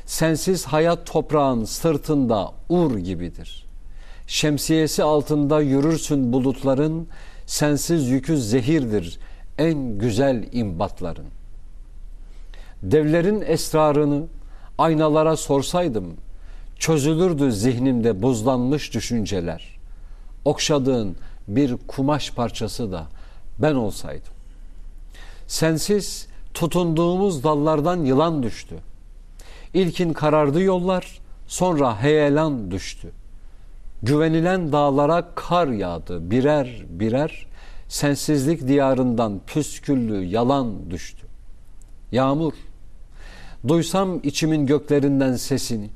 Sensiz 0.06 0.64
hayat 0.64 1.06
toprağın 1.06 1.64
sırtında 1.64 2.52
ur 2.68 2.98
gibidir. 2.98 3.64
Şemsiyesi 4.26 5.02
altında 5.02 5.60
yürürsün 5.60 6.32
bulutların, 6.32 7.06
sensiz 7.46 8.08
yükü 8.08 8.36
zehirdir 8.36 9.18
en 9.58 9.98
güzel 9.98 10.44
imbatların. 10.52 11.26
Devlerin 12.82 13.40
esrarını 13.46 14.22
aynalara 14.78 15.36
sorsaydım, 15.36 16.14
çözülürdü 16.78 17.52
zihnimde 17.52 18.22
buzlanmış 18.22 18.94
düşünceler. 18.94 19.78
Okşadığın 20.44 21.16
bir 21.49 21.76
kumaş 21.88 22.30
parçası 22.32 22.93
da 22.93 23.07
ben 23.59 23.74
olsaydım. 23.74 24.32
Sensiz 25.47 26.26
tutunduğumuz 26.55 27.45
dallardan 27.45 28.05
yılan 28.05 28.43
düştü. 28.43 28.76
İlkin 29.74 30.12
karardı 30.12 30.62
yollar, 30.62 31.18
sonra 31.47 32.03
heyelan 32.03 32.70
düştü. 32.70 33.11
Güvenilen 34.03 34.72
dağlara 34.72 35.28
kar 35.34 35.68
yağdı 35.68 36.30
birer 36.30 36.84
birer, 36.88 37.47
sensizlik 37.88 38.68
diyarından 38.68 39.40
püsküllü 39.47 40.24
yalan 40.24 40.90
düştü. 40.90 41.26
Yağmur, 42.12 42.53
duysam 43.68 44.20
içimin 44.22 44.66
göklerinden 44.66 45.36
sesini, 45.36 45.90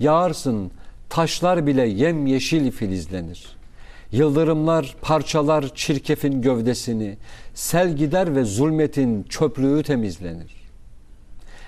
Yağarsın 0.00 0.70
taşlar 1.08 1.66
bile 1.66 1.88
yemyeşil 1.88 2.70
filizlenir. 2.70 3.56
Yıldırımlar 4.14 4.96
parçalar 5.02 5.74
çirkefin 5.74 6.42
gövdesini, 6.42 7.16
sel 7.54 7.96
gider 7.96 8.36
ve 8.36 8.44
zulmetin 8.44 9.22
çöplüğü 9.22 9.82
temizlenir. 9.82 10.54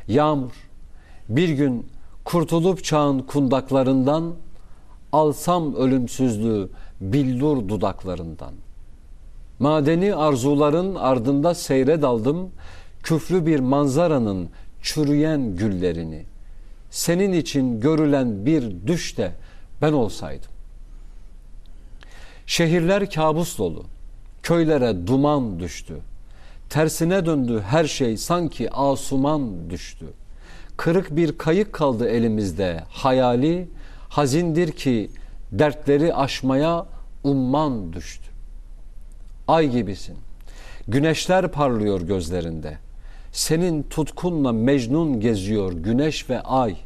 Yağmur 0.08 0.52
bir 1.28 1.48
gün 1.48 1.86
kurtulup 2.24 2.84
çağın 2.84 3.18
kundaklarından, 3.18 4.34
alsam 5.12 5.74
ölümsüzlüğü 5.74 6.68
billur 7.00 7.68
dudaklarından. 7.68 8.54
Madeni 9.58 10.14
arzuların 10.14 10.94
ardında 10.94 11.54
seyre 11.54 12.02
daldım, 12.02 12.50
küflü 13.02 13.46
bir 13.46 13.60
manzaranın 13.60 14.48
çürüyen 14.82 15.56
güllerini. 15.56 16.24
Senin 16.90 17.32
için 17.32 17.80
görülen 17.80 18.46
bir 18.46 18.86
düş 18.86 19.18
de 19.18 19.32
ben 19.82 19.92
olsaydım. 19.92 20.55
Şehirler 22.46 23.10
kabus 23.10 23.58
dolu, 23.58 23.84
köylere 24.42 25.06
duman 25.06 25.60
düştü. 25.60 25.96
Tersine 26.68 27.26
döndü 27.26 27.64
her 27.68 27.84
şey 27.84 28.16
sanki 28.16 28.70
asuman 28.70 29.70
düştü. 29.70 30.06
Kırık 30.76 31.16
bir 31.16 31.38
kayık 31.38 31.72
kaldı 31.72 32.08
elimizde 32.08 32.84
hayali, 32.88 33.68
hazindir 34.08 34.72
ki 34.72 35.10
dertleri 35.52 36.14
aşmaya 36.14 36.86
umman 37.24 37.92
düştü. 37.92 38.30
Ay 39.48 39.68
gibisin, 39.70 40.16
güneşler 40.88 41.52
parlıyor 41.52 42.00
gözlerinde. 42.00 42.78
Senin 43.32 43.82
tutkunla 43.82 44.52
Mecnun 44.52 45.20
geziyor 45.20 45.72
güneş 45.72 46.30
ve 46.30 46.40
ay. 46.40 46.76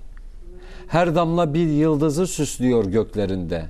Her 0.88 1.14
damla 1.14 1.54
bir 1.54 1.66
yıldızı 1.68 2.26
süslüyor 2.26 2.84
göklerinde. 2.84 3.64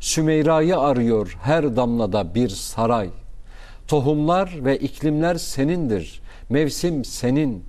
Sümeyra'yı 0.00 0.78
arıyor 0.78 1.36
her 1.42 1.76
damlada 1.76 2.34
bir 2.34 2.48
saray. 2.48 3.10
Tohumlar 3.88 4.64
ve 4.64 4.78
iklimler 4.78 5.34
senindir. 5.34 6.20
Mevsim 6.48 7.04
senin. 7.04 7.64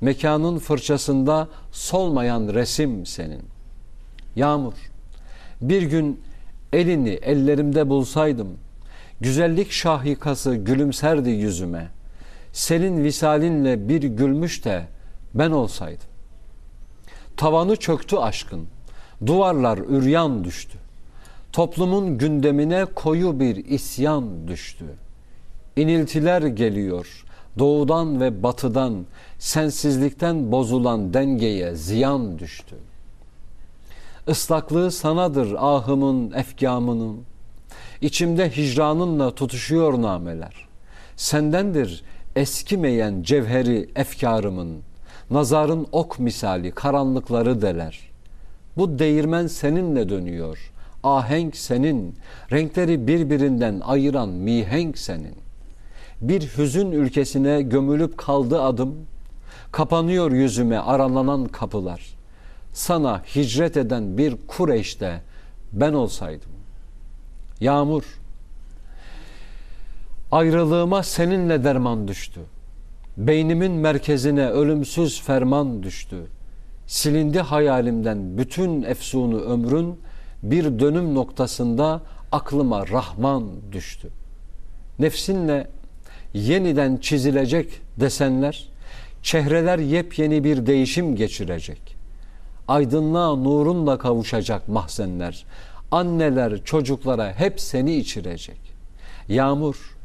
Mekanın 0.00 0.58
fırçasında 0.58 1.48
solmayan 1.72 2.54
resim 2.54 3.06
senin. 3.06 3.42
Yağmur. 4.36 4.74
Bir 5.60 5.82
gün 5.82 6.20
elini 6.72 7.10
ellerimde 7.10 7.88
bulsaydım. 7.88 8.48
Güzellik 9.20 9.70
şahikası 9.72 10.54
gülümserdi 10.54 11.30
yüzüme. 11.30 11.88
Senin 12.52 13.04
visalinle 13.04 13.88
bir 13.88 14.02
gülmüş 14.02 14.64
de 14.64 14.86
ben 15.34 15.50
olsaydım. 15.50 16.08
Tavanı 17.36 17.76
çöktü 17.76 18.16
aşkın. 18.16 18.66
Duvarlar 19.26 19.78
üryan 19.78 20.44
düştü. 20.44 20.83
Toplumun 21.54 22.18
gündemine 22.18 22.84
koyu 22.84 23.40
bir 23.40 23.56
isyan 23.56 24.48
düştü. 24.48 24.84
İniltiler 25.76 26.42
geliyor 26.42 27.24
doğudan 27.58 28.20
ve 28.20 28.42
batıdan 28.42 29.06
sensizlikten 29.38 30.52
bozulan 30.52 31.14
dengeye 31.14 31.74
ziyan 31.74 32.38
düştü. 32.38 32.76
Islaklığı 34.28 34.90
sanadır 34.90 35.54
ahımın 35.58 36.32
efkamının. 36.32 37.20
İçimde 38.00 38.50
hicranınla 38.56 39.34
tutuşuyor 39.34 40.02
nameler. 40.02 40.68
Sendendir 41.16 42.04
eskimeyen 42.36 43.22
cevheri 43.22 43.90
efkarımın. 43.96 44.78
Nazarın 45.30 45.86
ok 45.92 46.18
misali 46.18 46.70
karanlıkları 46.70 47.62
deler. 47.62 48.00
Bu 48.76 48.98
değirmen 48.98 49.46
seninle 49.46 50.08
dönüyor. 50.08 50.73
Ahenk 51.04 51.56
senin, 51.56 52.14
renkleri 52.52 53.06
birbirinden 53.06 53.80
ayıran 53.80 54.28
mihenk 54.28 54.98
senin. 54.98 55.34
Bir 56.20 56.42
hüzün 56.42 56.92
ülkesine 56.92 57.62
gömülüp 57.62 58.18
kaldı 58.18 58.62
adım. 58.62 58.94
Kapanıyor 59.72 60.32
yüzüme 60.32 60.78
aralanan 60.78 61.44
kapılar. 61.44 62.14
Sana 62.72 63.22
hicret 63.36 63.76
eden 63.76 64.18
bir 64.18 64.36
Kureyş'te 64.46 65.20
ben 65.72 65.92
olsaydım. 65.92 66.50
Yağmur, 67.60 68.04
ayrılığıma 70.32 71.02
seninle 71.02 71.64
derman 71.64 72.08
düştü. 72.08 72.40
Beynimin 73.16 73.72
merkezine 73.72 74.48
ölümsüz 74.48 75.22
ferman 75.22 75.82
düştü. 75.82 76.16
Silindi 76.86 77.40
hayalimden 77.40 78.38
bütün 78.38 78.82
efsunu 78.82 79.40
ömrün 79.40 79.98
bir 80.50 80.78
dönüm 80.78 81.14
noktasında 81.14 82.00
aklıma 82.32 82.88
Rahman 82.88 83.44
düştü. 83.72 84.08
Nefsinle 84.98 85.70
yeniden 86.34 86.96
çizilecek 86.96 87.80
desenler, 88.00 88.68
çehreler 89.22 89.78
yepyeni 89.78 90.44
bir 90.44 90.66
değişim 90.66 91.16
geçirecek. 91.16 91.96
Aydınlığa 92.68 93.36
nurunla 93.36 93.98
kavuşacak 93.98 94.68
mahzenler, 94.68 95.44
anneler 95.90 96.64
çocuklara 96.64 97.32
hep 97.32 97.60
seni 97.60 97.96
içirecek. 97.96 98.60
Yağmur, 99.28 99.96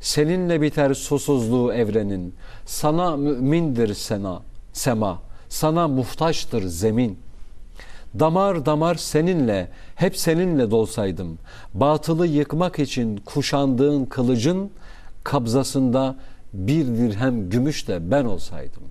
seninle 0.00 0.60
biter 0.60 0.94
susuzluğu 0.94 1.72
evrenin, 1.72 2.34
sana 2.66 3.16
mümindir 3.16 3.94
sena, 3.94 4.42
sema, 4.72 5.22
sana 5.48 5.88
muhtaçtır 5.88 6.62
zemin. 6.62 7.18
Damar 8.18 8.66
damar 8.66 8.94
seninle, 8.94 9.68
hep 9.94 10.16
seninle 10.16 10.70
dolsaydım, 10.70 11.38
batılı 11.74 12.26
yıkmak 12.26 12.78
için 12.78 13.16
kuşandığın 13.16 14.04
kılıcın, 14.04 14.70
kabzasında 15.24 16.16
bir 16.52 16.86
dirhem 16.86 17.50
gümüş 17.50 17.88
de 17.88 18.10
ben 18.10 18.24
olsaydım. 18.24 18.82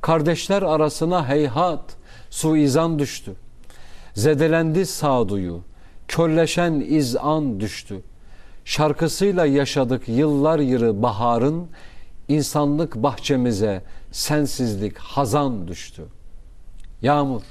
Kardeşler 0.00 0.62
arasına 0.62 1.28
heyhat 1.28 1.96
suizan 2.30 2.98
düştü. 2.98 3.32
Zedelendi 4.14 4.86
sağduyu, 4.86 5.60
körleşen 6.08 6.72
izan 6.72 7.60
düştü. 7.60 8.00
Şarkısıyla 8.64 9.46
yaşadık 9.46 10.08
yıllar 10.08 10.58
yılı 10.58 11.02
baharın, 11.02 11.66
insanlık 12.28 12.94
bahçemize 12.94 13.82
sensizlik 14.12 14.98
hazan 14.98 15.68
düştü. 15.68 16.04
Yağmur, 17.02 17.42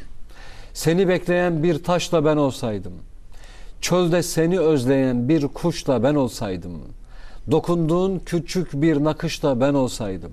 seni 0.74 1.08
bekleyen 1.08 1.64
bir 1.64 1.84
taşla 1.84 2.26
ben 2.26 2.38
olsaydım, 2.38 2.94
çölde 3.82 4.24
seni 4.24 4.60
özleyen 4.60 5.30
bir 5.30 5.48
kuşla 5.48 6.04
ben 6.04 6.16
olsaydım.'' 6.16 7.04
Dokunduğun 7.52 8.20
küçük 8.20 8.74
bir 8.74 9.04
nakışta 9.04 9.60
ben 9.60 9.74
olsaydım. 9.74 10.32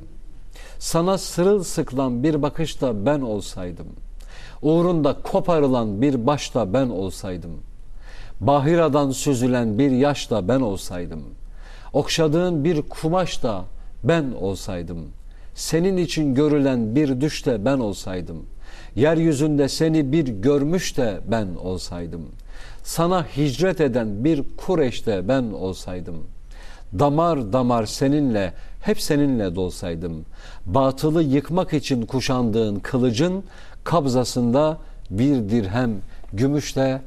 Sana 0.78 1.18
sırılsıklan 1.18 2.22
bir 2.22 2.42
bakışta 2.42 3.06
ben 3.06 3.20
olsaydım. 3.20 3.86
Uğrunda 4.62 5.16
koparılan 5.22 6.02
bir 6.02 6.26
başta 6.26 6.72
ben 6.72 6.88
olsaydım. 6.88 7.50
Bahiradan 8.40 9.10
süzülen 9.10 9.78
bir 9.78 9.90
yaşta 9.90 10.48
ben 10.48 10.60
olsaydım. 10.60 11.22
Okşadığın 11.92 12.64
bir 12.64 12.82
kumaşta 12.82 13.64
ben 14.04 14.32
olsaydım. 14.40 15.08
Senin 15.54 15.96
için 15.96 16.34
görülen 16.34 16.94
bir 16.94 17.20
düşte 17.20 17.64
ben 17.64 17.78
olsaydım. 17.78 18.46
Yeryüzünde 18.96 19.68
seni 19.68 20.12
bir 20.12 20.24
görmüş 20.24 20.96
de 20.96 21.20
ben 21.30 21.48
olsaydım. 21.62 22.28
Sana 22.82 23.26
hicret 23.36 23.80
eden 23.80 24.24
bir 24.24 24.42
Kureş'te 24.56 25.28
ben 25.28 25.42
olsaydım.'' 25.42 26.40
damar 26.98 27.52
damar 27.52 27.86
seninle, 27.86 28.52
hep 28.82 29.00
seninle 29.00 29.54
dolsaydım. 29.54 30.24
Batılı 30.66 31.22
yıkmak 31.22 31.72
için 31.72 32.06
kuşandığın 32.06 32.78
kılıcın 32.78 33.44
kabzasında 33.84 34.78
bir 35.10 35.34
dirhem 35.34 35.90
gümüşle 36.32 37.02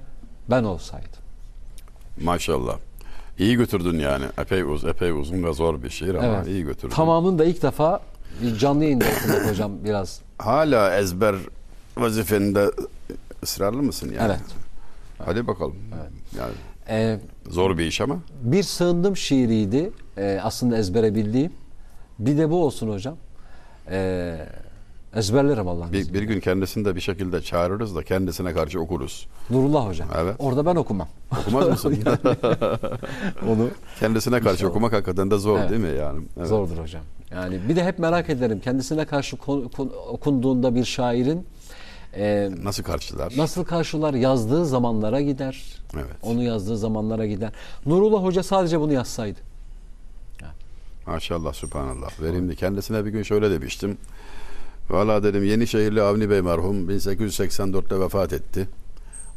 ben 0.50 0.64
olsaydım. 0.64 1.10
Maşallah. 2.24 2.78
İyi 3.40 3.56
götürdün 3.56 4.00
yani. 4.00 4.26
Epey 4.38 4.64
uz, 4.64 4.86
epey 4.86 5.12
uzun 5.12 5.44
ve 5.44 5.54
zor 5.54 5.84
bir 5.84 5.90
şiir 5.90 6.16
ama 6.16 6.28
Evet. 6.28 6.48
iyi 6.48 6.64
götürdün. 6.64 6.96
Tamamını 6.96 7.40
da 7.40 7.46
ilk 7.46 7.62
defa 7.62 8.02
bir 8.42 8.58
canlı 8.58 8.84
yayında 8.84 9.06
okumak 9.06 9.50
hocam 9.50 9.72
biraz. 9.84 10.20
Hala 10.38 10.98
ezber 10.98 11.36
vazifende 11.98 12.72
ısrarlı 13.44 13.84
mısın 13.84 14.12
yani? 14.16 14.26
Evet. 14.28 14.40
Hadi 15.26 15.48
bakalım. 15.48 15.76
Yani 16.38 16.54
Ee, 16.90 17.20
zor 17.50 17.78
bir 17.78 17.86
iş 17.86 18.02
ama. 18.02 18.18
bir 18.44 18.64
sığındım 18.64 19.18
şiiriydi 19.18 19.92
ee, 20.18 20.40
aslında 20.44 20.78
ezbere 20.78 21.16
bildiğim. 21.16 21.52
Bir 22.20 22.38
de 22.38 22.50
bu 22.50 22.66
olsun 22.66 22.90
hocam. 22.90 23.18
Ee, 23.90 24.38
ezberlerim 25.16 25.68
Allah'ın 25.68 25.94
Bir, 25.94 25.98
izniyle. 26.00 26.20
bir 26.22 26.28
gün 26.28 26.40
kendisini 26.40 26.86
de 26.86 26.96
bir 26.96 27.02
şekilde 27.02 27.42
çağırırız 27.42 27.96
da 27.96 28.04
kendisine 28.04 28.54
karşı 28.54 28.80
okuruz. 28.80 29.28
Nurullah 29.50 29.88
hocam. 29.88 30.08
Evet. 30.18 30.36
Orada 30.40 30.66
ben 30.66 30.76
okumam. 30.76 31.08
Okumaz 31.42 31.68
mısın? 31.70 31.98
Onu 33.50 33.68
kendisine 34.00 34.40
karşı 34.40 34.54
İnşallah. 34.56 34.72
okumak 34.72 34.94
hakikaten 34.94 35.32
de 35.32 35.38
zor 35.38 35.60
Evet. 35.60 35.70
değil 35.70 35.82
mi 35.82 35.98
yani? 36.00 36.22
Evet. 36.38 36.48
Zordur 36.48 36.78
hocam. 36.78 37.04
Yani 37.32 37.60
bir 37.70 37.76
de 37.76 37.84
hep 37.84 38.00
merak 38.00 38.30
ederim 38.30 38.60
kendisine 38.60 39.06
karşı 39.06 39.38
kon- 39.38 39.68
kon- 39.68 39.92
okunduğunda 40.10 40.76
bir 40.76 40.86
şairin 40.86 41.46
E, 42.18 42.50
Nasıl 42.64 42.84
karşılar? 42.84 43.34
nasıl 43.38 43.64
karşılar? 43.64 44.14
Yazdığı 44.14 44.66
zamanlara 44.66 45.22
gider. 45.22 45.64
Evet. 45.96 46.06
Onu 46.22 46.44
yazdığı 46.44 46.78
zamanlara 46.78 47.26
gider. 47.26 47.52
Nurullah 47.86 48.24
Hoca 48.24 48.44
sadece 48.44 48.80
bunu 48.80 48.94
yazsaydı. 48.94 49.40
Maşallah, 51.08 51.54
subhanallah. 51.54 52.22
Verimli. 52.22 52.56
Kendisine 52.56 53.06
bir 53.06 53.10
gün 53.10 53.24
şöyle 53.24 53.52
demiştim. 53.52 53.98
Valla 54.94 55.24
dedim 55.24 55.44
Yenişehirli 55.44 56.02
Avni 56.02 56.30
Bey 56.30 56.42
merhum 56.42 56.90
1884'te 56.90 58.00
vefat 58.00 58.34
etti. 58.34 58.68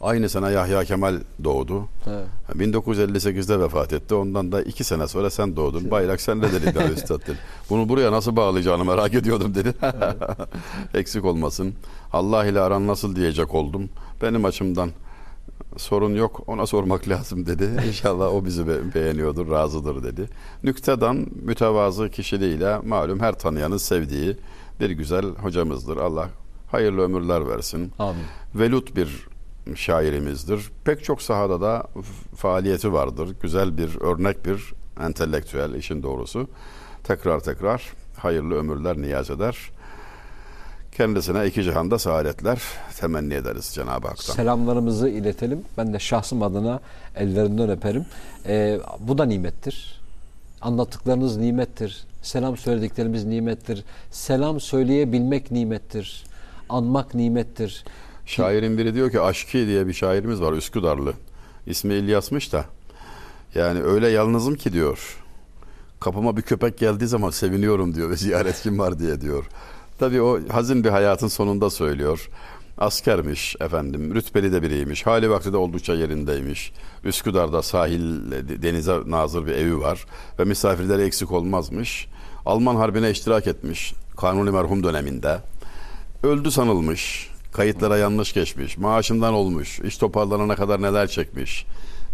Aynı 0.01 0.29
sene 0.29 0.51
Yahya 0.51 0.85
Kemal 0.85 1.21
doğdu. 1.45 1.85
Evet. 2.07 2.27
1958'de 2.57 3.61
vefat 3.61 3.93
etti. 3.93 4.15
Ondan 4.15 4.53
da 4.53 4.63
iki 4.63 4.85
sene 4.85 5.09
sonra 5.09 5.31
sen 5.31 5.57
doğdun. 5.57 5.91
Bayrak 5.91 6.21
sende 6.21 6.53
dedi 6.53 6.79
ya 6.79 6.91
üstad 6.91 7.21
dedi. 7.23 7.39
Bunu 7.71 7.89
buraya 7.89 8.13
nasıl 8.13 8.37
bağlayacağını 8.37 8.85
merak 8.85 9.15
ediyordum 9.15 9.55
dedi. 9.55 9.75
Eksik 10.95 11.25
olmasın. 11.25 11.75
Allah 12.13 12.47
ile 12.47 12.61
aran 12.61 12.87
nasıl 12.87 13.17
diyecek 13.17 13.55
oldum. 13.55 13.89
Benim 14.23 14.45
açımdan 14.45 14.91
sorun 15.77 16.15
yok 16.15 16.43
ona 16.47 16.67
sormak 16.67 17.09
lazım 17.09 17.47
dedi. 17.47 17.71
İnşallah 17.89 18.35
o 18.35 18.45
bizi 18.45 18.69
be- 18.69 18.95
beğeniyordur, 18.95 19.51
razıdır 19.51 20.03
dedi. 20.05 20.29
Nüktedan 20.65 21.27
mütevazı 21.43 22.11
kişiliğiyle 22.11 22.79
malum 22.79 23.21
her 23.21 23.39
tanıyanın 23.39 23.77
sevdiği 23.77 24.37
bir 24.81 24.91
güzel 24.91 25.25
hocamızdır. 25.25 25.97
Allah 25.97 26.29
hayırlı 26.71 27.03
ömürler 27.03 27.49
versin. 27.49 27.93
Amin. 27.99 28.23
Velut 28.55 28.97
bir 28.97 29.29
şairimizdir. 29.75 30.71
Pek 30.85 31.05
çok 31.05 31.23
sahada 31.23 31.61
da 31.61 31.87
faaliyeti 32.37 32.93
vardır. 32.93 33.37
Güzel 33.43 33.79
bir 33.79 34.01
örnek 34.01 34.47
bir 34.47 34.73
entelektüel 35.01 35.75
işin 35.75 36.03
doğrusu. 36.03 36.49
Tekrar 37.05 37.41
tekrar 37.41 37.93
hayırlı 38.17 38.55
ömürler 38.55 38.97
niyaz 38.99 39.31
eder. 39.31 39.71
Kendisine 40.97 41.47
iki 41.47 41.63
cihanda 41.63 41.99
saadetler 41.99 42.63
temenni 43.01 43.35
ederiz 43.35 43.71
Cenab-ı 43.75 44.09
Hak'tan. 44.09 44.35
Selamlarımızı 44.35 45.09
iletelim. 45.09 45.63
Ben 45.79 45.93
de 45.93 45.99
şahsım 45.99 46.43
adına 46.43 46.81
ellerinden 47.17 47.71
öperim. 47.71 48.07
Ee, 48.47 48.79
bu 48.99 49.19
da 49.19 49.25
nimettir. 49.25 50.01
Anlattıklarınız 50.61 51.37
nimettir. 51.37 52.05
Selam 52.23 52.57
söylediklerimiz 52.57 53.25
nimettir. 53.25 53.85
Selam 54.11 54.61
söyleyebilmek 54.61 55.51
nimettir. 55.51 56.25
Anmak 56.69 57.15
nimettir. 57.15 57.85
Şairin 58.27 58.79
biri 58.79 58.95
diyor 58.95 59.11
ki 59.11 59.21
Aşki 59.21 59.67
diye 59.67 59.87
bir 59.87 59.93
şairimiz 59.93 60.41
var 60.41 60.53
Üsküdarlı. 60.53 61.13
İsmi 61.67 61.95
İlyas'mış 61.95 62.53
da. 62.53 62.65
Yani 63.55 63.83
öyle 63.83 64.09
yalnızım 64.09 64.55
ki 64.55 64.73
diyor. 64.73 65.17
Kapıma 66.01 66.37
bir 66.37 66.43
köpek 66.43 66.79
geldiği 66.79 67.07
zaman 67.07 67.31
seviniyorum 67.31 67.95
diyor 67.95 68.11
ve 68.11 68.17
ziyaret 68.17 68.63
kim 68.63 68.79
var 68.79 68.99
diye 68.99 69.21
diyor. 69.21 69.45
Tabii 69.99 70.23
o 70.23 70.41
hazin 70.49 70.85
bir 70.85 70.89
hayatın 70.89 71.29
sonunda 71.29 71.71
söylüyor. 71.71 72.29
Askermiş 72.79 73.57
efendim, 73.61 74.15
rütbeli 74.15 74.53
de 74.53 74.63
biriymiş. 74.63 75.07
Hali 75.07 75.31
vakti 75.31 75.53
de 75.53 75.57
oldukça 75.57 75.95
yerindeymiş. 75.95 76.73
Üsküdar'da 77.05 77.63
sahil, 77.63 78.31
denize 78.63 78.97
nazır 79.07 79.47
bir 79.47 79.53
evi 79.53 79.81
var. 79.81 80.07
Ve 80.39 80.45
misafirleri 80.45 81.03
eksik 81.03 81.33
olmazmış. 81.33 82.07
Alman 82.47 82.77
Harbi'ne 82.77 83.11
iştirak 83.11 83.47
etmiş. 83.47 83.95
Kanuni 84.17 84.51
merhum 84.51 84.85
döneminde. 84.85 85.39
Öldü 86.23 86.51
sanılmış. 86.51 87.31
Kayıtlara 87.53 87.97
yanlış 87.99 88.33
geçmiş. 88.33 88.79
Maaşından 88.79 89.35
olmuş. 89.35 89.81
İş 89.81 89.99
toparlanana 89.99 90.57
kadar 90.57 90.83
neler 90.83 91.07
çekmiş. 91.07 91.67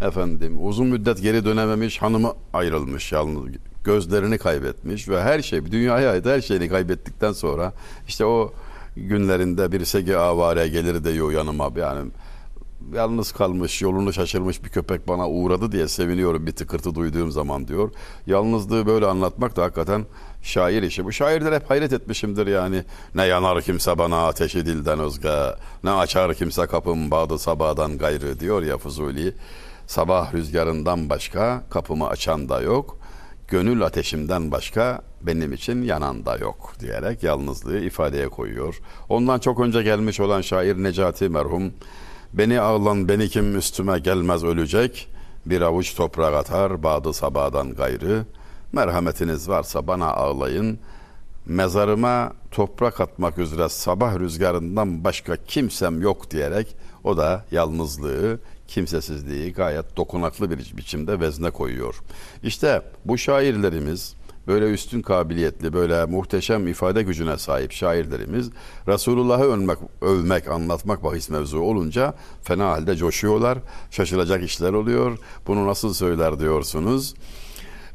Efendim 0.02 0.66
uzun 0.66 0.86
müddet 0.86 1.22
geri 1.22 1.44
dönememiş. 1.44 2.02
Hanımı 2.02 2.32
ayrılmış. 2.52 3.12
Yalnız 3.12 3.44
gözlerini 3.84 4.38
kaybetmiş 4.38 5.08
ve 5.08 5.22
her 5.22 5.42
şey 5.42 5.72
dünyaya 5.72 6.10
ait 6.10 6.26
her 6.26 6.40
şeyini 6.40 6.68
kaybettikten 6.68 7.32
sonra 7.32 7.72
işte 8.08 8.24
o 8.24 8.52
günlerinde 8.96 9.72
bir 9.72 9.84
segi 9.84 10.16
avare 10.16 10.68
gelir 10.68 11.04
diyor 11.04 11.32
yanıma 11.32 11.70
yani 11.76 12.10
yalnız 12.94 13.32
kalmış, 13.32 13.82
yolunu 13.82 14.12
şaşırmış 14.12 14.64
bir 14.64 14.68
köpek 14.68 15.08
bana 15.08 15.28
uğradı 15.28 15.72
diye 15.72 15.88
seviniyorum 15.88 16.46
bir 16.46 16.52
tıkırtı 16.52 16.94
duyduğum 16.94 17.30
zaman 17.30 17.68
diyor. 17.68 17.90
Yalnızlığı 18.26 18.86
böyle 18.86 19.06
anlatmak 19.06 19.56
da 19.56 19.62
hakikaten 19.62 20.04
şair 20.42 20.82
işi. 20.82 21.04
Bu 21.04 21.12
şairler 21.12 21.52
hep 21.52 21.70
hayret 21.70 21.92
etmişimdir 21.92 22.46
yani. 22.46 22.84
Ne 23.14 23.26
yanar 23.26 23.62
kimse 23.62 23.98
bana 23.98 24.26
ateşi 24.26 24.66
dilden 24.66 24.98
özge, 24.98 25.54
ne 25.84 25.90
açar 25.90 26.34
kimse 26.34 26.66
kapım 26.66 27.10
bağdı 27.10 27.38
sabahdan 27.38 27.98
gayrı 27.98 28.40
diyor 28.40 28.62
ya 28.62 28.78
Fuzuli. 28.78 29.34
Sabah 29.86 30.34
rüzgarından 30.34 31.10
başka 31.10 31.62
kapımı 31.70 32.08
açan 32.08 32.48
da 32.48 32.60
yok. 32.60 32.98
Gönül 33.52 33.82
ateşimden 33.82 34.50
başka 34.50 35.02
benim 35.22 35.52
için 35.52 35.82
yanan 35.82 36.26
da 36.26 36.36
yok 36.36 36.72
diyerek 36.80 37.22
yalnızlığı 37.22 37.78
ifadeye 37.78 38.28
koyuyor. 38.28 38.80
Ondan 39.08 39.38
çok 39.38 39.60
önce 39.60 39.82
gelmiş 39.82 40.20
olan 40.20 40.40
şair 40.40 40.76
Necati 40.76 41.28
merhum 41.28 41.72
Beni 42.32 42.60
ağlan 42.60 43.08
beni 43.08 43.28
kim 43.28 43.56
üstüme 43.56 43.98
gelmez 43.98 44.44
ölecek. 44.44 45.08
Bir 45.46 45.60
avuç 45.60 45.94
toprak 45.94 46.34
atar 46.34 46.82
bağdı 46.82 47.12
sabahdan 47.12 47.74
gayrı. 47.74 48.24
Merhametiniz 48.72 49.48
varsa 49.48 49.86
bana 49.86 50.06
ağlayın. 50.06 50.78
Mezarıma 51.46 52.32
toprak 52.50 53.00
atmak 53.00 53.38
üzere 53.38 53.68
sabah 53.68 54.18
rüzgarından 54.18 55.04
başka 55.04 55.36
kimsem 55.36 56.02
yok 56.02 56.30
diyerek 56.30 56.76
o 57.04 57.16
da 57.16 57.44
yalnızlığı, 57.50 58.38
kimsesizliği 58.68 59.52
gayet 59.52 59.96
dokunaklı 59.96 60.50
bir 60.50 60.76
biçimde 60.76 61.20
vezne 61.20 61.50
koyuyor. 61.50 62.02
İşte 62.42 62.82
bu 63.04 63.18
şairlerimiz 63.18 64.14
böyle 64.46 64.70
üstün 64.70 65.02
kabiliyetli, 65.02 65.72
böyle 65.72 66.04
muhteşem 66.04 66.68
ifade 66.68 67.02
gücüne 67.02 67.38
sahip 67.38 67.72
şairlerimiz 67.72 68.50
Resulullah'ı 68.88 69.44
övmek, 69.44 69.78
övmek, 70.00 70.48
anlatmak 70.48 71.04
bahis 71.04 71.30
mevzu 71.30 71.58
olunca 71.58 72.14
fena 72.42 72.70
halde 72.70 72.96
coşuyorlar. 72.96 73.58
Şaşılacak 73.90 74.42
işler 74.42 74.72
oluyor. 74.72 75.18
Bunu 75.46 75.66
nasıl 75.66 75.94
söyler 75.94 76.40
diyorsunuz? 76.40 77.14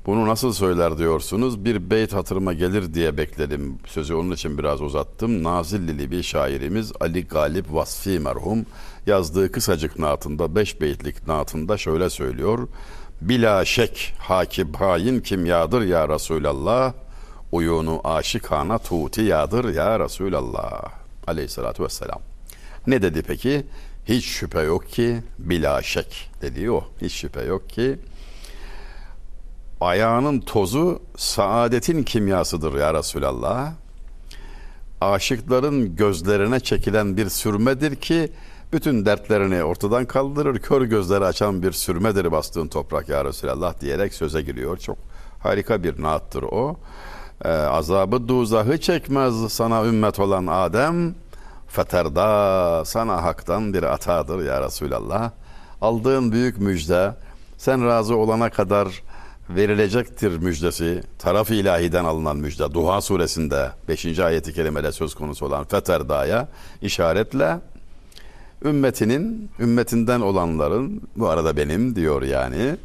Bunu 0.06 0.28
nasıl 0.28 0.54
söyler 0.54 0.98
diyorsunuz? 0.98 1.66
Bir 1.66 1.90
beyt 1.90 2.14
hatırıma 2.14 2.54
gelir 2.54 2.94
diye 2.94 3.18
bekledim. 3.18 3.78
Sözü 3.86 4.14
onun 4.14 4.32
için 4.32 4.58
biraz 4.58 4.82
uzattım. 4.82 5.44
Nazillili 5.44 6.12
bir 6.12 6.24
şairimiz 6.24 6.92
Ali 7.00 7.28
Galip 7.28 7.74
Vasfi 7.74 8.20
merhum 8.20 8.66
yazdığı 9.08 9.52
kısacık 9.52 10.00
naatında, 10.00 10.56
beş 10.56 10.82
beytlik 10.82 11.28
naatında 11.28 11.78
şöyle 11.78 12.10
söylüyor. 12.10 12.68
Bila 13.22 13.66
şek 13.66 14.14
hakib 14.18 14.76
hain 14.76 15.20
kimyadır 15.20 15.82
ya 15.82 16.10
Resulallah. 16.10 16.94
Uyunu 17.52 18.02
aşikana 18.04 18.78
tuti 18.78 19.22
yadır 19.22 19.74
ya 19.74 20.00
Resulallah. 20.00 20.84
Aleyhissalatü 21.28 21.84
vesselam. 21.84 22.22
Ne 22.88 23.02
dedi 23.02 23.24
peki? 23.28 23.66
Hiç 24.06 24.26
şüphe 24.26 24.62
yok 24.62 24.90
ki 24.90 25.24
bila 25.40 25.82
şek 25.82 26.30
dediği 26.42 26.72
o. 26.72 26.84
Hiç 27.02 27.14
şüphe 27.14 27.44
yok 27.44 27.70
ki 27.70 28.00
ayağının 29.82 30.40
tozu 30.40 31.02
saadetin 31.18 32.04
kimyasıdır 32.04 32.80
ya 32.80 32.94
Resulallah. 32.94 33.74
Aşıkların 35.02 35.96
gözlerine 35.96 36.60
çekilen 36.60 37.18
bir 37.18 37.30
sürmedir 37.30 37.96
ki 37.96 38.32
bütün 38.74 39.06
dertlerini 39.06 39.64
ortadan 39.64 40.06
kaldırır, 40.06 40.60
kör 40.60 40.82
gözleri 40.82 41.26
açan 41.26 41.64
bir 41.64 41.72
sürmedir 41.72 42.32
bastığın 42.32 42.68
toprak 42.68 43.10
ya 43.10 43.26
Resulallah 43.26 43.82
diyerek 43.82 44.14
söze 44.14 44.42
giriyor. 44.42 44.78
Çok 44.78 44.98
harika 45.40 45.84
bir 45.84 46.02
naattır 46.02 46.44
o. 46.44 46.76
Ee, 47.46 47.50
azabı 47.50 48.28
duzahı 48.28 48.78
çekmez 48.78 49.36
sana 49.54 49.86
ümmet 49.86 50.20
olan 50.20 50.48
Adem. 50.48 51.16
Feterda 51.68 52.86
sana 52.86 53.24
haktan 53.24 53.74
bir 53.74 53.84
atadır 53.84 54.46
ya 54.46 54.62
Resulallah. 54.62 55.32
Aldığın 55.82 56.32
büyük 56.32 56.58
müjde 56.58 57.14
sen 57.58 57.86
razı 57.86 58.16
olana 58.16 58.50
kadar 58.50 59.04
verilecektir 59.50 60.38
müjdesi. 60.38 61.04
Taraf 61.20 61.52
ilahiden 61.52 62.06
alınan 62.06 62.38
müjde. 62.38 62.74
Duha 62.74 63.02
suresinde 63.02 63.72
5. 63.88 64.20
ayeti 64.20 64.54
kerimede 64.54 64.92
söz 64.92 65.16
konusu 65.16 65.46
olan 65.46 65.66
Feterda'ya 65.66 66.48
işaretle 66.82 67.60
ümmetinin, 68.66 69.50
ümmetinden 69.60 70.22
olanların, 70.22 71.02
bu 71.16 71.28
arada 71.28 71.58
benim 71.58 71.96
diyor 71.96 72.22
yani, 72.22 72.76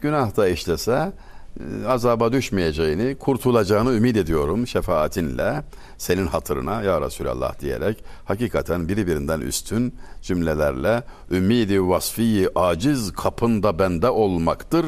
günahta 0.00 0.48
işlese 0.48 1.12
e, 1.60 1.86
azaba 1.86 2.32
düşmeyeceğini, 2.32 3.16
kurtulacağını 3.18 3.92
ümit 3.92 4.16
ediyorum 4.16 4.66
şefaatinle, 4.66 5.62
senin 5.98 6.26
hatırına 6.26 6.82
ya 6.82 7.00
Resulallah 7.00 7.60
diyerek 7.60 8.04
hakikaten 8.24 8.88
birbirinden 8.88 9.40
üstün 9.40 9.94
cümlelerle 10.22 11.02
ümidi 11.30 11.88
vasfiyi 11.88 12.48
aciz 12.54 13.12
kapında 13.12 13.78
bende 13.78 14.10
olmaktır 14.10 14.86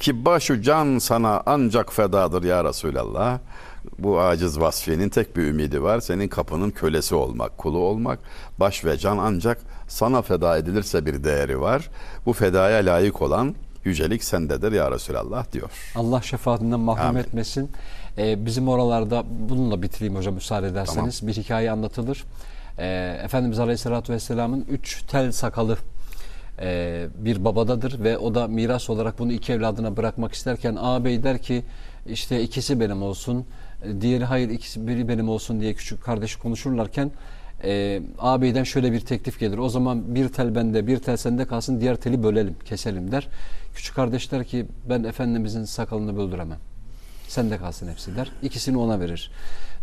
ki 0.00 0.24
başu 0.24 0.62
can 0.62 0.98
sana 0.98 1.42
ancak 1.46 1.92
fedadır 1.92 2.42
ya 2.42 2.64
Resulallah. 2.64 3.38
Bu 3.98 4.20
aciz 4.20 4.60
vasfinin 4.60 5.08
tek 5.08 5.36
bir 5.36 5.42
ümidi 5.42 5.82
var. 5.82 6.00
Senin 6.00 6.28
kapının 6.28 6.70
kölesi 6.70 7.14
olmak, 7.14 7.58
kulu 7.58 7.78
olmak. 7.78 8.18
Baş 8.60 8.84
ve 8.84 8.98
can 8.98 9.18
ancak 9.18 9.58
sana 9.88 10.22
feda 10.22 10.58
edilirse 10.58 11.06
bir 11.06 11.24
değeri 11.24 11.60
var. 11.60 11.90
Bu 12.26 12.32
fedaya 12.32 12.78
layık 12.78 13.22
olan 13.22 13.54
yücelik 13.84 14.24
sendedir 14.24 14.72
ya 14.72 14.90
Resulallah 14.90 15.52
diyor. 15.52 15.70
Allah 15.96 16.22
şefaatinden 16.22 16.80
mahrum 16.80 17.06
Amin. 17.06 17.20
etmesin. 17.20 17.70
Ee, 18.18 18.46
bizim 18.46 18.68
oralarda 18.68 19.24
bununla 19.48 19.82
bitireyim 19.82 20.16
hocam 20.16 20.34
müsaade 20.34 20.66
ederseniz. 20.66 21.26
Bir 21.26 21.32
hikaye 21.32 21.70
anlatılır. 21.70 22.24
e, 22.78 23.18
Efendimiz 23.24 23.58
Aleyhisselatü 23.58 24.12
Vesselam'ın 24.12 24.64
üç 24.70 25.02
tel 25.02 25.32
sakalı 25.32 25.76
e, 26.60 27.06
bir 27.18 27.44
babadadır 27.44 28.04
ve 28.04 28.18
o 28.18 28.34
da 28.34 28.48
miras 28.48 28.90
olarak 28.90 29.18
bunu 29.18 29.32
iki 29.32 29.52
evladına 29.52 29.96
bırakmak 29.96 30.32
isterken 30.34 30.76
ağabey 30.80 31.22
der 31.22 31.38
ki 31.38 31.64
işte 32.06 32.42
ikisi 32.42 32.80
benim 32.80 33.02
olsun 33.02 33.46
diğeri 34.00 34.24
hayır 34.24 34.50
ikisi 34.50 34.86
biri 34.86 35.08
benim 35.08 35.28
olsun 35.28 35.60
diye 35.60 35.74
küçük 35.74 36.02
kardeşi 36.02 36.38
konuşurlarken 36.38 37.10
e, 37.64 38.02
ağabeyden 38.18 38.64
şöyle 38.64 38.92
bir 38.92 39.00
teklif 39.00 39.40
gelir 39.40 39.58
o 39.58 39.68
zaman 39.68 40.14
bir 40.14 40.28
tel 40.28 40.54
bende 40.54 40.86
bir 40.86 40.98
tel 40.98 41.16
sende 41.16 41.44
kalsın 41.44 41.80
diğer 41.80 41.96
teli 41.96 42.22
bölelim 42.22 42.56
keselim 42.64 43.12
der 43.12 43.28
küçük 43.74 43.96
kardeş 43.96 44.32
der 44.32 44.44
ki 44.44 44.66
ben 44.88 45.04
Efendimizin 45.04 45.64
sakalını 45.64 46.16
böldüremem 46.16 46.58
sende 47.28 47.58
kalsın 47.58 47.88
hepsi 47.88 48.16
der. 48.16 48.30
İkisini 48.42 48.78
ona 48.78 49.00
verir. 49.00 49.30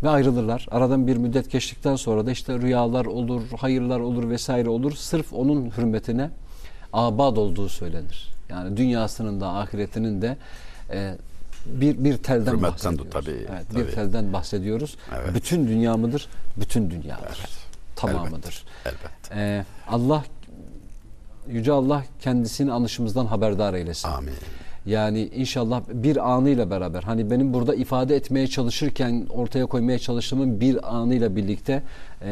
Ve 0.04 0.10
ayrılırlar. 0.10 0.68
Aradan 0.72 1.08
bir 1.08 1.18
müddet 1.18 1.52
geçtikten 1.52 1.96
sonra 1.96 2.26
da 2.26 2.32
işte 2.32 2.60
rüyalar 2.60 3.06
olur, 3.06 3.41
hayırlar 3.60 4.00
olur 4.00 4.30
vesaire 4.30 4.70
olur. 4.70 4.91
Sırf 4.91 5.34
onun 5.34 5.72
hürmetine 5.78 6.30
abad 6.94 7.38
olduğu 7.38 7.70
söylenir. 7.70 8.30
Yani 8.50 8.78
dünyasının 8.78 9.41
da 9.41 9.50
ahiretinin 9.50 10.22
de 10.22 10.38
e, 10.89 11.16
bir 11.66 12.03
bir 12.03 12.18
telden 12.18 12.51
Hürmetten 12.51 12.72
bahsediyoruz. 12.72 13.11
tabii, 13.11 13.47
evet, 13.49 13.66
tabii. 13.74 13.88
Bir 13.88 13.91
telden 13.91 14.34
bahsediyoruz. 14.34 14.97
Evet. 15.16 15.36
Bütün 15.36 15.68
dünya 15.68 15.97
mıdır? 15.97 16.28
Bütün 16.57 16.91
dünyadır. 16.91 17.38
Evet. 17.39 17.49
Tamamıdır. 17.95 18.64
Elbette. 18.86 19.36
E, 19.36 19.66
Allah 19.89 20.24
Yüce 21.47 21.72
Allah 21.72 22.03
kendisini 22.22 22.72
anışımızdan 22.72 23.26
haberdar 23.26 23.74
eylesin. 23.74 24.07
Amin. 24.07 24.34
Yani 24.86 25.30
inşallah 25.36 25.82
bir 25.93 26.32
anıyla 26.32 26.70
beraber 26.70 27.03
hani 27.03 27.32
benim 27.32 27.53
burada 27.53 27.76
ifade 27.76 28.16
etmeye 28.16 28.47
çalışırken 28.47 29.28
ortaya 29.30 29.66
koymaya 29.66 29.99
çalıştığımın 29.99 30.61
bir 30.61 30.95
anıyla 30.95 31.36
birlikte 31.36 31.84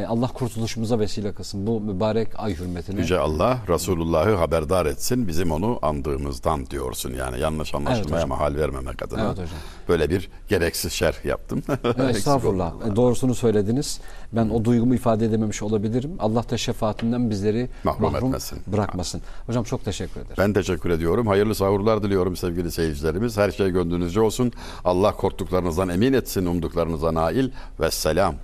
Allah 0.08 0.28
kurtuluşumuza 0.28 1.00
vesile 1.00 1.32
kılsın. 1.34 1.68
Bu 1.68 1.82
mübarek 1.82 2.28
ay 2.38 2.56
hürmetine. 2.60 3.00
Yüce 3.02 3.20
Allah 3.20 3.58
Resulullah'ı 3.70 4.36
haberdar 4.36 4.86
etsin 4.86 5.28
bizim 5.28 5.52
onu 5.52 5.80
andığımızdan 5.82 6.66
diyorsun 6.66 7.14
yani 7.14 7.40
yanlış 7.40 7.76
anlaşılmaya 7.76 8.16
hocam. 8.16 8.30
mahal 8.30 8.56
vermemek 8.56 9.04
adına. 9.04 9.22
Evet 9.22 9.32
hocam. 9.32 9.48
Böyle 9.90 10.10
bir 10.10 10.30
gereksiz 10.48 10.94
şerh 10.94 11.26
yaptım. 11.26 11.64
Evet, 11.98 12.16
Estağfurullah. 12.16 12.74
E, 12.92 12.96
Doğrusunu 12.96 13.36
söylediniz. 13.36 14.00
Ben 14.34 14.50
o 14.50 14.66
duygumu 14.66 14.96
ifade 14.96 15.26
edememiş 15.26 15.62
olabilirim. 15.62 16.12
Allah 16.20 16.44
da 16.50 16.58
şefaatinden 16.58 17.30
bizleri 17.30 17.70
Mahrum 17.84 18.02
mahrum, 18.12 18.28
etmesin. 18.28 18.60
bırakmasın. 18.68 19.22
Hocam 19.48 19.64
çok 19.64 19.86
teşekkür 19.86 20.20
ederim. 20.22 20.36
Ben 20.38 20.54
teşekkür 20.54 20.90
ediyorum. 20.90 21.28
Hayırlı 21.28 21.56
sahurlar 21.56 22.04
diliyorum 22.04 22.36
sevgili 22.36 22.72
seyircilerimiz. 22.72 23.38
Her 23.38 23.52
şey 23.52 23.70
gönlünüzce 23.70 24.22
olsun. 24.22 24.52
Allah 24.86 25.16
korktuklarınızdan 25.16 25.90
emin 25.90 26.14
etsin, 26.14 26.46
umduklarınıza 26.46 27.14
nail. 27.14 27.50
Vesselam. 27.80 28.36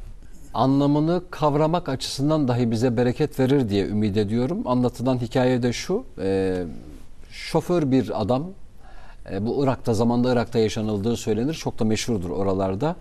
Anlamını 0.53 1.21
kavramak 1.31 1.89
açısından 1.89 2.47
dahi 2.47 2.71
bize 2.71 2.97
bereket 2.97 3.39
verir 3.39 3.69
diye 3.69 3.87
ümit 3.87 4.17
ediyorum. 4.17 4.61
Anlatılan 4.65 5.17
hikaye 5.17 5.63
de 5.63 5.73
şu. 5.73 6.05
e, 6.21 6.63
şoför 7.31 7.91
bir 7.91 8.21
adam. 8.21 8.43
e, 9.31 9.45
bu 9.45 9.63
Irak'ta, 9.63 9.93
zamanda 9.93 10.33
Irak'ta 10.33 10.59
yaşanıldığı 10.59 11.17
söylenir. 11.17 11.53
Çok 11.53 11.79
da 11.79 11.85
meşhurdur 11.85 12.29
oralarda. 12.29 12.95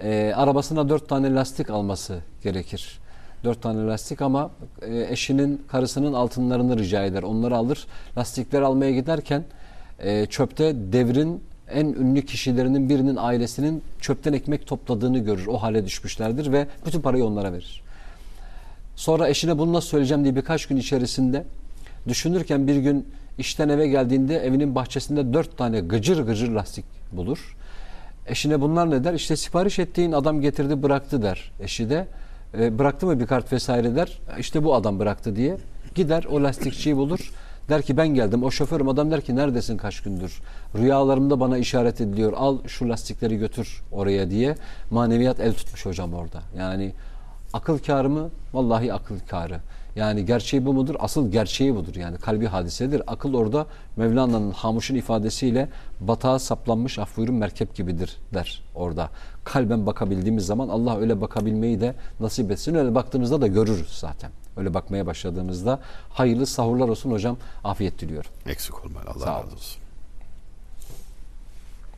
E, 0.00 0.32
arabasına 0.36 0.88
dört 0.88 1.08
tane 1.08 1.34
lastik 1.34 1.70
alması 1.70 2.18
gerekir. 2.42 2.98
Dört 3.44 3.62
tane 3.62 3.86
lastik 3.86 4.22
ama 4.22 4.50
e, 4.82 5.06
eşinin, 5.10 5.62
karısının 5.68 6.12
altınlarını 6.12 6.78
rica 6.78 7.04
eder. 7.04 7.22
Onları 7.22 7.56
alır. 7.56 7.86
Lastikleri 8.18 8.64
almaya 8.64 8.90
giderken 8.90 9.44
e, 9.98 10.26
çöpte 10.26 10.74
devrin 10.92 11.42
en 11.72 11.86
ünlü 11.86 12.22
kişilerinin 12.22 12.88
birinin 12.88 13.16
ailesinin 13.16 13.82
çöpten 14.00 14.32
ekmek 14.32 14.66
topladığını 14.66 15.18
görür. 15.18 15.46
O 15.46 15.62
hale 15.62 15.86
düşmüşlerdir 15.86 16.52
ve 16.52 16.66
bütün 16.86 17.00
parayı 17.00 17.24
onlara 17.24 17.52
verir. 17.52 17.82
Sonra 18.96 19.28
eşine 19.28 19.58
bunu 19.58 19.72
nasıl 19.72 19.88
söyleyeceğim 19.88 20.24
diye 20.24 20.36
birkaç 20.36 20.66
gün 20.66 20.76
içerisinde 20.76 21.44
düşünürken 22.08 22.66
bir 22.66 22.76
gün 22.76 23.06
işten 23.38 23.68
eve 23.68 23.88
geldiğinde 23.88 24.36
evinin 24.38 24.74
bahçesinde 24.74 25.32
dört 25.32 25.58
tane 25.58 25.80
gıcır 25.80 26.20
gıcır 26.26 26.48
lastik 26.48 26.84
bulur. 27.12 27.56
Eşine 28.26 28.60
bunlar 28.60 28.90
ne 28.90 29.04
der? 29.04 29.14
İşte 29.14 29.36
sipariş 29.36 29.78
ettiğin 29.78 30.12
adam 30.12 30.40
getirdi 30.40 30.82
bıraktı 30.82 31.22
der. 31.22 31.50
Eşi 31.60 31.90
de 31.90 32.06
"E, 32.58 32.78
bıraktı 32.78 33.06
mı 33.06 33.20
bir 33.20 33.26
kart 33.26 33.52
vesaire 33.52 33.96
der. 33.96 34.18
İşte 34.38 34.64
bu 34.64 34.74
adam 34.74 34.98
bıraktı 34.98 35.36
diye. 35.36 35.56
Gider 35.94 36.24
o 36.30 36.42
lastikçiyi 36.42 36.96
bulur. 36.96 37.32
Der 37.68 37.82
ki 37.82 37.96
ben 37.96 38.08
geldim. 38.08 38.42
O 38.42 38.50
şoförüm 38.50 38.88
adam 38.88 39.10
der 39.10 39.20
ki 39.20 39.36
neredesin 39.36 39.76
kaç 39.76 40.00
gündür? 40.00 40.40
Rüyalarımda 40.74 41.40
bana 41.40 41.58
işaret 41.58 42.00
ediliyor. 42.00 42.32
Al 42.32 42.58
şu 42.66 42.88
lastikleri 42.88 43.36
götür 43.36 43.82
oraya 43.92 44.30
diye. 44.30 44.54
Maneviyat 44.90 45.40
el 45.40 45.54
tutmuş 45.54 45.86
hocam 45.86 46.14
orada. 46.14 46.42
Yani 46.58 46.92
akıl 47.52 47.78
kârı 47.78 48.10
mı? 48.10 48.30
Vallahi 48.52 48.92
akıl 48.92 49.18
kârı. 49.28 49.60
Yani 49.96 50.24
gerçeği 50.24 50.66
bu 50.66 50.72
mudur? 50.72 50.94
Asıl 50.98 51.30
gerçeği 51.30 51.74
budur. 51.74 51.94
Yani 51.94 52.18
kalbi 52.18 52.46
hadisedir. 52.46 53.02
Akıl 53.06 53.34
orada 53.34 53.66
Mevlana'nın 53.96 54.50
Hamuş'un 54.50 54.94
ifadesiyle 54.94 55.68
batağa 56.00 56.38
saplanmış 56.38 56.98
af 56.98 57.16
buyurun 57.16 57.34
merkep 57.34 57.74
gibidir 57.74 58.16
der 58.34 58.62
orada. 58.74 59.10
Kalben 59.44 59.86
bakabildiğimiz 59.86 60.46
zaman 60.46 60.68
Allah 60.68 60.98
öyle 60.98 61.20
bakabilmeyi 61.20 61.80
de 61.80 61.94
nasip 62.20 62.50
etsin. 62.50 62.74
Öyle 62.74 62.94
baktığımızda 62.94 63.40
da 63.40 63.46
görürüz 63.46 63.98
zaten. 64.00 64.30
Öyle 64.56 64.74
bakmaya 64.74 65.06
başladığımızda 65.06 65.80
hayırlı 66.10 66.46
sahurlar 66.46 66.88
olsun 66.88 67.10
hocam. 67.10 67.36
Afiyet 67.64 67.98
diliyorum. 67.98 68.30
Eksik 68.46 68.84
olmayın. 68.84 69.06
Allah 69.06 69.26
razı 69.26 69.54
olsun. 69.54 69.82